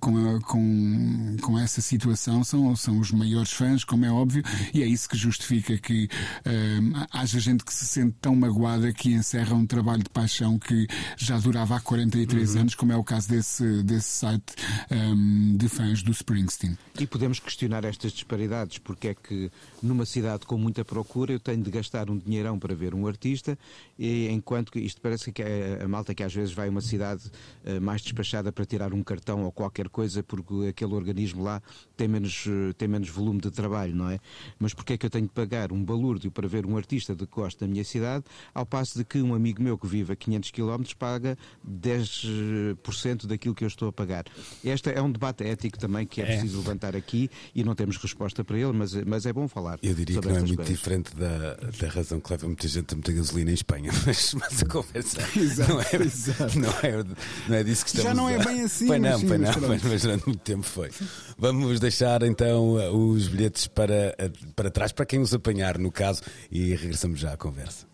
com, 0.00 0.40
com, 0.40 1.36
com 1.40 1.58
essa 1.58 1.80
situação 1.80 2.44
são, 2.44 2.74
são 2.76 2.98
os 2.98 3.10
maiores 3.10 3.52
fãs, 3.52 3.84
como 3.84 4.04
é 4.04 4.10
óbvio, 4.10 4.42
e 4.72 4.82
é 4.82 4.86
isso 4.86 5.08
que 5.08 5.16
justifica 5.16 5.76
que 5.78 6.04
uh, 6.04 7.06
haja 7.12 7.38
gente 7.38 7.64
que 7.64 7.72
se 7.72 7.86
sente 7.86 8.16
tão 8.20 8.34
magoada 8.44 8.92
que 8.92 9.14
encerra 9.14 9.54
um 9.54 9.66
trabalho 9.66 10.02
de 10.02 10.10
paixão 10.10 10.58
que 10.58 10.86
já 11.16 11.38
durava 11.38 11.76
há 11.76 11.80
43 11.80 12.54
uhum. 12.54 12.60
anos, 12.60 12.74
como 12.74 12.92
é 12.92 12.96
o 12.96 13.02
caso 13.02 13.28
desse, 13.28 13.82
desse 13.82 14.08
site 14.08 14.54
um, 14.90 15.56
de 15.56 15.66
fãs 15.66 16.02
do 16.02 16.12
Springsteen. 16.12 16.76
E 17.00 17.06
podemos 17.06 17.40
questionar 17.40 17.84
estas 17.84 18.12
disparidades, 18.12 18.78
porque 18.78 19.08
é 19.08 19.14
que 19.14 19.50
numa 19.82 20.04
cidade 20.04 20.44
com 20.44 20.58
muita 20.58 20.84
procura 20.84 21.32
eu 21.32 21.40
tenho 21.40 21.62
de 21.62 21.70
gastar 21.70 22.10
um 22.10 22.18
dinheirão 22.18 22.58
para 22.58 22.74
ver 22.74 22.94
um 22.94 23.06
artista, 23.06 23.58
e 23.98 24.28
enquanto 24.28 24.70
que 24.70 24.78
isto 24.78 25.00
parece 25.00 25.32
que 25.32 25.42
é 25.42 25.80
a 25.82 25.88
malta 25.88 26.14
que 26.14 26.22
às 26.22 26.34
vezes 26.34 26.52
vai 26.52 26.68
a 26.68 26.70
uma 26.70 26.82
cidade 26.82 27.22
uh, 27.64 27.80
mais 27.80 28.02
despachada 28.02 28.52
para 28.52 28.66
tirar 28.66 28.92
um 28.92 29.02
cartão 29.02 29.44
ou 29.44 29.52
qualquer 29.52 29.88
coisa, 29.88 30.22
porque 30.22 30.68
aquele 30.68 30.92
organismo 30.92 31.42
lá 31.42 31.62
tem 31.96 32.08
menos, 32.08 32.44
uh, 32.46 32.74
tem 32.76 32.88
menos 32.88 33.08
volume 33.08 33.40
de 33.40 33.50
trabalho, 33.50 33.96
não 33.96 34.10
é? 34.10 34.20
Mas 34.58 34.74
porque 34.74 34.92
é 34.92 34.98
que 34.98 35.06
eu 35.06 35.10
tenho 35.10 35.26
de 35.26 35.32
pagar 35.32 35.72
um 35.72 35.82
balúrdio 35.82 36.30
para 36.30 36.46
ver 36.46 36.66
um 36.66 36.76
artista 36.76 37.14
de 37.14 37.26
que 37.26 37.34
gosto 37.34 37.60
da 37.60 37.66
minha 37.66 37.84
cidade, 37.84 38.24
ao 38.52 38.66
passo 38.66 38.98
de 38.98 39.04
que 39.04 39.20
um 39.20 39.34
amigo 39.34 39.62
meu 39.62 39.78
que 39.78 39.86
vive 39.86 40.12
a 40.12 40.16
500 40.16 40.50
km 40.50 40.82
paga 40.98 41.36
10% 41.68 43.26
daquilo 43.26 43.54
que 43.54 43.64
eu 43.64 43.68
estou 43.68 43.88
a 43.88 43.92
pagar. 43.92 44.24
Este 44.64 44.90
é 44.90 45.00
um 45.00 45.10
debate 45.10 45.44
ético 45.44 45.78
também 45.78 46.06
que 46.06 46.20
é, 46.20 46.24
é. 46.24 46.26
preciso 46.26 46.58
levantar 46.58 46.96
aqui 46.96 47.30
e 47.54 47.64
não 47.64 47.74
temos 47.74 47.96
resposta 47.96 48.44
para 48.44 48.58
ele, 48.58 48.72
mas, 48.72 48.94
mas 49.04 49.26
é 49.26 49.32
bom 49.32 49.48
falar. 49.48 49.78
Eu 49.82 49.94
diria 49.94 50.20
que 50.20 50.28
não 50.28 50.36
é 50.36 50.40
muito 50.40 50.56
coisas. 50.56 50.74
diferente 50.74 51.14
da, 51.16 51.54
da 51.54 51.88
razão 51.88 52.20
que 52.20 52.30
leva 52.30 52.46
muita 52.46 52.68
gente 52.68 52.92
a 52.92 52.96
meter 52.96 53.14
gasolina 53.14 53.50
em 53.50 53.54
Espanha, 53.54 53.90
mas, 54.06 54.34
mas 54.34 54.62
a 54.62 54.66
conversa 54.66 55.20
exato, 55.38 55.72
não, 55.72 55.80
é, 55.80 55.96
exato. 56.04 56.58
Não, 56.58 56.70
é, 56.82 57.04
não 57.48 57.56
é 57.56 57.64
disso 57.64 57.84
que 57.84 57.90
estamos 57.90 58.10
Já 58.10 58.14
não 58.14 58.28
é 58.28 58.44
bem 58.44 58.62
assim. 58.62 58.86
Foi 58.86 58.98
não, 58.98 59.20
foi 59.20 59.38
não, 59.38 59.52
mas, 59.68 59.82
mas 59.82 60.02
durante 60.02 60.26
muito 60.26 60.40
tempo 60.40 60.62
foi. 60.62 60.90
Vamos 61.38 61.80
deixar 61.80 62.22
então 62.22 62.74
os 62.94 63.28
bilhetes 63.28 63.66
para, 63.66 64.14
para 64.54 64.70
trás, 64.70 64.92
para 64.92 65.06
quem 65.06 65.20
os 65.20 65.34
apanhar, 65.34 65.78
no 65.78 65.90
caso, 65.90 66.22
e 66.50 66.74
regressamos 66.74 67.20
já 67.20 67.32
à 67.32 67.36
conversa. 67.36 67.93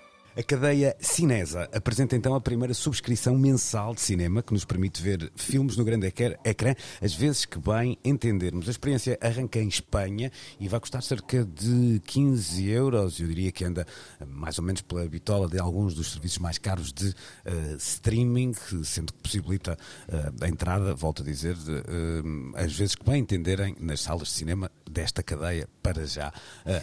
A 0.33 0.41
cadeia 0.41 0.95
Cinesa 0.97 1.67
apresenta 1.73 2.15
então 2.15 2.33
a 2.33 2.39
primeira 2.39 2.73
subscrição 2.73 3.37
mensal 3.37 3.93
de 3.93 3.99
cinema 3.99 4.41
que 4.41 4.53
nos 4.53 4.63
permite 4.63 5.01
ver 5.01 5.29
filmes 5.35 5.75
no 5.75 5.83
grande 5.83 6.07
ecrã, 6.07 6.73
às 7.01 7.13
vezes 7.13 7.43
que 7.43 7.59
bem 7.59 7.97
entendermos. 8.01 8.65
A 8.69 8.71
experiência 8.71 9.19
arranca 9.21 9.59
em 9.59 9.67
Espanha 9.67 10.31
e 10.57 10.69
vai 10.69 10.79
custar 10.79 11.03
cerca 11.03 11.43
de 11.43 12.01
15 12.05 12.65
euros. 12.69 13.19
Eu 13.19 13.27
diria 13.27 13.51
que 13.51 13.65
anda 13.65 13.85
mais 14.25 14.57
ou 14.57 14.63
menos 14.63 14.81
pela 14.81 15.05
bitola 15.05 15.49
de 15.49 15.59
alguns 15.59 15.93
dos 15.93 16.13
serviços 16.13 16.37
mais 16.37 16.57
caros 16.57 16.93
de 16.93 17.09
uh, 17.09 17.75
streaming, 17.77 18.53
sendo 18.85 19.11
que 19.11 19.19
possibilita 19.21 19.77
uh, 20.07 20.45
a 20.45 20.47
entrada, 20.47 20.95
volto 20.95 21.23
a 21.23 21.25
dizer, 21.25 21.55
de, 21.55 21.71
uh, 21.71 22.53
às 22.55 22.71
vezes 22.71 22.95
que 22.95 23.03
bem 23.03 23.19
entenderem 23.19 23.75
nas 23.81 23.99
salas 23.99 24.29
de 24.29 24.33
cinema 24.35 24.71
desta 24.89 25.21
cadeia 25.21 25.67
para 25.83 26.05
já. 26.05 26.33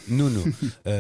Nuno, 0.07 0.43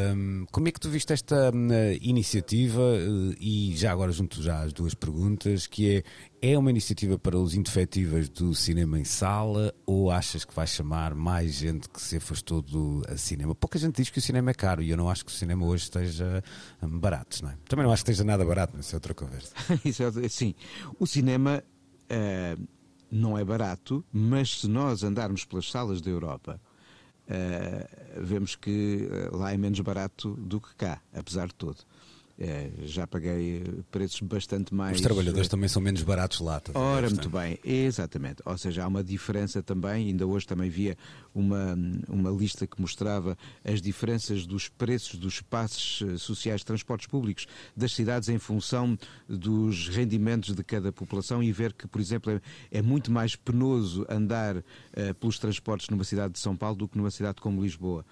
como 0.50 0.68
é 0.68 0.70
que 0.70 0.80
tu 0.80 0.88
viste 0.88 1.12
esta 1.12 1.52
iniciativa? 2.00 2.37
Iniciativa 2.38 2.80
eh, 2.80 3.36
e 3.40 3.76
já 3.76 3.92
agora 3.92 4.12
junto 4.12 4.42
já 4.42 4.62
às 4.62 4.72
duas 4.72 4.94
perguntas, 4.94 5.66
que 5.66 5.96
é 5.96 6.04
é 6.40 6.56
uma 6.56 6.70
iniciativa 6.70 7.18
para 7.18 7.36
os 7.36 7.54
indefetíveis 7.54 8.28
do 8.28 8.54
cinema 8.54 8.96
em 8.96 9.02
sala 9.02 9.74
ou 9.84 10.08
achas 10.08 10.44
que 10.44 10.54
vai 10.54 10.68
chamar 10.68 11.12
mais 11.12 11.54
gente 11.54 11.88
que 11.88 12.00
se 12.00 12.16
afastou 12.16 12.62
do 12.62 13.02
cinema? 13.16 13.56
Pouca 13.56 13.76
gente 13.76 13.96
diz 13.96 14.08
que 14.08 14.20
o 14.20 14.22
cinema 14.22 14.52
é 14.52 14.54
caro 14.54 14.80
e 14.80 14.90
eu 14.90 14.96
não 14.96 15.10
acho 15.10 15.24
que 15.24 15.32
o 15.32 15.34
cinema 15.34 15.66
hoje 15.66 15.84
esteja 15.84 16.42
hum, 16.80 16.96
barato, 17.00 17.42
não 17.42 17.50
é? 17.50 17.58
Também 17.68 17.84
não 17.84 17.92
acho 17.92 18.04
que 18.04 18.10
esteja 18.12 18.24
nada 18.24 18.44
barato, 18.44 18.74
mas 18.76 18.92
é 18.92 18.96
outra 18.96 19.12
conversa. 19.14 19.52
Isso 19.84 20.04
é, 20.04 20.28
sim, 20.28 20.54
o 20.96 21.06
cinema 21.08 21.60
uh, 22.04 22.68
não 23.10 23.36
é 23.36 23.44
barato, 23.44 24.04
mas 24.12 24.60
se 24.60 24.68
nós 24.68 25.02
andarmos 25.02 25.44
pelas 25.44 25.68
salas 25.68 26.00
da 26.00 26.08
Europa, 26.08 26.60
uh, 27.24 28.22
vemos 28.22 28.54
que 28.54 29.08
lá 29.32 29.52
é 29.52 29.56
menos 29.56 29.80
barato 29.80 30.34
do 30.36 30.60
que 30.60 30.72
cá, 30.76 31.02
apesar 31.12 31.48
de 31.48 31.54
tudo. 31.56 31.78
É, 32.40 32.70
já 32.84 33.04
paguei 33.04 33.64
preços 33.90 34.20
bastante 34.20 34.72
mais. 34.72 34.96
Os 34.96 35.02
trabalhadores 35.02 35.48
também 35.48 35.68
são 35.68 35.82
menos 35.82 36.02
baratos 36.02 36.38
lá. 36.38 36.62
Ora, 36.72 37.10
muito 37.10 37.28
bem, 37.28 37.58
exatamente. 37.64 38.42
Ou 38.44 38.56
seja, 38.56 38.84
há 38.84 38.86
uma 38.86 39.02
diferença 39.02 39.60
também. 39.60 40.08
Ainda 40.08 40.24
hoje 40.24 40.46
também 40.46 40.70
via 40.70 40.96
uma, 41.34 41.76
uma 42.08 42.30
lista 42.30 42.64
que 42.64 42.80
mostrava 42.80 43.36
as 43.64 43.82
diferenças 43.82 44.46
dos 44.46 44.68
preços 44.68 45.18
dos 45.18 45.40
passes 45.40 46.02
eh, 46.02 46.16
sociais 46.16 46.60
de 46.60 46.66
transportes 46.66 47.08
públicos 47.08 47.46
das 47.76 47.92
cidades 47.92 48.28
em 48.28 48.38
função 48.38 48.96
dos 49.28 49.88
rendimentos 49.88 50.54
de 50.54 50.62
cada 50.62 50.92
população 50.92 51.42
e 51.42 51.50
ver 51.50 51.72
que, 51.72 51.88
por 51.88 52.00
exemplo, 52.00 52.30
é, 52.32 52.40
é 52.70 52.82
muito 52.82 53.10
mais 53.10 53.34
penoso 53.34 54.06
andar 54.08 54.58
uh, 54.58 54.62
pelos 55.18 55.38
transportes 55.38 55.88
numa 55.88 56.04
cidade 56.04 56.34
de 56.34 56.38
São 56.38 56.56
Paulo 56.56 56.76
do 56.76 56.88
que 56.88 56.96
numa 56.96 57.10
cidade 57.10 57.40
como 57.40 57.62
Lisboa. 57.62 58.04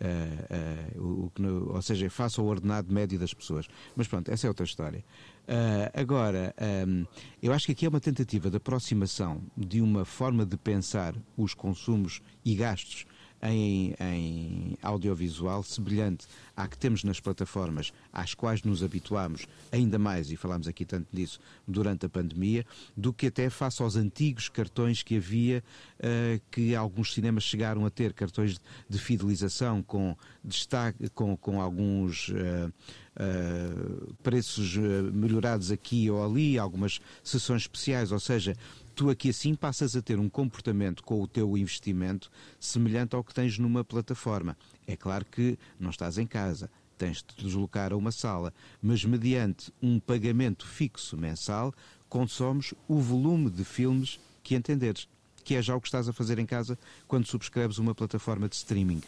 Uh, 0.00 0.98
uh, 0.98 1.30
o, 1.38 1.74
ou 1.74 1.82
seja, 1.82 2.10
face 2.10 2.40
ao 2.40 2.46
ordenado 2.46 2.92
médio 2.92 3.18
das 3.18 3.32
pessoas. 3.32 3.68
Mas 3.94 4.08
pronto, 4.08 4.30
essa 4.30 4.46
é 4.46 4.48
outra 4.48 4.64
história. 4.64 5.04
Uh, 5.46 5.90
agora, 6.00 6.54
um, 6.86 7.06
eu 7.42 7.52
acho 7.52 7.66
que 7.66 7.72
aqui 7.72 7.86
é 7.86 7.88
uma 7.88 8.00
tentativa 8.00 8.50
de 8.50 8.56
aproximação 8.56 9.42
de 9.56 9.80
uma 9.80 10.04
forma 10.04 10.44
de 10.44 10.56
pensar 10.56 11.14
os 11.36 11.54
consumos 11.54 12.22
e 12.44 12.54
gastos 12.54 13.06
em, 13.44 13.94
em, 14.00 14.76
audiovisual 14.82 15.62
semelhante 15.62 16.26
à 16.56 16.66
que 16.66 16.78
temos 16.78 17.04
nas 17.04 17.20
plataformas 17.20 17.92
às 18.12 18.32
quais 18.34 18.62
nos 18.62 18.82
habituámos 18.82 19.46
ainda 19.70 19.98
mais, 19.98 20.30
e 20.30 20.36
falámos 20.36 20.66
aqui 20.66 20.84
tanto 20.84 21.06
disso 21.12 21.38
durante 21.66 22.06
a 22.06 22.08
pandemia, 22.08 22.64
do 22.96 23.12
que 23.12 23.26
até 23.26 23.50
face 23.50 23.82
aos 23.82 23.96
antigos 23.96 24.48
cartões 24.48 25.02
que 25.02 25.16
havia, 25.16 25.62
uh, 25.98 26.40
que 26.50 26.74
alguns 26.74 27.12
cinemas 27.12 27.44
chegaram 27.44 27.84
a 27.84 27.90
ter, 27.90 28.12
cartões 28.12 28.60
de 28.88 28.98
fidelização 28.98 29.82
com 29.82 30.16
destaque, 30.42 31.08
com, 31.10 31.36
com 31.36 31.60
alguns. 31.60 32.28
Uh, 32.28 32.72
Uh, 33.14 34.12
preços 34.24 34.76
melhorados 34.76 35.70
aqui 35.70 36.10
ou 36.10 36.24
ali, 36.24 36.58
algumas 36.58 37.00
sessões 37.22 37.62
especiais, 37.62 38.10
ou 38.10 38.18
seja, 38.18 38.56
tu 38.94 39.10
aqui 39.10 39.30
assim 39.30 39.54
passas 39.54 39.96
a 39.96 40.02
ter 40.02 40.18
um 40.18 40.28
comportamento 40.28 41.02
com 41.02 41.20
o 41.20 41.26
teu 41.26 41.56
investimento 41.58 42.30
semelhante 42.60 43.16
ao 43.16 43.24
que 43.24 43.34
tens 43.34 43.58
numa 43.58 43.84
plataforma. 43.84 44.56
É 44.86 44.96
claro 44.96 45.24
que 45.24 45.58
não 45.78 45.90
estás 45.90 46.16
em 46.16 46.26
casa, 46.26 46.70
tens 46.96 47.16
de 47.18 47.24
te 47.24 47.44
deslocar 47.44 47.92
a 47.92 47.96
uma 47.96 48.12
sala, 48.12 48.52
mas 48.80 49.04
mediante 49.04 49.72
um 49.82 49.98
pagamento 49.98 50.66
fixo 50.66 51.16
mensal, 51.16 51.74
consomes 52.08 52.72
o 52.86 53.00
volume 53.00 53.50
de 53.50 53.64
filmes 53.64 54.20
que 54.42 54.54
entenderes, 54.54 55.08
que 55.42 55.56
é 55.56 55.62
já 55.62 55.74
o 55.74 55.80
que 55.80 55.88
estás 55.88 56.08
a 56.08 56.12
fazer 56.12 56.38
em 56.38 56.46
casa 56.46 56.78
quando 57.08 57.26
subscreves 57.26 57.78
uma 57.78 57.94
plataforma 57.94 58.48
de 58.48 58.54
streaming. 58.54 59.02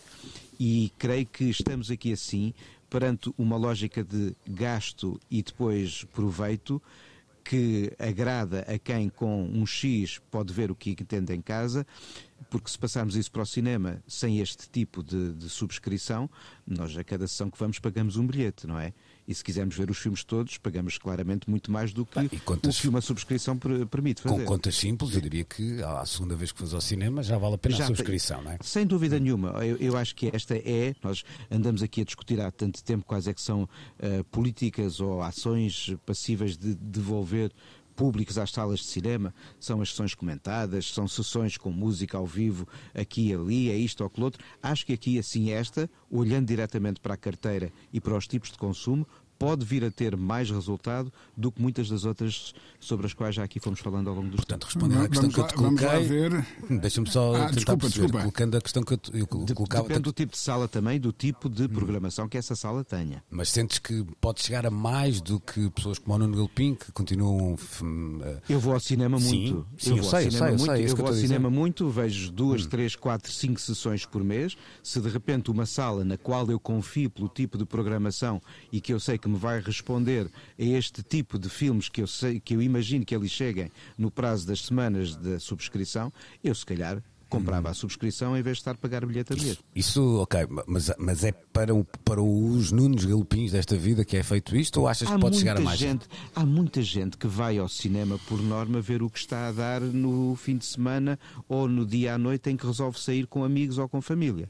E 0.58 0.92
creio 0.98 1.26
que 1.26 1.44
estamos 1.44 1.90
aqui 1.90 2.12
assim 2.12 2.52
perante 2.90 3.32
uma 3.36 3.56
lógica 3.56 4.02
de 4.02 4.34
gasto 4.46 5.20
e 5.30 5.42
depois 5.42 6.04
proveito 6.12 6.82
que 7.48 7.92
agrada 7.98 8.60
a 8.62 8.76
quem 8.78 9.08
com 9.08 9.44
um 9.44 9.64
X 9.64 10.20
pode 10.30 10.52
ver 10.52 10.70
o 10.70 10.74
que 10.74 10.90
entende 10.90 11.32
em 11.32 11.40
casa, 11.40 11.86
porque 12.50 12.68
se 12.68 12.78
passarmos 12.78 13.16
isso 13.16 13.30
para 13.30 13.42
o 13.42 13.46
cinema 13.46 14.02
sem 14.06 14.40
este 14.40 14.68
tipo 14.68 15.02
de, 15.02 15.32
de 15.32 15.48
subscrição, 15.48 16.28
nós 16.66 16.96
a 16.96 17.04
cada 17.04 17.26
sessão 17.28 17.48
que 17.48 17.58
vamos 17.58 17.78
pagamos 17.78 18.16
um 18.16 18.26
bilhete, 18.26 18.66
não 18.66 18.78
é? 18.78 18.92
E 19.26 19.34
se 19.34 19.42
quisermos 19.42 19.76
ver 19.76 19.90
os 19.90 19.98
filmes 19.98 20.22
todos, 20.22 20.56
pagamos 20.58 20.98
claramente 20.98 21.50
muito 21.50 21.70
mais 21.70 21.92
do 21.92 22.06
que 22.06 22.38
contas, 22.40 22.78
o 22.78 22.82
que 22.82 22.88
uma 22.88 23.00
subscrição 23.00 23.58
permite 23.90 24.22
fazer. 24.22 24.36
Com 24.36 24.44
contas 24.44 24.76
simples, 24.76 25.14
eu 25.14 25.20
diria 25.20 25.44
que 25.44 25.82
à 25.82 26.04
segunda 26.06 26.36
vez 26.36 26.52
que 26.52 26.58
faz 26.58 26.72
ao 26.72 26.80
cinema 26.80 27.22
já 27.22 27.36
vale 27.36 27.56
a 27.56 27.58
pena 27.58 27.76
já 27.76 27.84
a 27.84 27.86
subscrição, 27.88 28.42
não 28.42 28.52
é? 28.52 28.58
Sem 28.62 28.86
dúvida 28.86 29.18
nenhuma. 29.18 29.48
Eu, 29.64 29.76
eu, 29.78 29.96
acho 29.96 30.14
que 30.14 30.30
esta 30.32 30.56
é, 30.56 30.94
nós 31.02 31.24
andamos 31.50 31.82
aqui 31.82 32.02
a 32.02 32.04
discutir 32.04 32.40
há 32.40 32.50
tanto 32.50 32.82
tempo 32.84 33.04
quais 33.04 33.26
é 33.26 33.34
que 33.34 33.40
são 33.40 33.64
uh, 33.64 34.24
políticas 34.30 35.00
ou 35.00 35.22
ações 35.22 35.94
passíveis 36.04 36.56
de 36.56 36.74
devolver 36.74 37.52
públicos 37.96 38.36
às 38.38 38.50
salas 38.50 38.80
de 38.80 38.86
cinema, 38.86 39.34
são 39.58 39.80
as 39.80 39.88
sessões 39.88 40.14
comentadas, 40.14 40.92
são 40.92 41.08
sessões 41.08 41.56
com 41.56 41.70
música 41.70 42.18
ao 42.18 42.26
vivo 42.26 42.68
aqui 42.94 43.30
e 43.30 43.34
ali, 43.34 43.70
é 43.70 43.76
isto 43.76 44.02
ou 44.02 44.06
aquilo 44.06 44.26
outro. 44.26 44.44
Acho 44.62 44.84
que 44.84 44.92
aqui, 44.92 45.18
assim, 45.18 45.50
esta, 45.50 45.90
olhando 46.10 46.46
diretamente 46.46 47.00
para 47.00 47.14
a 47.14 47.16
carteira 47.16 47.72
e 47.92 48.00
para 48.00 48.16
os 48.16 48.28
tipos 48.28 48.52
de 48.52 48.58
consumo, 48.58 49.06
pode 49.38 49.64
vir 49.64 49.84
a 49.84 49.90
ter 49.90 50.16
mais 50.16 50.50
resultado 50.50 51.12
do 51.36 51.52
que 51.52 51.60
muitas 51.60 51.88
das 51.88 52.04
outras 52.04 52.54
sobre 52.80 53.06
as 53.06 53.14
quais 53.14 53.34
já 53.34 53.44
aqui 53.44 53.60
fomos 53.60 53.80
falando 53.80 54.08
ao 54.08 54.16
longo 54.16 54.28
do 54.28 54.36
Portanto, 54.36 54.64
respondendo 54.64 55.04
à 55.04 55.08
questão 55.08 55.30
que 55.30 55.40
eu 55.40 55.46
te 55.46 55.54
coloquei, 55.54 56.78
deixa-me 56.78 57.10
só 57.10 57.34
ah, 57.34 57.38
tentar 57.38 57.50
desculpa, 57.52 57.80
perceber, 57.80 58.02
desculpa. 58.06 58.18
colocando 58.20 58.56
a 58.56 58.60
questão 58.60 58.82
que 58.82 58.92
eu, 58.92 58.98
te, 58.98 59.18
eu 59.18 59.26
colocava... 59.26 59.82
Depende 59.84 60.02
do 60.02 60.12
tipo 60.12 60.32
de 60.32 60.38
sala 60.38 60.68
também, 60.68 61.00
do 61.00 61.12
tipo 61.12 61.48
de 61.48 61.68
programação 61.68 62.28
que 62.28 62.36
essa 62.38 62.54
sala 62.54 62.84
tenha. 62.84 63.22
Mas 63.30 63.50
sentes 63.50 63.78
que 63.78 64.04
pode 64.20 64.42
chegar 64.42 64.66
a 64.66 64.70
mais 64.70 65.20
do 65.20 65.40
que 65.40 65.70
pessoas 65.70 65.98
como 65.98 66.14
o 66.14 66.18
Nuno 66.18 66.36
Galpim, 66.36 66.74
que 66.74 66.92
continuam... 66.92 67.54
Uh... 67.54 68.40
Eu 68.48 68.60
vou 68.60 68.74
ao 68.74 68.80
cinema 68.80 69.18
muito. 69.18 69.66
Sim, 69.76 69.90
sim 69.90 69.90
eu, 69.90 69.96
eu 69.98 70.04
sei, 70.04 70.26
eu 70.26 70.30
sei, 70.30 70.40
muito. 70.40 70.52
eu 70.52 70.58
sei. 70.58 70.84
Eu, 70.84 70.88
eu 70.88 70.96
vou 70.96 71.06
ao 71.06 71.14
cinema 71.14 71.50
muito, 71.50 71.88
vejo 71.88 72.30
duas, 72.30 72.64
hum. 72.64 72.68
três, 72.68 72.96
quatro, 72.96 73.32
cinco 73.32 73.60
sessões 73.60 74.04
por 74.06 74.22
mês. 74.22 74.56
Se 74.82 75.00
de 75.00 75.08
repente 75.08 75.50
uma 75.50 75.66
sala 75.66 76.04
na 76.04 76.16
qual 76.16 76.50
eu 76.50 76.58
confio 76.58 77.10
pelo 77.10 77.28
tipo 77.28 77.58
de 77.58 77.64
programação 77.64 78.40
e 78.72 78.80
que 78.80 78.92
eu 78.92 79.00
sei 79.00 79.18
que 79.18 79.25
que 79.26 79.28
me 79.28 79.36
vai 79.36 79.60
responder 79.60 80.30
a 80.56 80.62
este 80.62 81.02
tipo 81.02 81.36
de 81.36 81.48
filmes 81.48 81.88
que 81.88 82.00
eu, 82.00 82.06
sei, 82.06 82.38
que 82.38 82.54
eu 82.54 82.62
imagino 82.62 83.04
que 83.04 83.12
ali 83.12 83.28
cheguem 83.28 83.72
no 83.98 84.08
prazo 84.08 84.46
das 84.46 84.60
semanas 84.60 85.16
da 85.16 85.40
subscrição, 85.40 86.12
eu 86.44 86.54
se 86.54 86.64
calhar 86.64 87.02
comprava 87.28 87.70
a 87.70 87.74
subscrição 87.74 88.36
em 88.36 88.42
vez 88.42 88.58
de 88.58 88.60
estar 88.60 88.70
a 88.70 88.74
pagar 88.76 89.04
bilhete 89.04 89.32
a 89.32 89.36
bilhete. 89.36 89.64
Isso, 89.74 89.90
isso, 89.90 90.20
ok, 90.20 90.46
mas, 90.68 90.92
mas 90.96 91.24
é 91.24 91.32
para, 91.32 91.74
o, 91.74 91.84
para 92.04 92.22
os 92.22 92.70
Nunes 92.70 93.04
Galopins 93.04 93.50
desta 93.50 93.76
vida 93.76 94.04
que 94.04 94.16
é 94.16 94.22
feito 94.22 94.54
isto 94.54 94.80
ou 94.80 94.86
achas 94.86 95.10
há 95.10 95.14
que 95.16 95.20
pode 95.20 95.38
chegar 95.38 95.56
a 95.56 95.60
mais 95.60 95.76
gente? 95.76 96.06
Há 96.32 96.46
muita 96.46 96.80
gente 96.80 97.16
que 97.16 97.26
vai 97.26 97.58
ao 97.58 97.68
cinema 97.68 98.20
por 98.28 98.40
norma 98.40 98.80
ver 98.80 99.02
o 99.02 99.10
que 99.10 99.18
está 99.18 99.48
a 99.48 99.52
dar 99.52 99.80
no 99.80 100.36
fim 100.36 100.56
de 100.56 100.66
semana 100.66 101.18
ou 101.48 101.66
no 101.66 101.84
dia 101.84 102.14
à 102.14 102.18
noite 102.18 102.48
em 102.48 102.56
que 102.56 102.64
resolve 102.64 103.00
sair 103.00 103.26
com 103.26 103.42
amigos 103.42 103.76
ou 103.76 103.88
com 103.88 104.00
família 104.00 104.48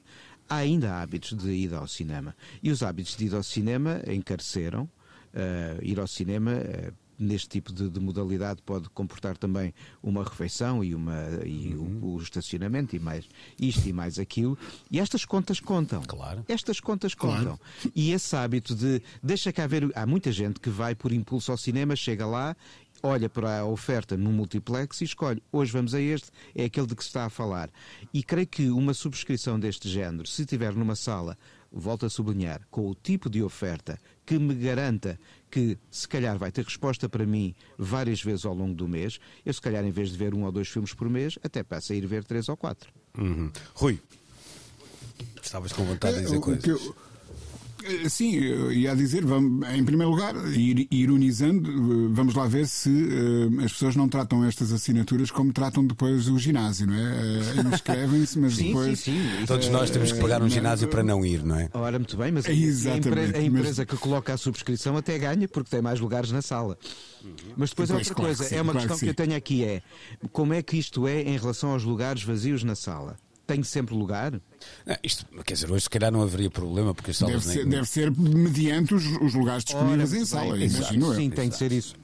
há 0.49 0.57
ainda 0.57 1.01
hábitos 1.01 1.33
de 1.37 1.51
ida 1.51 1.79
ao 1.79 1.89
cinema. 1.89 2.35
E 2.63 2.71
os 2.71 2.83
hábitos 2.83 3.17
de 3.17 3.27
ida 3.27 3.37
ao 3.37 3.43
cinema 3.43 4.03
encareceram. 4.07 4.89
Uh, 5.35 5.83
ir 5.83 6.01
ao 6.01 6.07
cinema. 6.07 6.53
Uh, 6.53 6.93
neste 7.19 7.49
tipo 7.49 7.73
de, 7.73 7.89
de, 7.89 7.99
modalidade 7.99 8.61
pode 8.63 8.89
comportar 8.91 9.37
também 9.37 9.73
uma 10.03 10.23
refeição 10.23 10.85
e, 10.85 10.95
uma, 10.95 11.15
e 11.45 11.75
uhum. 11.75 12.01
o, 12.03 12.15
o, 12.15 12.23
estacionamento 12.23 12.95
e 12.95 12.99
mais 12.99 13.25
isto 13.59 13.89
e 13.89 13.93
mais 13.93 14.19
aquilo. 14.19 14.57
E 14.91 15.01
estas 15.01 15.25
contas 15.25 15.61
contam. 15.61 16.03
Claro. 16.03 16.45
Estas 16.49 16.81
contas 16.81 17.15
contam. 17.15 17.57
Claro. 17.57 17.93
E 17.95 18.13
esse 18.13 18.37
hábito 18.37 18.75
de 18.75 19.03
deixa 19.23 19.53
cá 19.53 19.67
ver. 19.67 19.91
Há 19.95 20.07
muita 20.07 20.31
gente 20.31 20.61
que 20.61 20.71
vai 20.71 20.95
por 20.95 21.13
impulso 21.13 21.51
ao 21.51 21.59
cinema, 21.59 21.97
chega 21.97 22.27
lá 22.27 22.57
olha 23.03 23.29
para 23.29 23.61
a 23.61 23.65
oferta 23.65 24.17
no 24.17 24.31
multiplex 24.31 25.01
e 25.01 25.05
escolhe, 25.05 25.43
hoje 25.53 25.73
vamos 25.73 25.95
a 25.95 26.01
este, 26.01 26.31
é 26.55 26.65
aquele 26.65 26.87
de 26.87 26.95
que 26.95 27.03
se 27.03 27.09
está 27.09 27.25
a 27.25 27.31
falar. 27.31 27.71
E 28.13 28.23
creio 28.23 28.47
que 28.47 28.69
uma 28.71 28.95
subscrição 28.95 29.59
deste 29.59 29.89
género, 29.89 30.27
se 30.27 30.43
estiver 30.43 30.75
numa 30.75 30.97
sala, 30.97 31.37
volto 31.73 32.07
a 32.07 32.11
sublinhar, 32.11 32.63
com 32.71 32.89
o 32.89 32.95
tipo 32.95 33.29
de 33.29 33.43
oferta 33.43 33.99
que 34.25 34.39
me 34.39 34.55
garanta 34.55 35.19
que 35.51 35.79
se 35.91 36.09
calhar 36.09 36.39
vai 36.39 36.51
ter 36.51 36.65
resposta 36.65 37.09
para 37.09 37.27
mim 37.27 37.55
várias 37.79 38.23
vezes 38.23 38.45
ao 38.45 38.55
longo 38.55 38.75
do 38.75 38.89
mês, 38.89 39.19
eu 39.45 39.53
se 39.53 39.61
calhar 39.61 39.85
em 39.85 39.91
vez 39.91 40.11
de 40.11 40.17
ver 40.17 40.35
um 40.35 40.45
ou 40.45 40.53
dois 40.53 40.69
filmes 40.69 40.93
por 40.93 41.09
mês, 41.09 41.39
até 41.43 41.63
passo 41.63 41.93
a 41.93 41.97
ir 41.97 42.07
ver 42.07 42.25
três 42.25 42.49
ou 42.49 42.57
quatro. 42.57 42.93
Uhum. 43.17 43.51
Rui, 43.75 44.01
estavas 45.43 45.73
com 45.73 45.85
vontade 45.85 46.17
de 46.17 46.25
dizer 46.25 46.37
é, 46.37 46.41
coisas. 46.41 46.65
Eh, 46.67 46.93
sim, 48.09 48.35
eu 48.37 48.73
ia 48.73 48.95
dizer, 48.95 49.25
vamos, 49.25 49.69
em 49.71 49.85
primeiro 49.85 50.11
lugar, 50.11 50.35
ironizando, 50.91 51.71
eh, 51.71 52.09
vamos 52.11 52.35
lá 52.35 52.47
ver 52.47 52.67
se 52.67 52.89
uh, 52.89 53.65
as 53.65 53.73
pessoas 53.73 53.97
não 53.97 54.09
tratam 54.09 54.45
estas 54.45 54.73
assinaturas 54.73 55.31
como 55.31 55.53
tratam 55.53 55.87
depois 55.87 56.29
o 56.29 56.39
ginásio, 56.39 56.87
não 56.87 56.95
é? 56.95 57.01
Uh, 57.01 57.75
Inscrevem-se, 57.75 58.39
mas 58.39 58.55
sim, 58.57 58.67
depois. 58.67 59.01
Sim, 59.01 59.13
sim. 59.13 59.47
Todos 59.47 59.69
nós 59.69 59.91
temos 59.91 60.13
que 60.13 60.21
pagar 60.21 60.43
um 60.43 60.49
ginásio 60.49 60.89
para 60.89 61.03
não 61.03 61.25
ir, 61.25 61.45
não 61.45 61.57
é? 61.57 61.69
Ora, 61.73 61.99
muito 61.99 62.17
bem, 62.17 62.33
mas 62.33 62.47
a, 62.47 62.53
empresa, 62.53 63.37
a 63.37 63.43
empresa 63.43 63.87
que 63.87 63.97
coloca 63.97 64.33
a 64.33 64.37
subscrição 64.37 64.97
até 64.97 65.19
ganha 65.19 65.49
porque 65.49 65.71
tem 65.71 65.83
mais 65.83 66.01
lugares 66.01 66.31
na 66.31 66.43
sala. 66.43 66.79
Mas 67.57 67.71
depois, 67.71 67.91
é 67.91 67.95
outra 67.95 68.15
claro 68.15 68.29
coisa, 68.29 68.45
sim, 68.45 68.57
é 68.57 68.63
uma 68.63 68.73
claro 68.73 68.89
questão 68.89 68.99
que, 68.99 69.15
que 69.15 69.23
eu 69.23 69.27
tenho 69.27 69.37
aqui: 69.37 69.65
é 69.65 69.83
como 70.33 70.55
é 70.55 70.63
que 70.63 70.79
isto 70.79 71.07
é 71.07 71.23
em 71.23 71.37
relação 71.37 71.71
aos 71.71 71.83
lugares 71.83 72.23
vazios 72.23 72.63
na 72.63 72.75
sala? 72.75 73.17
Tem 73.47 73.63
sempre 73.63 73.95
lugar? 73.95 74.33
Não, 74.85 74.97
isto, 75.03 75.25
quer 75.45 75.55
dizer, 75.55 75.71
hoje 75.71 75.85
se 75.85 75.91
calhar 75.91 76.11
não 76.11 76.23
haveria 76.23 76.51
problema, 76.51 76.93
porque 76.93 77.13
as 77.13 77.19
salas 77.19 77.45
deve, 77.45 77.55
ser, 77.55 77.61
nem... 77.61 77.69
deve 77.69 77.89
ser 77.89 78.11
mediante 78.11 78.95
os, 78.95 79.05
os 79.21 79.35
lugares 79.35 79.65
disponíveis 79.65 80.13
Ora, 80.13 80.21
em 80.21 80.25
sala, 80.25 80.59
imagino 80.59 81.15
Sim, 81.15 81.31
tem 81.31 81.49
de 81.49 81.57
ser 81.57 81.71
isso. 81.71 81.95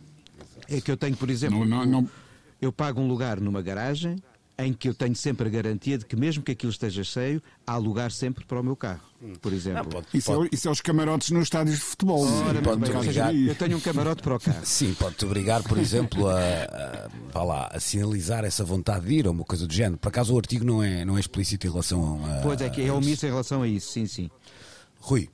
É 0.68 0.80
que 0.80 0.90
eu 0.90 0.97
tenho, 0.97 1.16
por 1.16 1.28
exemplo, 1.28 1.64
não, 1.64 1.84
não, 1.84 2.03
não... 2.03 2.11
eu 2.61 2.72
pago 2.72 3.01
um 3.01 3.09
lugar 3.09 3.40
numa 3.40 3.61
garagem 3.61 4.16
em 4.64 4.72
que 4.72 4.88
eu 4.88 4.94
tenho 4.94 5.14
sempre 5.14 5.48
a 5.48 5.50
garantia 5.50 5.98
de 5.98 6.04
que, 6.04 6.16
mesmo 6.16 6.42
que 6.42 6.52
aquilo 6.52 6.70
esteja 6.70 7.02
cheio, 7.04 7.42
há 7.66 7.76
lugar 7.76 8.10
sempre 8.10 8.44
para 8.44 8.60
o 8.60 8.62
meu 8.62 8.76
carro, 8.76 9.02
por 9.40 9.52
exemplo. 9.52 9.80
Ah, 9.80 9.84
pode, 9.84 10.06
isso, 10.14 10.32
pode... 10.32 10.46
É, 10.46 10.48
isso, 10.52 10.68
É, 10.68 10.70
os 10.70 10.80
camarotes 10.80 11.30
nos 11.30 11.44
estádios 11.44 11.76
de 11.76 11.82
futebol. 11.84 12.26
Sim, 12.26 12.44
Ora, 12.44 12.62
pode 12.62 12.80
bem, 12.80 12.96
obrigar... 12.96 13.34
Eu 13.34 13.54
tenho 13.54 13.76
um 13.76 13.80
camarote 13.80 14.22
para 14.22 14.36
o 14.36 14.40
carro. 14.40 14.60
Sim, 14.64 14.94
pode-te 14.94 15.24
obrigar, 15.24 15.62
por 15.62 15.78
exemplo, 15.78 16.28
a, 16.28 17.08
a, 17.34 17.42
lá, 17.42 17.70
a 17.72 17.80
sinalizar 17.80 18.44
essa 18.44 18.64
vontade 18.64 19.06
de 19.06 19.14
ir 19.14 19.26
ou 19.26 19.32
uma 19.32 19.44
coisa 19.44 19.66
do 19.66 19.72
género. 19.72 19.98
Por 19.98 20.08
acaso 20.08 20.34
o 20.34 20.38
artigo 20.38 20.64
não 20.64 20.82
é, 20.82 21.04
não 21.04 21.16
é 21.16 21.20
explícito 21.20 21.66
em 21.66 21.70
relação 21.70 22.24
a. 22.24 22.42
Pois 22.42 22.60
é, 22.60 22.70
que 22.70 22.82
é 22.82 22.92
omisso 22.92 23.26
em 23.26 23.30
relação 23.30 23.62
a 23.62 23.68
isso, 23.68 23.92
sim, 23.92 24.06
sim. 24.06 24.30
Rui, 25.00 25.28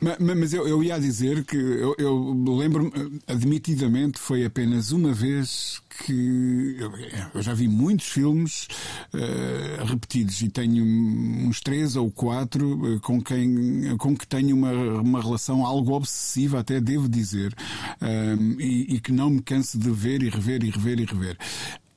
Mas, 0.00 0.18
mas 0.18 0.52
eu, 0.52 0.66
eu, 0.66 0.82
ia 0.82 0.98
dizer 0.98 1.44
que 1.44 1.56
eu, 1.56 1.94
eu 1.98 2.54
lembro-me, 2.56 3.20
admitidamente, 3.26 4.18
foi 4.18 4.44
apenas 4.44 4.92
uma 4.92 5.12
vez 5.12 5.80
que 6.04 6.76
eu, 6.78 6.92
eu 7.34 7.42
já 7.42 7.54
vi 7.54 7.68
muitos 7.68 8.06
filmes 8.06 8.66
uh, 9.14 9.84
repetidos 9.84 10.40
e 10.42 10.48
tenho 10.48 10.84
uns 10.84 11.60
três 11.60 11.96
ou 11.96 12.10
quatro 12.10 12.96
uh, 12.96 13.00
com 13.00 13.22
quem 13.22 13.96
com 13.96 14.16
que 14.16 14.26
tenho 14.26 14.56
uma, 14.56 14.72
uma 14.72 15.22
relação 15.22 15.64
algo 15.64 15.92
obsessiva, 15.92 16.60
até 16.60 16.80
devo 16.80 17.08
dizer, 17.08 17.54
uh, 18.02 18.60
e, 18.60 18.96
e 18.96 19.00
que 19.00 19.12
não 19.12 19.30
me 19.30 19.42
canso 19.42 19.78
de 19.78 19.90
ver 19.90 20.22
e 20.22 20.28
rever 20.28 20.64
e 20.64 20.70
rever 20.70 21.00
e 21.00 21.04
rever 21.04 21.38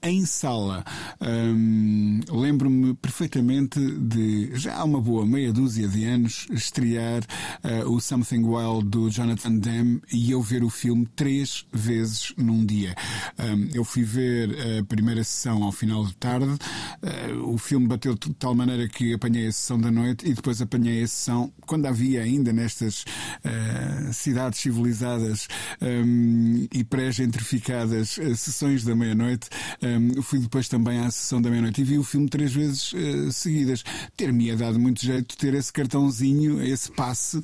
em 0.09 0.25
sala. 0.25 0.83
Um, 1.21 2.19
Lembro-me 2.29 2.93
perfeitamente 2.95 3.79
de, 3.79 4.51
já 4.55 4.75
há 4.75 4.83
uma 4.83 5.01
boa 5.01 5.25
meia 5.25 5.51
dúzia 5.51 5.87
de 5.87 6.05
anos, 6.05 6.47
estrear 6.51 7.23
uh, 7.63 7.89
o 7.89 7.99
Something 7.99 8.43
Wild 8.43 8.87
do 8.89 9.09
Jonathan 9.09 9.57
Demme 9.57 10.01
e 10.11 10.31
eu 10.31 10.41
ver 10.41 10.63
o 10.63 10.69
filme 10.69 11.07
três 11.15 11.65
vezes 11.71 12.33
num 12.37 12.65
dia. 12.65 12.95
Um, 13.39 13.69
eu 13.73 13.83
fui 13.83 14.03
ver 14.03 14.79
a 14.79 14.83
primeira 14.83 15.23
sessão 15.23 15.63
ao 15.63 15.71
final 15.71 16.05
de 16.05 16.15
tarde, 16.15 16.47
uh, 16.47 17.53
o 17.53 17.57
filme 17.57 17.87
bateu 17.87 18.15
de 18.15 18.33
tal 18.33 18.55
maneira 18.55 18.87
que 18.87 19.13
apanhei 19.13 19.47
a 19.47 19.51
sessão 19.51 19.79
da 19.79 19.91
noite 19.91 20.27
e 20.27 20.33
depois 20.33 20.61
apanhei 20.61 21.03
a 21.03 21.07
sessão 21.07 21.51
quando 21.65 21.85
havia 21.85 22.21
ainda 22.21 22.53
nestas 22.53 23.03
uh, 23.43 24.13
cidades 24.13 24.59
civilizadas 24.59 25.47
um, 25.81 26.67
e 26.71 26.83
pré-gentrificadas 26.83 28.17
sessões 28.35 28.83
da 28.83 28.95
meia-noite. 28.95 29.49
Um, 29.81 29.96
fui 30.21 30.39
depois 30.39 30.67
também 30.67 30.99
à 30.99 31.11
sessão 31.11 31.41
da 31.41 31.49
meia-noite 31.49 31.81
e 31.81 31.83
vi 31.83 31.97
o 31.97 32.03
filme 32.03 32.29
três 32.29 32.53
vezes 32.53 32.93
uh, 32.93 33.31
seguidas. 33.31 33.83
Ter-me 34.15 34.55
dado 34.55 34.79
muito 34.79 35.03
jeito 35.03 35.37
ter 35.37 35.53
esse 35.53 35.71
cartãozinho, 35.71 36.61
esse 36.63 36.91
passe 36.91 37.37
uh, 37.37 37.43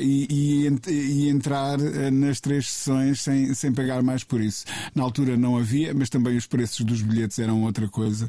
e, 0.00 0.26
e, 0.30 0.90
e, 0.90 1.28
entrar 1.28 1.80
uh, 1.80 2.10
nas 2.10 2.40
três 2.40 2.68
sessões 2.68 3.22
sem, 3.22 3.54
sem 3.54 3.72
pagar 3.72 4.02
mais 4.02 4.24
por 4.24 4.40
isso. 4.40 4.64
Na 4.94 5.02
altura 5.02 5.36
não 5.36 5.56
havia, 5.56 5.94
mas 5.94 6.08
também 6.10 6.36
os 6.36 6.46
preços 6.46 6.84
dos 6.84 7.02
bilhetes 7.02 7.38
eram 7.38 7.62
outra 7.62 7.88
coisa, 7.88 8.28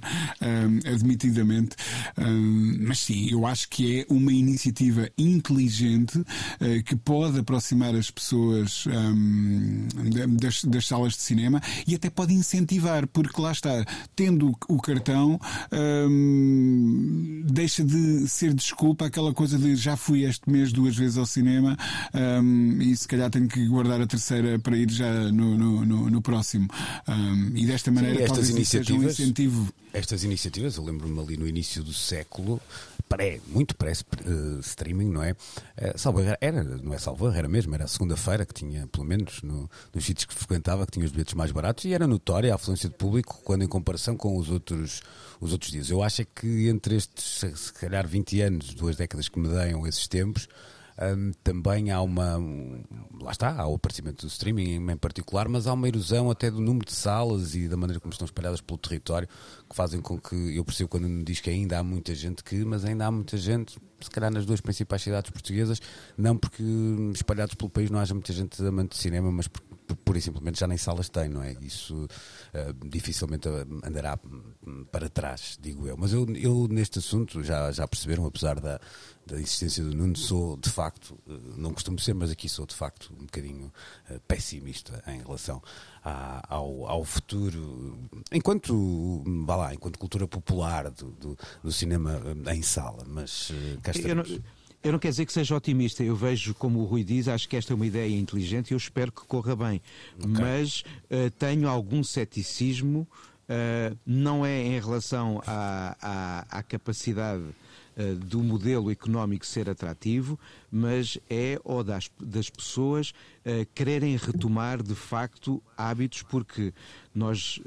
admitidamente. 0.86 1.76
Mas 2.80 3.00
sim, 3.00 3.28
eu 3.30 3.46
acho 3.46 3.70
que 3.70 4.02
é 4.02 4.06
uma 4.10 4.32
iniciativa 4.32 5.10
inteligente 5.18 6.24
que 6.86 6.96
pode 6.96 7.40
aproximar 7.40 7.96
as 7.96 8.10
pessoas 8.10 8.86
das, 10.40 10.64
das 10.64 10.88
salas 10.88 11.14
de 11.14 11.22
cinema 11.22 11.62
e 11.88 11.96
até 11.96 12.10
pode 12.10 12.34
incentivar, 12.34 13.08
porque 13.08 13.42
lá 13.44 13.52
está, 13.52 13.86
tendo 14.16 14.56
o 14.68 14.82
cartão, 14.82 15.40
hum, 15.72 17.44
deixa 17.46 17.84
de 17.84 18.28
ser 18.28 18.54
desculpa 18.54 19.06
aquela 19.06 19.34
coisa 19.34 19.58
de 19.58 19.76
já 19.76 19.96
fui 19.98 20.24
este 20.24 20.50
mês 20.50 20.72
duas 20.72 20.96
vezes 20.96 21.18
ao 21.18 21.26
cinema 21.26 21.78
hum, 22.42 22.82
e 22.82 22.96
se 22.96 23.08
calhar 23.08 23.30
tenho 23.30 23.48
que 23.48 23.66
guardar 23.68 24.02
a 24.02 24.08
terceira 24.08 24.58
para 24.58 24.78
ir 24.78 24.90
já 24.90 25.12
no, 25.32 25.58
no, 25.58 25.86
no, 25.86 26.10
no 26.10 26.22
próximo. 26.22 26.68
Hum, 27.08 27.52
e 27.56 27.66
desta 27.66 27.92
maneira 27.92 28.18
Sim, 28.18 28.24
estas 28.24 28.50
iniciativas, 28.50 29.06
um 29.06 29.10
incentivo. 29.10 29.74
Estas 29.94 30.24
iniciativas, 30.24 30.78
eu 30.78 30.84
lembro-me 30.84 31.20
ali 31.20 31.38
no 31.38 31.48
início 31.48 31.84
do 31.84 31.94
século, 31.94 32.60
pré, 33.08 33.40
muito 33.48 33.76
pré-streaming, 33.76 35.10
não 35.10 35.24
é? 35.24 35.32
Uh, 35.32 36.38
era, 36.42 36.64
não 36.64 36.94
é 36.94 36.98
salvo 36.98 37.30
era 37.30 37.48
mesmo, 37.48 37.74
era 37.76 37.88
segunda-feira 37.88 38.46
que 38.46 38.54
tinha, 38.54 38.88
pelo 38.88 39.06
menos 39.06 39.42
no, 39.42 39.70
nos 39.94 40.06
sítios 40.06 40.26
que 40.26 40.34
frequentava, 40.34 40.86
que 40.86 40.94
tinha 40.94 41.06
os 41.06 41.12
bilhetes 41.12 41.34
mais 41.34 41.52
baratos 41.52 41.86
e 41.86 41.94
era 41.94 42.08
notória 42.08 42.52
a 42.52 42.56
afluência 42.56 42.90
de 42.90 42.96
público 42.96 43.42
quando 43.44 43.64
em 43.64 43.68
comparação 43.68 44.16
com 44.16 44.38
os 44.38 44.50
outros, 44.50 45.02
os 45.40 45.52
outros 45.52 45.72
dias. 45.72 45.90
Eu 45.90 46.02
acho 46.02 46.22
é 46.22 46.26
que 46.26 46.68
entre 46.70 46.96
estes, 46.96 47.44
se 47.56 47.74
calhar 47.74 48.08
20 48.08 48.42
anos, 48.42 48.74
duas 48.74 48.96
décadas 48.96 49.30
que 49.30 49.40
me 49.40 49.48
deem 49.48 49.88
esses 49.88 50.08
tempos, 50.08 50.48
também 51.44 51.92
há 51.92 52.02
uma. 52.02 52.38
Lá 53.20 53.32
está, 53.32 53.56
há 53.56 53.68
o 53.68 53.76
aparecimento 53.76 54.26
do 54.26 54.30
streaming 54.30 54.92
em 54.92 54.98
particular, 54.98 55.48
mas 55.48 55.66
há 55.66 55.74
uma 55.74 55.88
erosão 55.88 56.30
até 56.30 56.52
do 56.52 56.60
número 56.60 56.86
de 56.86 56.94
salas 56.94 57.56
e 57.56 57.68
da 57.68 57.76
maneira 57.76 58.00
como 58.00 58.12
estão 58.12 58.26
espalhadas 58.26 58.62
pelo 58.62 58.78
território 58.78 59.28
que 59.70 59.76
fazem 59.76 60.02
com 60.02 60.20
que 60.20 60.56
eu 60.56 60.64
percebo 60.64 60.90
quando 60.90 61.10
me 61.10 61.24
diz 61.24 61.40
que 61.40 61.50
ainda 61.50 61.80
há 61.80 61.84
muita 61.84 62.14
gente 62.14 62.44
que, 62.44 62.64
mas 62.64 62.86
ainda 62.86 63.08
há 63.08 63.12
muita 63.12 63.38
gente, 63.38 63.78
se 64.00 64.10
calhar 64.10 64.32
nas 64.32 64.46
duas 64.46 64.62
principais 64.62 65.02
cidades 65.02 65.32
portuguesas, 65.32 65.82
não 66.18 66.38
porque 66.38 66.64
espalhados 67.14 67.56
pelo 67.56 67.70
país 67.70 67.90
não 67.90 68.00
haja 68.00 68.14
muita 68.14 68.34
gente 68.34 68.62
amante 68.66 68.92
de 68.92 68.98
cinema, 68.98 69.32
mas 69.32 69.48
porque 69.48 69.73
pura 70.04 70.18
e 70.18 70.22
simplesmente 70.22 70.60
já 70.60 70.68
nem 70.68 70.78
salas 70.78 71.10
tem, 71.10 71.30
não 71.30 71.44
é? 71.44 71.56
Isso 71.62 72.06
uh, 72.06 72.88
dificilmente 72.88 73.48
andará 73.84 74.18
para 74.92 75.10
trás, 75.10 75.58
digo 75.62 75.88
eu. 75.88 75.98
Mas 75.98 76.14
eu, 76.14 76.28
eu 76.36 76.68
neste 76.70 77.00
assunto, 77.00 77.44
já, 77.44 77.72
já 77.72 77.88
perceberam, 77.88 78.26
apesar 78.26 78.60
da, 78.60 78.80
da 79.26 79.36
existência 79.40 79.84
do 79.84 79.96
Nuno, 79.96 80.16
sou 80.16 80.58
de 80.58 80.70
facto, 80.70 81.18
uh, 81.28 81.32
não 81.58 81.74
costumo 81.74 82.00
ser, 82.00 82.14
mas 82.14 82.32
aqui 82.32 82.48
sou 82.48 82.66
de 82.66 82.76
facto 82.76 83.14
um 83.14 83.26
bocadinho 83.26 83.72
pessimista 84.28 85.04
em 85.08 85.22
relação 85.22 85.62
à, 86.04 86.56
ao, 86.56 86.88
ao 86.88 87.04
futuro, 87.04 87.98
enquanto, 88.32 89.24
vá 89.46 89.56
lá, 89.56 89.74
enquanto 89.74 90.00
cultura 90.00 90.28
popular 90.28 90.90
do, 90.92 91.12
do, 91.12 91.38
do 91.64 91.72
cinema 91.72 92.22
em 92.54 92.62
sala, 92.62 93.04
mas 93.08 93.52
cá 93.82 93.92
estamos. 93.92 94.40
Eu 94.84 94.92
não 94.92 95.00
quero 95.00 95.14
dizer 95.14 95.26
que 95.26 95.32
seja 95.32 95.56
otimista, 95.56 96.04
eu 96.04 96.14
vejo, 96.14 96.54
como 96.54 96.80
o 96.82 96.84
Rui 96.84 97.06
diz, 97.06 97.30
acho 97.30 97.48
que 97.48 97.56
esta 97.56 97.72
é 97.72 97.76
uma 97.76 97.88
ideia 97.88 98.20
inteligente 98.20 98.72
e 98.72 98.74
eu 98.74 98.78
espero 98.78 99.14
que 99.14 99.26
corra 99.26 99.56
bem. 99.56 99.82
Okay. 100.18 100.30
Mas 100.30 100.82
uh, 100.82 101.32
tenho 101.40 101.70
algum 101.70 102.04
ceticismo, 102.04 103.08
uh, 103.48 103.98
não 104.06 104.46
é 104.46 104.62
em 104.62 104.78
relação 104.82 105.42
à, 105.48 105.96
à, 106.02 106.60
à 106.60 106.64
capacidade 106.64 107.44
uh, 107.44 108.16
do 108.26 108.44
modelo 108.44 108.92
económico 108.92 109.46
ser 109.46 109.70
atrativo, 109.70 110.38
mas 110.70 111.18
é 111.30 111.58
ou 111.64 111.82
das, 111.82 112.12
das 112.20 112.50
pessoas 112.50 113.14
quererem 113.76 114.18
retomar 114.18 114.82
de 114.82 114.96
facto 114.96 115.62
hábitos, 115.78 116.24
porque 116.24 116.74
nós, 117.14 117.60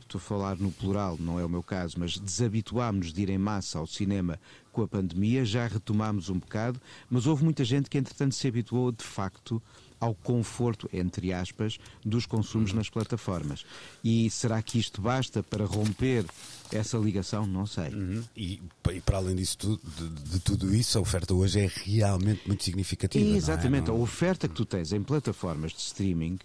estou 0.00 0.18
a 0.18 0.20
falar 0.20 0.56
no 0.56 0.70
plural, 0.70 1.16
não 1.18 1.40
é 1.40 1.44
o 1.44 1.48
meu 1.48 1.62
caso, 1.62 1.96
mas 1.98 2.18
desabituámos 2.18 3.10
de 3.10 3.22
ir 3.22 3.30
em 3.30 3.38
massa 3.38 3.78
ao 3.78 3.86
cinema 3.86 4.38
com 4.74 4.82
a 4.82 4.88
pandemia, 4.88 5.44
já 5.44 5.66
retomámos 5.66 6.28
um 6.28 6.38
bocado, 6.38 6.80
mas 7.08 7.26
houve 7.26 7.44
muita 7.44 7.64
gente 7.64 7.88
que, 7.88 7.96
entretanto, 7.96 8.34
se 8.34 8.46
habituou 8.46 8.90
de 8.90 9.04
facto 9.04 9.62
ao 10.00 10.14
conforto, 10.14 10.88
entre 10.92 11.32
aspas, 11.32 11.78
dos 12.04 12.26
consumos 12.26 12.72
nas 12.72 12.90
plataformas. 12.90 13.64
E 14.02 14.28
será 14.28 14.60
que 14.60 14.78
isto 14.78 15.00
basta 15.00 15.42
para 15.42 15.64
romper 15.64 16.26
essa 16.70 16.98
ligação? 16.98 17.46
Não 17.46 17.64
sei. 17.64 17.88
Uhum. 17.88 18.22
E, 18.36 18.60
e, 18.90 19.00
para 19.00 19.16
além 19.16 19.36
disso 19.36 19.56
de, 19.82 20.08
de, 20.08 20.40
tudo 20.40 20.74
isso, 20.74 20.98
a 20.98 21.00
oferta 21.00 21.32
hoje 21.32 21.60
é 21.60 21.70
realmente 21.84 22.42
muito 22.46 22.64
significativa. 22.64 23.24
É? 23.24 23.36
Exatamente. 23.36 23.86
Não 23.86 23.94
é? 23.94 23.96
não... 23.96 24.02
A 24.02 24.04
oferta 24.04 24.46
que 24.48 24.54
tu 24.54 24.66
tens 24.66 24.92
em 24.92 25.02
plataformas 25.02 25.72
de 25.72 25.78
streaming 25.78 26.38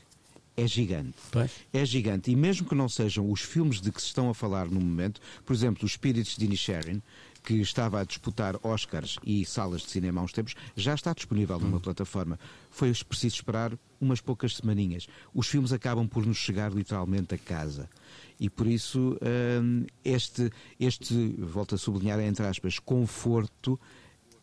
é 0.55 0.67
gigante. 0.67 1.15
Pois. 1.31 1.51
É 1.71 1.85
gigante. 1.85 2.31
E 2.31 2.35
mesmo 2.35 2.67
que 2.67 2.75
não 2.75 2.89
sejam 2.89 3.31
os 3.31 3.41
filmes 3.41 3.79
de 3.79 3.91
que 3.91 4.01
se 4.01 4.07
estão 4.07 4.29
a 4.29 4.33
falar 4.33 4.67
no 4.67 4.79
momento, 4.79 5.21
por 5.45 5.53
exemplo, 5.53 5.85
os 5.85 5.93
Spirits 5.93 6.35
de 6.37 6.45
Inisherin, 6.45 7.01
que 7.49 7.61
estava 7.61 7.99
a 7.99 8.03
disputar 8.03 8.55
Oscars 8.61 9.17
e 9.25 9.43
salas 9.43 9.81
de 9.81 9.89
cinema 9.89 10.21
há 10.21 10.23
uns 10.23 10.31
tempos, 10.31 10.53
já 10.75 10.93
está 10.93 11.13
disponível 11.13 11.59
numa 11.59 11.77
hum. 11.77 11.79
plataforma. 11.79 12.39
Foi 12.69 12.93
preciso 12.93 13.37
esperar 13.37 13.75
umas 13.99 14.21
poucas 14.21 14.55
semaninhas. 14.57 15.07
Os 15.33 15.47
filmes 15.47 15.73
acabam 15.73 16.07
por 16.07 16.27
nos 16.27 16.37
chegar 16.37 16.71
literalmente 16.71 17.33
a 17.33 17.39
casa. 17.39 17.89
E 18.39 18.51
por 18.51 18.67
isso, 18.67 19.17
hum, 19.63 19.83
este, 20.05 20.51
este, 20.79 21.15
volto 21.39 21.73
a 21.73 21.77
sublinhar, 21.79 22.19
entre 22.19 22.45
aspas, 22.45 22.77
conforto 22.77 23.79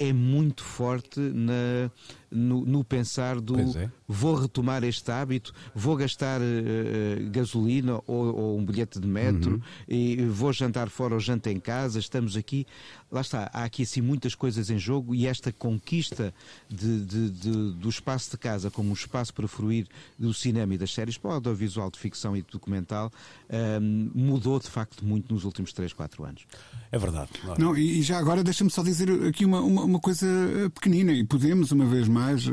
é 0.00 0.12
muito 0.12 0.64
forte 0.64 1.20
na, 1.20 1.88
no, 2.30 2.64
no 2.64 2.84
pensar 2.84 3.40
do 3.40 3.58
é. 3.58 3.90
vou 4.06 4.34
retomar 4.34 4.84
este 4.84 5.10
hábito, 5.10 5.54
vou 5.74 5.96
gastar 5.96 6.40
uh, 6.40 7.30
gasolina 7.30 8.00
ou, 8.06 8.34
ou, 8.36 8.58
um 8.58 8.64
bilhete 8.64 9.00
de 9.00 9.06
metro 9.06 9.54
uhum. 9.54 9.60
e 9.88 10.16
vou 10.26 10.52
jantar 10.52 10.88
fora 10.88 11.14
ou 11.14 11.20
jantar 11.20 11.50
em 11.50 11.60
casa, 11.60 11.98
estamos 11.98 12.36
aqui. 12.36 12.66
Lá 13.10 13.20
está, 13.20 13.48
há 13.52 13.64
aqui 13.64 13.84
assim 13.84 14.00
muitas 14.00 14.34
coisas 14.34 14.68
em 14.68 14.78
jogo 14.78 15.14
e 15.14 15.26
esta 15.26 15.52
conquista 15.52 16.34
de, 16.68 17.04
de, 17.04 17.30
de, 17.30 17.72
do 17.74 17.88
espaço 17.88 18.32
de 18.32 18.36
casa 18.36 18.70
como 18.70 18.90
um 18.90 18.94
espaço 18.94 19.32
para 19.32 19.46
fruir 19.46 19.86
do 20.18 20.34
cinema 20.34 20.74
e 20.74 20.78
das 20.78 20.92
séries 20.92 21.16
para 21.16 21.30
o 21.30 21.34
audiovisual 21.34 21.90
de 21.90 21.98
ficção 21.98 22.36
e 22.36 22.42
de 22.42 22.48
documental 22.50 23.12
um, 23.48 23.56
ehm, 23.56 24.10
mudou 24.12 24.58
de 24.58 24.68
facto 24.68 25.04
muito 25.04 25.32
nos 25.32 25.44
últimos 25.44 25.72
3, 25.72 25.92
4 25.92 26.24
anos. 26.24 26.46
É 26.90 26.98
verdade. 26.98 27.30
Não, 27.58 27.76
e 27.76 28.02
já 28.02 28.18
agora 28.18 28.42
deixa-me 28.42 28.70
só 28.70 28.82
dizer 28.82 29.08
aqui 29.26 29.44
uma, 29.44 29.60
uma, 29.60 29.84
uma 29.84 30.00
coisa 30.00 30.26
pequenina 30.74 31.12
e 31.12 31.24
podemos 31.24 31.70
uma 31.70 31.84
vez 31.86 32.08
mais 32.08 32.15
mais 32.16 32.46
uh, 32.46 32.50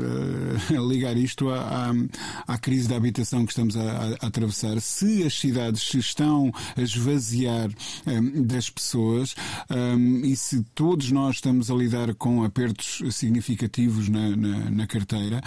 ligar 0.86 1.16
isto 1.16 1.48
à, 1.48 1.88
à, 1.88 2.54
à, 2.54 2.58
crise 2.58 2.86
da 2.86 2.96
habitação 2.96 3.46
que 3.46 3.52
estamos 3.52 3.74
a, 3.78 3.80
a, 3.80 4.08
a, 4.08 4.26
atravessar. 4.26 4.78
Se 4.82 5.22
as 5.22 5.32
cidades 5.40 5.80
se 5.80 5.98
estão 5.98 6.52
a 6.76 6.82
esvaziar 6.82 7.70
um, 8.06 8.10
eh, 8.10 8.42
das 8.42 8.68
pessoas 8.68 9.34
um, 9.70 10.22
eh, 10.22 10.28
e 10.28 10.36
se 10.36 10.62
todos 10.74 11.10
nós 11.10 11.36
estamos 11.36 11.70
a 11.70 11.74
lidar 11.74 12.14
com 12.14 12.44
apertos 12.44 13.02
significativos 13.14 14.10
na, 14.10 14.36
na, 14.36 14.70
na 14.70 14.86
carteira, 14.86 15.40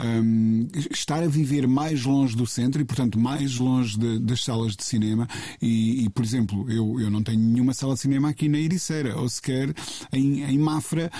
um, 0.00 0.68
estar 0.92 1.24
a 1.24 1.26
viver 1.26 1.66
mais 1.66 2.04
longe 2.04 2.36
do 2.36 2.46
centro 2.46 2.80
e, 2.80 2.84
portanto, 2.84 3.18
mais 3.18 3.58
longe 3.58 3.98
de, 3.98 4.20
das 4.20 4.44
salas 4.44 4.76
de 4.76 4.84
cinema 4.84 5.26
e, 5.60 6.04
e, 6.04 6.10
por 6.10 6.24
exemplo, 6.24 6.70
eu, 6.70 7.00
eu 7.00 7.10
não 7.10 7.24
tenho 7.24 7.40
nenhuma 7.40 7.74
sala 7.74 7.94
de 7.94 8.00
cinema 8.00 8.28
aqui 8.28 8.48
na 8.48 8.58
Ericeira 8.58 9.18
ou 9.18 9.28
sequer 9.28 9.74
em, 10.12 10.44
em 10.44 10.58
Mafra 10.58 11.10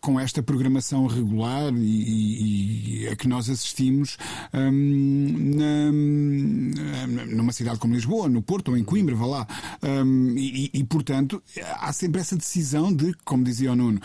com 0.00 0.20
esta 0.20 0.42
programação 0.42 1.06
regular 1.06 1.71
e, 1.78 3.04
e 3.04 3.08
a 3.08 3.16
que 3.16 3.28
nós 3.28 3.48
assistimos 3.48 4.16
um, 4.52 5.54
na, 5.56 7.26
numa 7.26 7.52
cidade 7.52 7.78
como 7.78 7.94
Lisboa, 7.94 8.28
no 8.28 8.42
Porto 8.42 8.70
ou 8.70 8.76
em 8.76 8.84
Coimbra, 8.84 9.14
vá 9.14 9.26
lá. 9.26 9.46
Um, 9.82 10.36
e, 10.36 10.70
e, 10.72 10.84
portanto, 10.84 11.42
há 11.80 11.92
sempre 11.92 12.20
essa 12.20 12.36
decisão 12.36 12.92
de, 12.92 13.14
como 13.24 13.44
dizia 13.44 13.72
o 13.72 13.76
Nuno, 13.76 14.00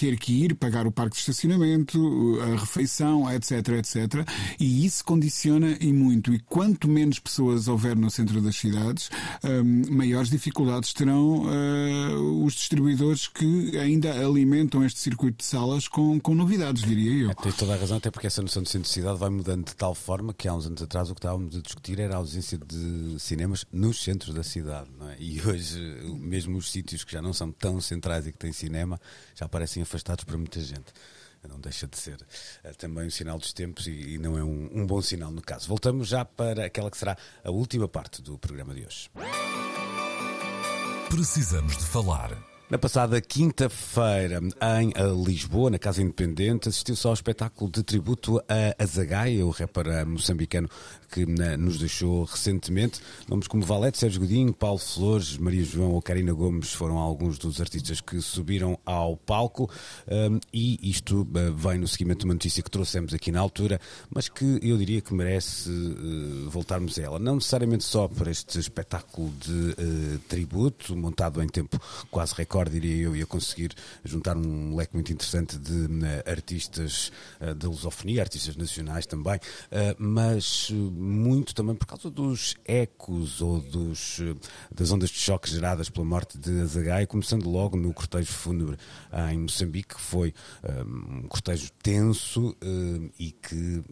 ter 0.00 0.18
que 0.18 0.32
ir 0.44 0.54
pagar 0.54 0.86
o 0.86 0.90
parque 0.90 1.14
de 1.14 1.20
estacionamento, 1.20 2.38
a 2.40 2.58
refeição, 2.58 3.30
etc, 3.30 3.68
etc. 3.76 4.26
E 4.58 4.86
isso 4.86 5.04
condiciona 5.04 5.76
e 5.78 5.92
muito. 5.92 6.32
E 6.32 6.38
quanto 6.38 6.88
menos 6.88 7.18
pessoas 7.18 7.68
houver 7.68 7.94
no 7.94 8.10
centro 8.10 8.40
das 8.40 8.56
cidades, 8.56 9.10
um, 9.44 9.94
maiores 9.94 10.30
dificuldades 10.30 10.94
terão 10.94 11.42
uh, 11.42 12.44
os 12.46 12.54
distribuidores 12.54 13.28
que 13.28 13.76
ainda 13.76 14.10
alimentam 14.24 14.82
este 14.82 15.00
circuito 15.00 15.40
de 15.40 15.44
salas 15.44 15.86
com, 15.86 16.18
com 16.18 16.34
novidades, 16.34 16.82
diria 16.82 17.24
eu. 17.24 17.30
É, 17.32 17.34
tens 17.34 17.56
toda 17.56 17.74
a 17.74 17.76
razão, 17.76 17.98
até 17.98 18.10
porque 18.10 18.26
essa 18.26 18.40
noção 18.40 18.62
de 18.62 18.70
centro 18.70 18.88
de 18.88 18.94
cidade 18.94 19.18
vai 19.18 19.28
mudando 19.28 19.66
de 19.66 19.76
tal 19.76 19.94
forma 19.94 20.32
que 20.32 20.48
há 20.48 20.54
uns 20.54 20.66
anos 20.66 20.80
atrás 20.80 21.10
o 21.10 21.14
que 21.14 21.18
estávamos 21.18 21.54
a 21.54 21.60
discutir 21.60 22.00
era 22.00 22.14
a 22.14 22.16
ausência 22.16 22.56
de 22.56 23.16
cinemas 23.18 23.66
nos 23.70 24.02
centros 24.02 24.34
da 24.34 24.42
cidade. 24.42 24.88
É? 25.10 25.16
E 25.18 25.42
hoje, 25.46 25.78
mesmo 26.18 26.56
os 26.56 26.70
sítios 26.70 27.04
que 27.04 27.12
já 27.12 27.20
não 27.20 27.34
são 27.34 27.52
tão 27.52 27.82
centrais 27.82 28.26
e 28.26 28.32
que 28.32 28.38
têm 28.38 28.50
cinema, 28.50 28.98
já 29.34 29.46
parecem 29.46 29.82
afastados 29.90 30.24
para 30.24 30.38
muita 30.38 30.60
gente. 30.60 30.92
Não 31.48 31.58
deixa 31.58 31.86
de 31.86 31.98
ser 31.98 32.16
uh, 32.16 32.74
também 32.76 33.06
um 33.06 33.10
sinal 33.10 33.38
dos 33.38 33.52
tempos 33.52 33.86
e, 33.86 34.14
e 34.14 34.18
não 34.18 34.36
é 34.38 34.44
um, 34.44 34.70
um 34.72 34.86
bom 34.86 35.00
sinal 35.00 35.30
no 35.30 35.40
caso. 35.40 35.66
Voltamos 35.68 36.08
já 36.08 36.24
para 36.24 36.66
aquela 36.66 36.90
que 36.90 36.98
será 36.98 37.16
a 37.42 37.50
última 37.50 37.88
parte 37.88 38.20
do 38.20 38.38
programa 38.38 38.74
de 38.74 38.84
hoje. 38.84 39.10
Precisamos 41.08 41.76
de 41.78 41.84
falar. 41.86 42.49
Na 42.70 42.78
passada 42.78 43.20
quinta-feira, 43.20 44.40
em 44.78 44.92
Lisboa, 45.24 45.70
na 45.70 45.78
Casa 45.78 46.00
Independente, 46.00 46.68
assistiu-se 46.68 47.04
ao 47.04 47.12
espetáculo 47.12 47.68
de 47.68 47.82
tributo 47.82 48.38
a 48.48 48.80
Azagaia, 48.80 49.44
o 49.44 49.50
rapper 49.50 50.06
moçambicano 50.06 50.70
que 51.10 51.26
nos 51.26 51.78
deixou 51.78 52.22
recentemente. 52.22 53.00
Nomes 53.28 53.48
como 53.48 53.64
Valete, 53.64 53.98
Sérgio 53.98 54.20
Godinho, 54.20 54.52
Paulo 54.54 54.78
Flores, 54.78 55.36
Maria 55.36 55.64
João 55.64 55.90
ou 55.90 56.00
Karina 56.00 56.32
Gomes 56.32 56.72
foram 56.72 56.96
alguns 56.96 57.38
dos 57.38 57.60
artistas 57.60 58.00
que 58.00 58.20
subiram 58.20 58.78
ao 58.86 59.16
palco 59.16 59.68
um, 60.06 60.38
e 60.52 60.78
isto 60.88 61.22
uh, 61.22 61.52
vem 61.52 61.78
no 61.78 61.88
seguimento 61.88 62.20
de 62.20 62.26
uma 62.26 62.34
notícia 62.34 62.62
que 62.62 62.70
trouxemos 62.70 63.12
aqui 63.12 63.32
na 63.32 63.40
altura, 63.40 63.80
mas 64.08 64.28
que 64.28 64.60
eu 64.62 64.78
diria 64.78 65.00
que 65.00 65.12
merece 65.12 65.68
voltarmos 66.46 66.96
a 67.00 67.02
ela. 67.02 67.18
Não 67.18 67.34
necessariamente 67.34 67.82
só 67.82 68.06
por 68.06 68.28
este 68.28 68.60
espetáculo 68.60 69.32
de 69.40 70.18
tributo, 70.28 70.96
montado 70.96 71.42
em 71.42 71.48
tempo 71.48 71.80
quase 72.12 72.32
recorde, 72.34 72.59
diria 72.68 73.04
eu, 73.04 73.16
e 73.16 73.22
a 73.22 73.26
conseguir 73.26 73.72
juntar 74.04 74.36
um 74.36 74.74
leque 74.74 74.94
muito 74.94 75.12
interessante 75.12 75.58
de 75.58 75.88
artistas 76.26 77.10
de 77.56 77.66
lusofonia, 77.66 78.22
artistas 78.22 78.56
nacionais 78.56 79.06
também, 79.06 79.38
mas 79.98 80.70
muito 80.70 81.54
também 81.54 81.74
por 81.74 81.86
causa 81.86 82.10
dos 82.10 82.54
ecos 82.64 83.40
ou 83.40 83.60
dos, 83.60 84.20
eh, 84.20 84.34
das 84.70 84.90
ondas 84.90 85.10
de 85.10 85.18
choque 85.18 85.50
geradas 85.50 85.88
pela 85.88 86.04
morte 86.04 86.38
de 86.38 86.60
Azagai, 86.60 87.06
começando 87.06 87.48
logo 87.48 87.76
no 87.76 87.92
cortejo 87.92 88.32
fúnebre 88.32 88.76
em 89.30 89.38
Moçambique, 89.38 89.94
que 89.94 90.00
foi 90.00 90.34
eh, 90.62 90.82
um 90.84 91.28
cortejo 91.28 91.70
tenso 91.82 92.56
eh, 92.60 93.10
e 93.18 93.32
que, 93.32 93.82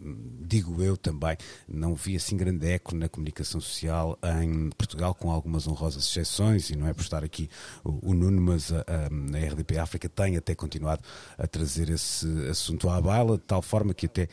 digo 0.41 0.81
eu 0.81 0.97
também, 0.97 1.37
não 1.67 1.95
vi 1.95 2.15
assim 2.15 2.37
grande 2.37 2.67
eco 2.67 2.95
na 2.95 3.09
comunicação 3.09 3.59
social 3.59 4.17
em 4.41 4.69
Portugal, 4.71 5.13
com 5.13 5.31
algumas 5.31 5.67
honrosas 5.67 6.03
exceções, 6.03 6.69
e 6.69 6.75
não 6.75 6.87
é 6.87 6.93
por 6.93 7.01
estar 7.01 7.23
aqui 7.23 7.49
o, 7.83 8.11
o 8.11 8.13
Nuno, 8.13 8.41
mas 8.41 8.58
a, 8.71 8.85
a, 8.87 9.05
a, 9.05 9.49
RDP 9.51 9.77
África 9.77 10.09
tem 10.09 10.37
até 10.37 10.55
continuado 10.55 11.01
a 11.37 11.47
trazer 11.47 11.89
esse 11.89 12.27
assunto 12.49 12.89
à 12.89 12.99
baila, 13.01 13.37
de 13.37 13.43
tal 13.43 13.61
forma 13.61 13.93
que 13.93 14.05
até 14.05 14.27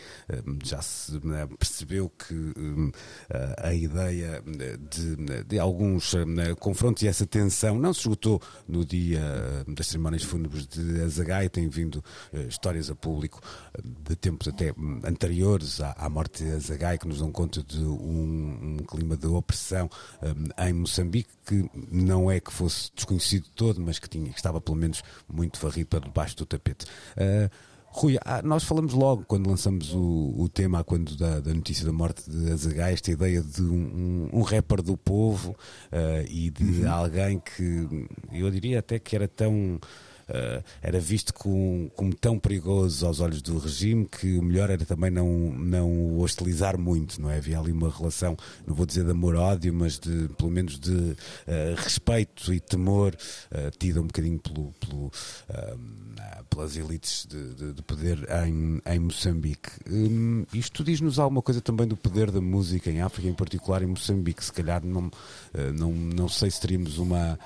já 0.64 0.80
se 0.82 1.12
percebeu 1.58 2.10
que 2.10 2.54
a 3.58 3.72
ideia 3.74 4.42
de, 4.90 5.44
de 5.44 5.58
alguns 5.58 6.14
confrontos 6.58 7.02
e 7.02 7.08
essa 7.08 7.26
tensão 7.26 7.78
não 7.78 7.92
se 7.92 8.00
esgotou 8.00 8.40
no 8.68 8.84
dia 8.84 9.20
das 9.68 9.88
cerimónias 9.88 10.22
fúnebres 10.22 10.66
de 10.66 11.02
Azagai, 11.02 11.48
tem 11.48 11.68
vindo 11.68 12.02
eh, 12.32 12.42
histórias 12.48 12.90
a 12.90 12.94
público 12.94 13.40
de 13.82 14.16
tempos 14.16 14.48
até 14.48 14.74
anteriores 15.04 15.80
à, 15.80 15.92
à 15.92 16.08
morte 16.08 16.44
de 16.44 16.50
Azagai 16.50 16.98
que 16.98 17.06
nos 17.06 17.18
dão 17.18 17.30
conta 17.30 17.62
de 17.62 17.82
um, 17.84 18.78
um 18.80 18.84
clima 18.84 19.16
de 19.16 19.26
opressão 19.26 19.88
em 20.58 20.72
Moçambique 20.72 21.30
que 21.46 21.70
não 21.90 22.30
é 22.30 22.40
que 22.40 22.52
fosse 22.52 22.90
desconhecido 22.94 23.46
todo, 23.54 23.80
mas 23.80 23.98
que, 24.00 24.08
tinha, 24.08 24.15
que 24.24 24.38
estava 24.38 24.60
pelo 24.60 24.76
menos 24.76 25.02
muito 25.32 25.60
varrido 25.60 25.88
para 25.88 26.00
debaixo 26.00 26.36
do 26.36 26.46
tapete. 26.46 26.86
Uh, 27.16 27.50
Rui, 27.96 28.18
ah, 28.26 28.42
nós 28.42 28.62
falamos 28.62 28.92
logo 28.92 29.24
quando 29.26 29.48
lançamos 29.48 29.94
o, 29.94 30.34
o 30.36 30.50
tema, 30.50 30.84
quando 30.84 31.16
da, 31.16 31.40
da, 31.40 31.54
notícia 31.54 31.86
da 31.86 31.92
morte 31.92 32.28
de 32.30 32.52
Azaghai, 32.52 32.92
esta 32.92 33.10
ideia 33.10 33.40
de 33.40 33.62
um, 33.62 34.28
um, 34.34 34.38
um 34.40 34.42
rapper 34.42 34.82
do 34.82 34.98
povo 34.98 35.52
uh, 35.52 36.26
e 36.28 36.50
de 36.50 36.82
uhum. 36.82 36.92
alguém 36.92 37.40
que 37.40 38.06
eu 38.30 38.50
diria 38.50 38.80
até 38.80 38.98
que 38.98 39.16
era 39.16 39.26
tão 39.26 39.80
era 40.82 40.98
visto 40.98 41.32
com, 41.32 41.90
como 41.94 42.14
tão 42.14 42.38
perigoso 42.38 43.06
aos 43.06 43.20
olhos 43.20 43.40
do 43.42 43.58
regime 43.58 44.06
que 44.06 44.38
o 44.38 44.42
melhor 44.42 44.70
era 44.70 44.84
também 44.84 45.10
não, 45.10 45.28
não 45.52 45.90
o 45.90 46.20
hostilizar 46.20 46.78
muito, 46.78 47.20
não 47.20 47.30
é? 47.30 47.36
Havia 47.36 47.58
ali 47.58 47.72
uma 47.72 47.90
relação, 47.90 48.36
não 48.66 48.74
vou 48.74 48.86
dizer 48.86 49.04
de 49.04 49.10
amor-ódio, 49.10 49.72
mas 49.72 49.98
de, 49.98 50.28
pelo 50.36 50.50
menos 50.50 50.78
de 50.78 50.92
uh, 50.92 51.16
respeito 51.76 52.52
e 52.52 52.60
temor 52.60 53.16
uh, 53.52 54.00
um 54.00 54.06
bocadinho 54.06 54.38
pelo, 54.38 54.72
pelo 54.80 55.10
pelas 56.50 56.76
elites 56.76 57.26
de, 57.26 57.54
de, 57.54 57.72
de, 57.74 57.82
poder 57.82 58.18
em, 58.46 58.80
em 58.86 58.98
Moçambique. 58.98 59.70
Um, 59.88 60.44
isto 60.52 60.82
diz-nos 60.82 61.18
alguma 61.18 61.42
coisa 61.42 61.60
também 61.60 61.86
do 61.86 61.96
poder 61.96 62.30
da 62.30 62.40
música 62.40 62.90
em 62.90 63.00
África, 63.00 63.28
em 63.28 63.34
particular 63.34 63.82
em 63.82 63.86
Moçambique. 63.86 64.44
Se 64.44 64.52
calhar 64.52 64.84
não, 64.84 65.10
não, 65.74 65.92
não 65.92 66.28
sei 66.28 66.50
se 66.50 66.60
teríamos 66.60 66.98
uma 66.98 67.38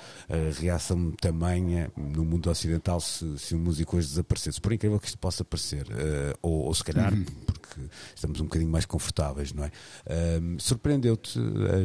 reação 0.58 1.10
tamanha 1.12 1.90
no 1.96 2.24
mundo 2.24 2.48
ocidental 2.50 2.69
ocidental 2.70 3.00
se, 3.00 3.38
se 3.38 3.54
um 3.54 3.58
músico 3.58 3.96
hoje 3.96 4.08
desaparecesse. 4.08 4.60
Por 4.60 4.72
incrível 4.72 4.98
que 4.98 5.06
isto 5.06 5.18
possa 5.18 5.44
parecer, 5.44 5.86
uh, 5.86 6.38
ou, 6.42 6.66
ou, 6.66 6.74
se 6.74 6.84
calhar 6.84 7.12
uhum. 7.12 7.24
porque 7.46 7.80
estamos 8.14 8.40
um 8.40 8.44
bocadinho 8.44 8.70
mais 8.70 8.86
confortáveis, 8.86 9.52
não 9.52 9.64
é? 9.64 9.68
Uh, 9.68 10.60
Surpreendeu-te 10.60 11.38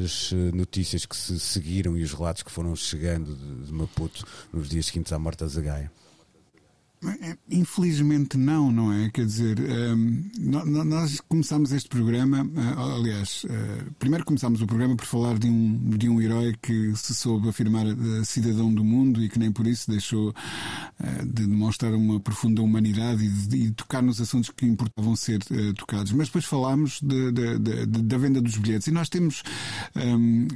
as 0.03 0.31
notícias 0.53 1.05
que 1.05 1.15
se 1.15 1.39
seguiram 1.39 1.97
e 1.97 2.03
os 2.03 2.13
relatos 2.13 2.43
que 2.43 2.51
foram 2.51 2.75
chegando 2.75 3.35
de, 3.35 3.65
de 3.65 3.73
Maputo 3.73 4.25
nos 4.53 4.69
dias 4.69 4.85
seguintes 4.85 5.11
à 5.11 5.19
morte 5.19 5.39
da 5.39 5.47
Zagaia? 5.47 5.91
É, 7.21 7.37
infelizmente 7.51 8.37
não, 8.37 8.71
não 8.71 8.91
é? 8.91 9.09
Quer 9.09 9.25
dizer, 9.25 9.57
um, 9.59 10.23
nós 10.85 11.21
começámos 11.27 11.71
este 11.71 11.87
programa, 11.87 12.43
uh, 12.43 12.95
aliás, 12.95 13.43
uh, 13.43 13.91
primeiro 13.99 14.25
começámos 14.25 14.61
o 14.61 14.65
programa 14.65 14.95
por 14.95 15.05
falar 15.05 15.37
de 15.37 15.47
um, 15.47 15.89
de 15.89 16.09
um 16.09 16.19
herói 16.21 16.55
que 16.61 16.95
se 16.95 17.13
soube 17.13 17.49
afirmar 17.49 17.85
uh, 17.85 18.25
cidadão 18.25 18.73
do 18.73 18.83
mundo 18.83 19.23
e 19.23 19.29
que 19.29 19.37
nem 19.37 19.51
por 19.51 19.67
isso 19.67 19.89
deixou 19.89 20.33
de 21.23 21.45
demonstrar 21.45 21.93
uma 21.93 22.19
profunda 22.19 22.61
humanidade 22.61 23.25
e 23.25 23.29
de, 23.29 23.71
tocar 23.71 24.01
nos 24.01 24.19
assuntos 24.21 24.49
que 24.49 24.65
importavam 24.65 25.15
ser 25.15 25.39
tocados. 25.75 26.11
Mas 26.13 26.27
depois 26.27 26.45
falámos 26.45 26.99
de, 27.01 27.31
de, 27.31 27.85
da 27.85 28.17
venda 28.17 28.41
dos 28.41 28.57
bilhetes 28.57 28.87
e 28.87 28.91
nós 28.91 29.09
temos 29.09 29.43
um, 29.95 30.47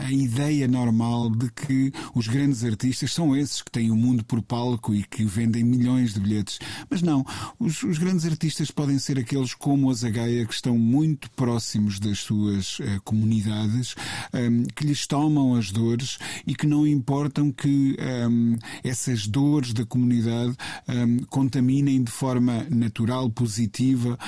a, 0.00 0.06
a 0.06 0.12
ideia 0.12 0.68
normal 0.68 1.30
de 1.30 1.50
que 1.50 1.92
os 2.14 2.28
grandes 2.28 2.64
artistas 2.64 3.12
são 3.12 3.36
esses 3.36 3.60
que 3.60 3.70
têm 3.70 3.90
o 3.90 3.96
mundo 3.96 4.24
por 4.24 4.40
palco 4.40 4.75
e 4.94 5.02
que 5.02 5.24
vendem 5.24 5.64
milhões 5.64 6.14
de 6.14 6.20
bilhetes. 6.20 6.58
Mas 6.88 7.02
não, 7.02 7.24
os, 7.58 7.82
os 7.82 7.98
grandes 7.98 8.24
artistas 8.24 8.70
podem 8.70 8.98
ser 8.98 9.18
aqueles 9.18 9.54
como 9.54 9.90
a 9.90 9.94
Zagaia 9.94 10.46
que 10.46 10.54
estão 10.54 10.78
muito 10.78 11.30
próximos 11.32 11.98
das 11.98 12.20
suas 12.20 12.78
uh, 12.78 13.00
comunidades, 13.04 13.94
ehm, 14.32 14.64
que 14.74 14.84
lhes 14.84 15.06
tomam 15.06 15.54
as 15.54 15.70
dores 15.70 16.18
e 16.46 16.54
que 16.54 16.66
não 16.66 16.86
importam 16.86 17.50
que 17.50 17.96
ehm, 17.98 18.56
essas 18.84 19.26
dores 19.26 19.72
da 19.72 19.84
comunidade 19.84 20.54
ehm, 20.88 21.18
contaminem 21.28 22.02
de 22.02 22.10
forma 22.10 22.66
natural, 22.70 23.30
positiva 23.30 24.18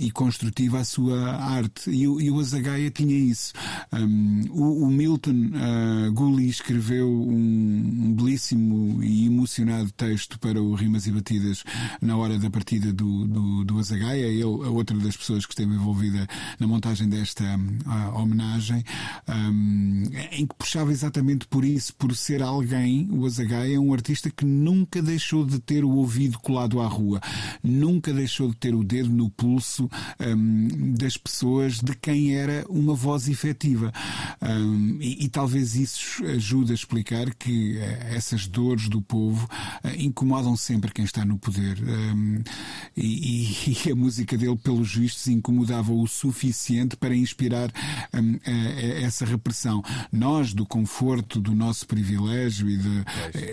e 0.00 0.10
construtiva 0.10 0.78
a 0.78 0.84
sua 0.84 1.36
arte. 1.36 1.90
E, 1.90 2.02
e 2.02 2.30
o 2.30 2.40
Azagaia 2.40 2.90
tinha 2.90 3.16
isso. 3.16 3.52
o, 4.50 4.86
o, 4.86 4.90
Milton 4.90 5.50
uh, 5.52 6.12
Gulli 6.12 6.48
escreveu 6.48 7.08
um 7.08 8.12
belíssimo 8.32 9.02
e 9.02 9.22
determinado 9.72 9.90
texto 9.92 10.38
para 10.38 10.60
o 10.60 10.74
Rimas 10.74 11.06
e 11.06 11.12
Batidas 11.12 11.64
na 12.00 12.16
hora 12.16 12.38
da 12.38 12.50
partida 12.50 12.92
do, 12.92 13.26
do, 13.26 13.64
do 13.64 13.78
Azagaia, 13.78 14.26
ele, 14.26 14.42
a 14.42 14.46
outra 14.46 14.96
das 14.98 15.16
pessoas 15.16 15.46
que 15.46 15.52
esteve 15.52 15.74
envolvida 15.74 16.26
na 16.58 16.66
montagem 16.66 17.08
desta 17.08 17.44
uh, 17.44 18.18
homenagem, 18.18 18.84
um, 19.28 20.04
em 20.32 20.46
que 20.46 20.54
puxava 20.56 20.90
exatamente 20.90 21.46
por 21.46 21.64
isso, 21.64 21.94
por 21.94 22.14
ser 22.14 22.42
alguém, 22.42 23.08
o 23.10 23.24
Azagaia 23.24 23.76
é 23.76 23.78
um 23.78 23.92
artista 23.92 24.30
que 24.30 24.44
nunca 24.44 25.00
deixou 25.00 25.46
de 25.46 25.58
ter 25.58 25.84
o 25.84 25.90
ouvido 25.90 26.38
colado 26.38 26.80
à 26.80 26.86
rua, 26.86 27.20
nunca 27.62 28.12
deixou 28.12 28.50
de 28.50 28.56
ter 28.56 28.74
o 28.74 28.82
dedo 28.82 29.10
no 29.10 29.30
pulso 29.30 29.88
um, 30.20 30.94
das 30.94 31.16
pessoas 31.16 31.80
de 31.80 31.94
quem 31.94 32.36
era 32.36 32.64
uma 32.68 32.94
voz 32.94 33.28
efetiva. 33.28 33.92
Um, 34.40 34.98
e, 35.00 35.24
e, 35.24 35.28
talvez 35.28 35.76
isso 35.76 36.24
ajude 36.24 36.72
a 36.72 36.74
explicar 36.74 37.32
que 37.34 37.78
uh, 37.78 38.16
essas 38.22 38.46
dores 38.46 38.88
do 38.88 39.02
povo 39.02 39.48
uh, 39.84 39.88
incomodam 39.98 40.56
sempre 40.56 40.92
quem 40.92 41.04
está 41.04 41.24
no 41.24 41.36
poder. 41.36 41.78
Um, 41.82 42.42
e, 42.96 43.74
e, 43.84 43.90
a 43.90 43.94
música 43.96 44.38
dele, 44.38 44.56
pelos 44.56 44.94
vistos, 44.94 45.26
incomodava 45.26 45.92
o 45.92 46.06
suficiente 46.06 46.96
para 46.96 47.14
inspirar 47.14 47.70
um, 48.14 48.38
essa 49.02 49.24
repressão. 49.24 49.82
Nós, 50.12 50.54
do 50.54 50.64
conforto 50.64 51.40
do 51.40 51.54
nosso 51.54 51.86
privilégio 51.86 52.68
e, 52.70 52.76
de, 52.76 53.04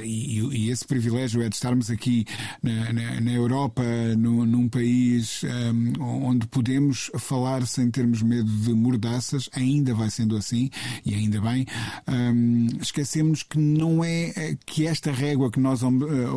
e, 0.06 0.70
esse 0.70 0.86
privilégio 0.86 1.42
é 1.42 1.50
de 1.50 1.56
estarmos 1.56 1.90
aqui 1.90 2.26
na, 2.62 2.94
na, 2.94 3.22
na 3.22 3.32
Europa, 3.32 3.84
no, 4.18 4.46
num 4.46 4.70
país 4.70 5.42
onde 6.00 6.46
podemos 6.48 7.10
falar 7.18 7.66
sem 7.66 7.90
termos 7.90 8.22
medo 8.22 8.50
de 8.50 8.74
mordaças, 8.74 9.50
ainda 9.54 9.94
vai 9.94 10.10
sendo 10.10 10.36
assim, 10.36 10.70
e 11.06 11.16
ainda 11.16 11.42
bem. 11.42 11.66
Um, 12.08 12.68
esquecemos 12.82 13.44
que 13.44 13.58
não 13.58 14.04
é 14.04 14.58
que 14.66 14.88
esta 14.88 15.12
régua 15.12 15.52
que 15.52 15.60
nós 15.60 15.82
uh, 15.82 15.88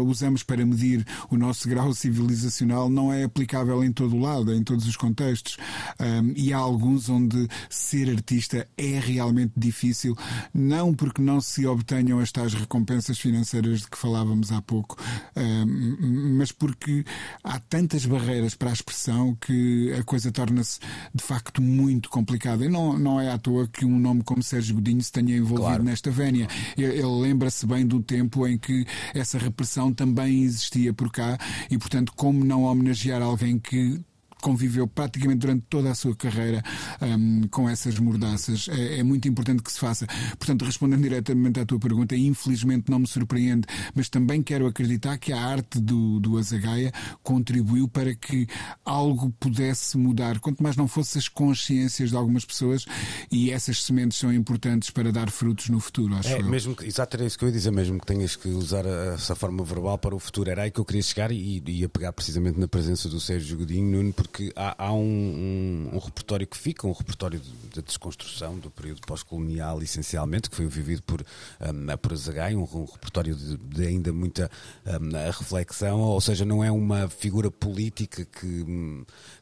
usamos 0.01 0.43
para 0.43 0.65
medir 0.65 1.07
o 1.31 1.37
nosso 1.37 1.69
grau 1.69 1.93
civilizacional 1.95 2.89
não 2.89 3.13
é 3.13 3.25
aplicável 3.25 3.83
em 3.85 3.93
todo 3.93 4.17
o 4.17 4.21
lado, 4.21 4.53
em 4.55 4.63
todos 4.63 4.87
os 4.87 4.97
contextos. 4.97 5.57
Um, 6.01 6.33
e 6.37 6.53
há 6.53 6.59
alguns 6.59 7.09
onde 7.09 7.49
ser 7.69 8.11
artista 8.11 8.67
é 8.77 8.99
realmente 8.99 9.53
difícil, 9.57 10.17
não 10.55 10.95
porque 10.95 11.23
não 11.23 11.41
se 11.41 11.67
obtenham 11.67 12.19
as 12.19 12.33
tais 12.33 12.55
recompensas 12.55 13.19
financeiras 13.19 13.81
de 13.81 13.89
que 13.89 13.99
falávamos 13.99 14.53
há 14.53 14.61
pouco, 14.63 14.97
um, 15.37 16.37
mas 16.39 16.53
porque 16.53 17.05
há 17.43 17.59
tantas 17.61 18.07
barreiras 18.07 18.55
para 18.55 18.71
a 18.71 18.73
expressão 18.73 19.37
que 19.41 19.93
a 19.99 20.03
coisa 20.03 20.31
torna-se 20.31 20.79
de 21.15 21.23
facto 21.23 21.61
muito 21.61 22.09
complicada. 22.09 22.65
E 22.65 22.69
não, 22.69 22.99
não 22.99 23.21
é 23.21 23.31
à 23.31 23.39
toa 23.39 23.67
que 23.69 23.85
um 23.85 23.99
nome 23.99 24.23
como 24.23 24.43
Sérgio 24.43 24.77
Godinho 24.77 25.03
se 25.03 25.13
tenha 25.13 25.37
envolvido 25.37 25.69
claro. 25.69 25.83
nesta 25.83 26.11
vénia. 26.11 26.49
Ele 26.77 27.03
lembra-se 27.03 27.67
bem 27.67 27.87
do 27.87 28.03
tempo 28.13 28.47
em 28.47 28.59
que 28.59 28.85
essa 29.15 29.39
repressão 29.39 29.91
também 29.91 30.43
existia 30.43 30.93
por 30.93 31.11
cá 31.11 31.39
e, 31.71 31.79
portanto, 31.79 32.13
como 32.15 32.45
não 32.45 32.65
homenagear 32.65 33.23
alguém 33.23 33.59
que 33.59 33.99
conviveu 34.43 34.87
praticamente 34.87 35.39
durante 35.39 35.65
toda 35.71 35.91
a 35.91 35.95
sua 35.95 36.15
carreira 36.15 36.63
um, 37.01 37.43
com 37.49 37.69
essas 37.69 37.99
mordaças. 37.99 38.69
É, 38.69 38.99
é, 38.99 39.03
muito 39.03 39.27
importante 39.29 39.63
que 39.63 39.73
se 39.73 39.79
faça. 39.79 40.07
Portanto, 40.39 40.65
respondendo 40.65 41.03
diretamente 41.03 41.61
à 41.61 41.65
tua 41.65 41.79
pergunta, 41.79 42.17
infelizmente 42.17 42.91
não 42.91 42.99
me 42.99 43.07
surpreende, 43.07 43.67
mas 43.95 44.09
também 44.09 44.43
quero 44.43 44.67
acreditar 44.67 45.17
que 45.17 45.33
a 45.33 45.41
arte 45.41 45.81
do, 45.81 46.19
do 46.21 46.37
Azagaia 46.37 46.93
contribuiu 47.23 47.89
para 47.89 48.15
que 48.15 48.47
algo 48.85 49.33
pudesse 49.39 49.97
mudar, 49.97 50.41
quanto 50.41 50.63
mais 50.63 50.77
não 50.77 50.89
fosse 50.89 51.19
as 51.19 51.29
consciências 51.29 52.11
de 52.11 52.17
algumas 52.17 52.45
pessoas 52.45 52.85
e 53.31 53.51
essas 53.51 53.83
sementes 53.83 54.19
são 54.19 54.33
importantes 54.33 54.91
para 54.91 55.13
dar 55.13 55.31
frutos 55.31 55.69
no 55.69 55.79
futuro, 55.79 56.17
acho 56.17 56.29
é, 56.29 56.41
eu. 56.41 56.45
Mesmo 56.45 56.75
que, 56.75 56.85
exato, 56.85 57.17
era 57.17 57.25
isso 57.25 57.39
que 57.39 57.45
eu 57.45 57.49
ia 57.49 57.53
dizer, 57.53 57.71
mesmo 57.71 57.99
que 58.01 58.07
tenhas 58.07 58.35
que 58.35 58.49
usar 58.49 58.85
essa 59.15 59.35
forma 59.35 59.63
verbal 59.65 59.97
para 59.99 60.15
o 60.15 60.19
futuro. 60.19 60.51
Era 60.51 60.63
aí 60.63 60.71
que 60.71 60.81
eu 60.81 60.85
queria 60.85 61.03
chegar 61.03 61.31
e 61.31 61.63
ia 61.67 61.89
pegar 61.89 62.13
precisamente 62.13 62.59
na 62.59 62.67
presença 62.67 63.09
do 63.09 63.21
Sérgio 63.21 63.59
Godinho 63.59 63.91
Nuno, 63.91 64.13
porque 64.13 64.32
porque 64.33 64.51
há, 64.57 64.87
há 64.87 64.93
um, 64.95 64.99
um, 64.99 65.91
um, 65.93 65.99
repertório 65.99 66.47
que 66.47 66.57
fica, 66.57 66.87
um 66.87 66.93
repertório 66.93 67.39
da 67.39 67.83
de, 67.83 67.87
desconstrução 67.87 68.59
do 68.59 68.71
período 68.71 69.03
pós-colonial, 69.03 69.83
essencialmente, 69.83 70.49
que 70.49 70.57
foi 70.57 70.67
vivido 70.67 71.03
por, 71.03 71.21
um, 71.61 71.97
por 71.99 72.13
Azagai, 72.15 72.57
um, 72.57 72.63
um 72.63 72.85
repertório 72.87 73.37
de, 73.37 73.59
de, 73.59 73.87
ainda 73.87 74.11
muita 74.11 74.51
um, 74.87 75.31
reflexão, 75.31 76.01
ou 76.01 76.21
seja, 76.21 76.47
não 76.47 76.65
é 76.65 76.73
uma 76.73 77.09
figura 77.11 77.51
política 77.51 78.25
que, 78.25 78.65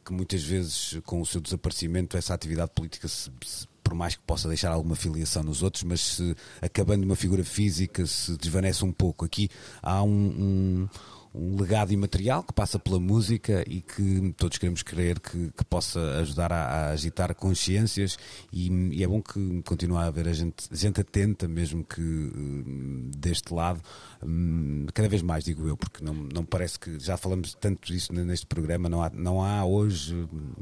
que 0.05 0.13
muitas 0.13 0.43
vezes, 0.43 0.99
com 1.05 1.21
o 1.21 1.27
seu 1.27 1.41
desaparecimento, 1.41 2.17
essa 2.17 2.35
atividade 2.35 2.73
política 2.75 3.07
se, 3.07 3.31
se 3.47 3.71
por 3.85 3.95
mais 3.95 4.17
que 4.17 4.23
possa 4.23 4.49
deixar 4.49 4.73
alguma 4.73 4.97
filiação 4.97 5.43
nos 5.43 5.63
outros, 5.63 5.85
mas 5.85 6.01
se 6.01 6.37
acabando 6.61 7.05
uma 7.05 7.17
figura 7.17 7.45
física 7.45 8.07
se 8.07 8.37
desvanece 8.37 8.85
um 8.85 8.93
pouco. 8.93 9.25
Aqui 9.25 9.49
há 9.83 10.03
um, 10.03 10.09
um 10.11 10.89
um 11.33 11.61
legado 11.61 11.93
imaterial 11.93 12.43
que 12.43 12.53
passa 12.53 12.79
pela 12.79 12.99
música 12.99 13.63
e 13.67 13.81
que 13.81 14.35
todos 14.37 14.59
queremos 14.59 14.83
crer 14.83 15.21
que, 15.21 15.51
que 15.57 15.65
possa 15.65 16.01
ajudar 16.19 16.53
a, 16.53 16.65
a 16.65 16.91
agitar 16.91 17.35
consciências 17.35 18.19
e, 18.53 18.69
e, 18.93 19.05
é 19.05 19.07
bom 19.07 19.23
que 19.23 19.63
continue 19.63 19.97
a 19.97 20.07
haver 20.07 20.27
a 20.27 20.33
gente, 20.33 20.69
gente 20.73 21.01
atenta, 21.01 21.47
mesmo 21.47 21.85
que 21.85 22.01
uh, 22.01 23.11
deste 23.17 23.55
lado, 23.55 23.81
um, 24.23 24.87
cada 24.93 25.09
vez 25.09 25.23
mais, 25.23 25.45
digo 25.45 25.69
eu, 25.69 25.77
porque 25.77 26.05
não, 26.05 26.15
não 26.15 26.45
parece 26.45 26.79
que 26.79 26.99
já 26.99 27.17
falamos 27.17 27.55
tanto 27.55 27.87
disso 27.93 28.13
neste 28.13 28.47
programa, 28.47 28.89
não 28.89 29.03
há, 29.03 29.11
não 29.11 29.43
há 29.43 29.65
hoje 29.65 30.15
hum, 30.15 30.53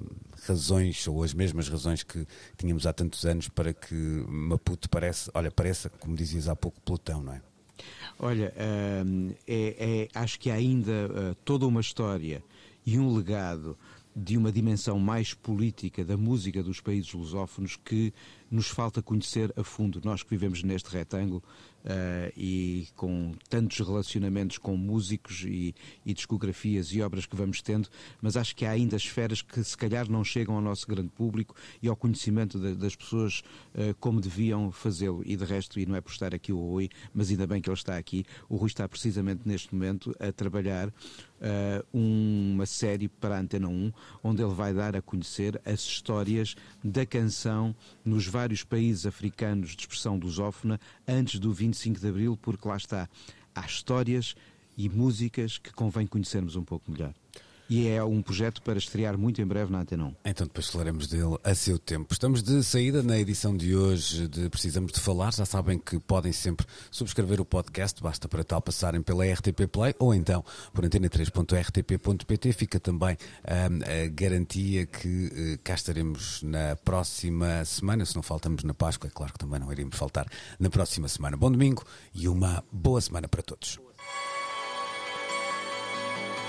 razões 0.46 1.08
ou 1.08 1.22
as 1.22 1.32
mesmas 1.32 1.68
razões 1.68 2.02
que 2.02 2.26
tínhamos 2.58 2.86
há 2.86 2.92
tantos 2.92 3.24
anos 3.24 3.48
para 3.48 3.72
que 3.72 3.94
Maputo 4.28 4.88
parece, 4.90 5.30
olha, 5.32 5.50
pareça, 5.50 5.88
como 5.88 6.14
dizias 6.14 6.46
há 6.46 6.54
pouco, 6.54 6.78
Plutão, 6.82 7.22
não 7.22 7.32
é? 7.32 7.47
Olha, 8.18 8.52
hum, 9.06 9.30
é, 9.46 10.08
é, 10.12 10.18
acho 10.18 10.38
que 10.40 10.50
há 10.50 10.54
ainda 10.54 10.92
uh, 10.92 11.34
toda 11.44 11.66
uma 11.66 11.80
história 11.80 12.42
e 12.84 12.98
um 12.98 13.14
legado 13.14 13.76
de 14.14 14.36
uma 14.36 14.50
dimensão 14.50 14.98
mais 14.98 15.32
política 15.32 16.04
da 16.04 16.16
música 16.16 16.62
dos 16.62 16.80
países 16.80 17.12
lusófonos 17.12 17.76
que 17.76 18.12
nos 18.50 18.68
falta 18.68 19.00
conhecer 19.00 19.52
a 19.56 19.62
fundo. 19.62 20.00
Nós 20.02 20.22
que 20.22 20.30
vivemos 20.30 20.62
neste 20.62 20.90
retângulo 20.90 21.42
uh, 21.84 22.32
e 22.36 22.88
com 22.96 23.32
tantos 23.48 23.78
relacionamentos 23.78 24.58
com 24.58 24.76
músicos 24.76 25.44
e, 25.46 25.74
e, 26.04 26.14
discografias 26.14 26.92
e 26.92 27.02
obras 27.02 27.26
que 27.26 27.36
vamos 27.36 27.62
tendo, 27.62 27.88
mas 28.20 28.36
acho 28.36 28.54
que 28.54 28.64
há 28.64 28.70
ainda 28.70 28.96
esferas 28.96 29.42
que 29.42 29.62
se 29.62 29.76
calhar 29.76 30.10
não 30.10 30.24
chegam 30.24 30.54
ao 30.54 30.60
nosso 30.60 30.86
grande 30.86 31.10
público 31.10 31.54
e 31.82 31.88
ao 31.88 31.96
conhecimento 31.96 32.58
de, 32.58 32.74
das 32.74 32.94
pessoas 32.94 33.42
uh, 33.74 33.94
como 34.00 34.20
deviam 34.20 34.70
fazê-lo. 34.70 35.22
E 35.24 35.36
de 35.36 35.44
resto, 35.44 35.78
e 35.78 35.86
não 35.86 35.96
é 35.96 36.00
por 36.00 36.12
estar 36.12 36.34
aqui 36.34 36.52
o 36.52 36.58
Rui, 36.58 36.88
mas 37.14 37.30
ainda 37.30 37.46
bem 37.46 37.60
que 37.60 37.68
ele 37.68 37.76
está 37.76 37.96
aqui, 37.96 38.24
o 38.48 38.56
Rui 38.56 38.68
está 38.68 38.88
precisamente 38.88 39.42
neste 39.44 39.74
momento 39.74 40.14
a 40.18 40.32
trabalhar 40.32 40.92
uma 41.92 42.66
série 42.66 43.08
para 43.08 43.36
a 43.36 43.40
Antena 43.40 43.68
1, 43.68 43.92
onde 44.22 44.42
ele 44.42 44.54
vai 44.54 44.72
dar 44.74 44.96
a 44.96 45.02
conhecer 45.02 45.60
as 45.64 45.80
histórias 45.80 46.54
da 46.82 47.06
canção 47.06 47.74
nos 48.04 48.26
vários 48.26 48.64
países 48.64 49.06
africanos 49.06 49.70
de 49.70 49.82
expressão 49.82 50.16
lusófona 50.16 50.80
antes 51.06 51.38
do 51.38 51.52
25 51.52 52.00
de 52.00 52.08
Abril, 52.08 52.38
porque 52.40 52.66
lá 52.66 52.76
está, 52.76 53.08
há 53.54 53.66
histórias 53.66 54.34
e 54.76 54.88
músicas 54.88 55.58
que 55.58 55.72
convém 55.72 56.06
conhecermos 56.06 56.56
um 56.56 56.62
pouco 56.62 56.90
melhor 56.90 57.12
e 57.68 57.88
é 57.88 58.02
um 58.02 58.22
projeto 58.22 58.62
para 58.62 58.78
estrear 58.78 59.18
muito 59.18 59.42
em 59.42 59.46
breve 59.46 59.70
na 59.70 59.80
Antena 59.80 60.04
1. 60.06 60.14
Então 60.24 60.46
depois 60.46 60.68
falaremos 60.68 61.06
dele 61.06 61.36
a 61.44 61.54
seu 61.54 61.78
tempo. 61.78 62.12
Estamos 62.12 62.42
de 62.42 62.62
saída 62.62 63.02
na 63.02 63.18
edição 63.18 63.56
de 63.56 63.76
hoje 63.76 64.26
de 64.28 64.48
Precisamos 64.48 64.92
de 64.92 65.00
Falar. 65.00 65.32
Já 65.32 65.44
sabem 65.44 65.78
que 65.78 65.98
podem 65.98 66.32
sempre 66.32 66.66
subscrever 66.90 67.40
o 67.40 67.44
podcast, 67.44 68.02
basta 68.02 68.28
para 68.28 68.42
tal 68.42 68.62
passarem 68.62 69.02
pela 69.02 69.24
RTP 69.24 69.66
Play 69.70 69.94
ou 69.98 70.14
então 70.14 70.44
por 70.72 70.84
antena3.rtp.pt. 70.84 72.52
Fica 72.52 72.80
também 72.80 73.16
hum, 73.44 74.04
a 74.04 74.08
garantia 74.08 74.86
que 74.86 75.26
uh, 75.26 75.58
cá 75.62 75.74
estaremos 75.74 76.42
na 76.42 76.76
próxima 76.76 77.64
semana, 77.64 78.04
se 78.04 78.14
não 78.14 78.22
faltamos 78.22 78.64
na 78.64 78.74
Páscoa, 78.74 79.08
é 79.08 79.10
claro 79.10 79.32
que 79.32 79.38
também 79.38 79.60
não 79.60 79.70
iremos 79.70 79.96
faltar 79.96 80.26
na 80.58 80.70
próxima 80.70 81.08
semana. 81.08 81.36
Bom 81.36 81.50
domingo 81.50 81.84
e 82.14 82.28
uma 82.28 82.64
boa 82.72 83.00
semana 83.00 83.28
para 83.28 83.42
todos. 83.42 83.87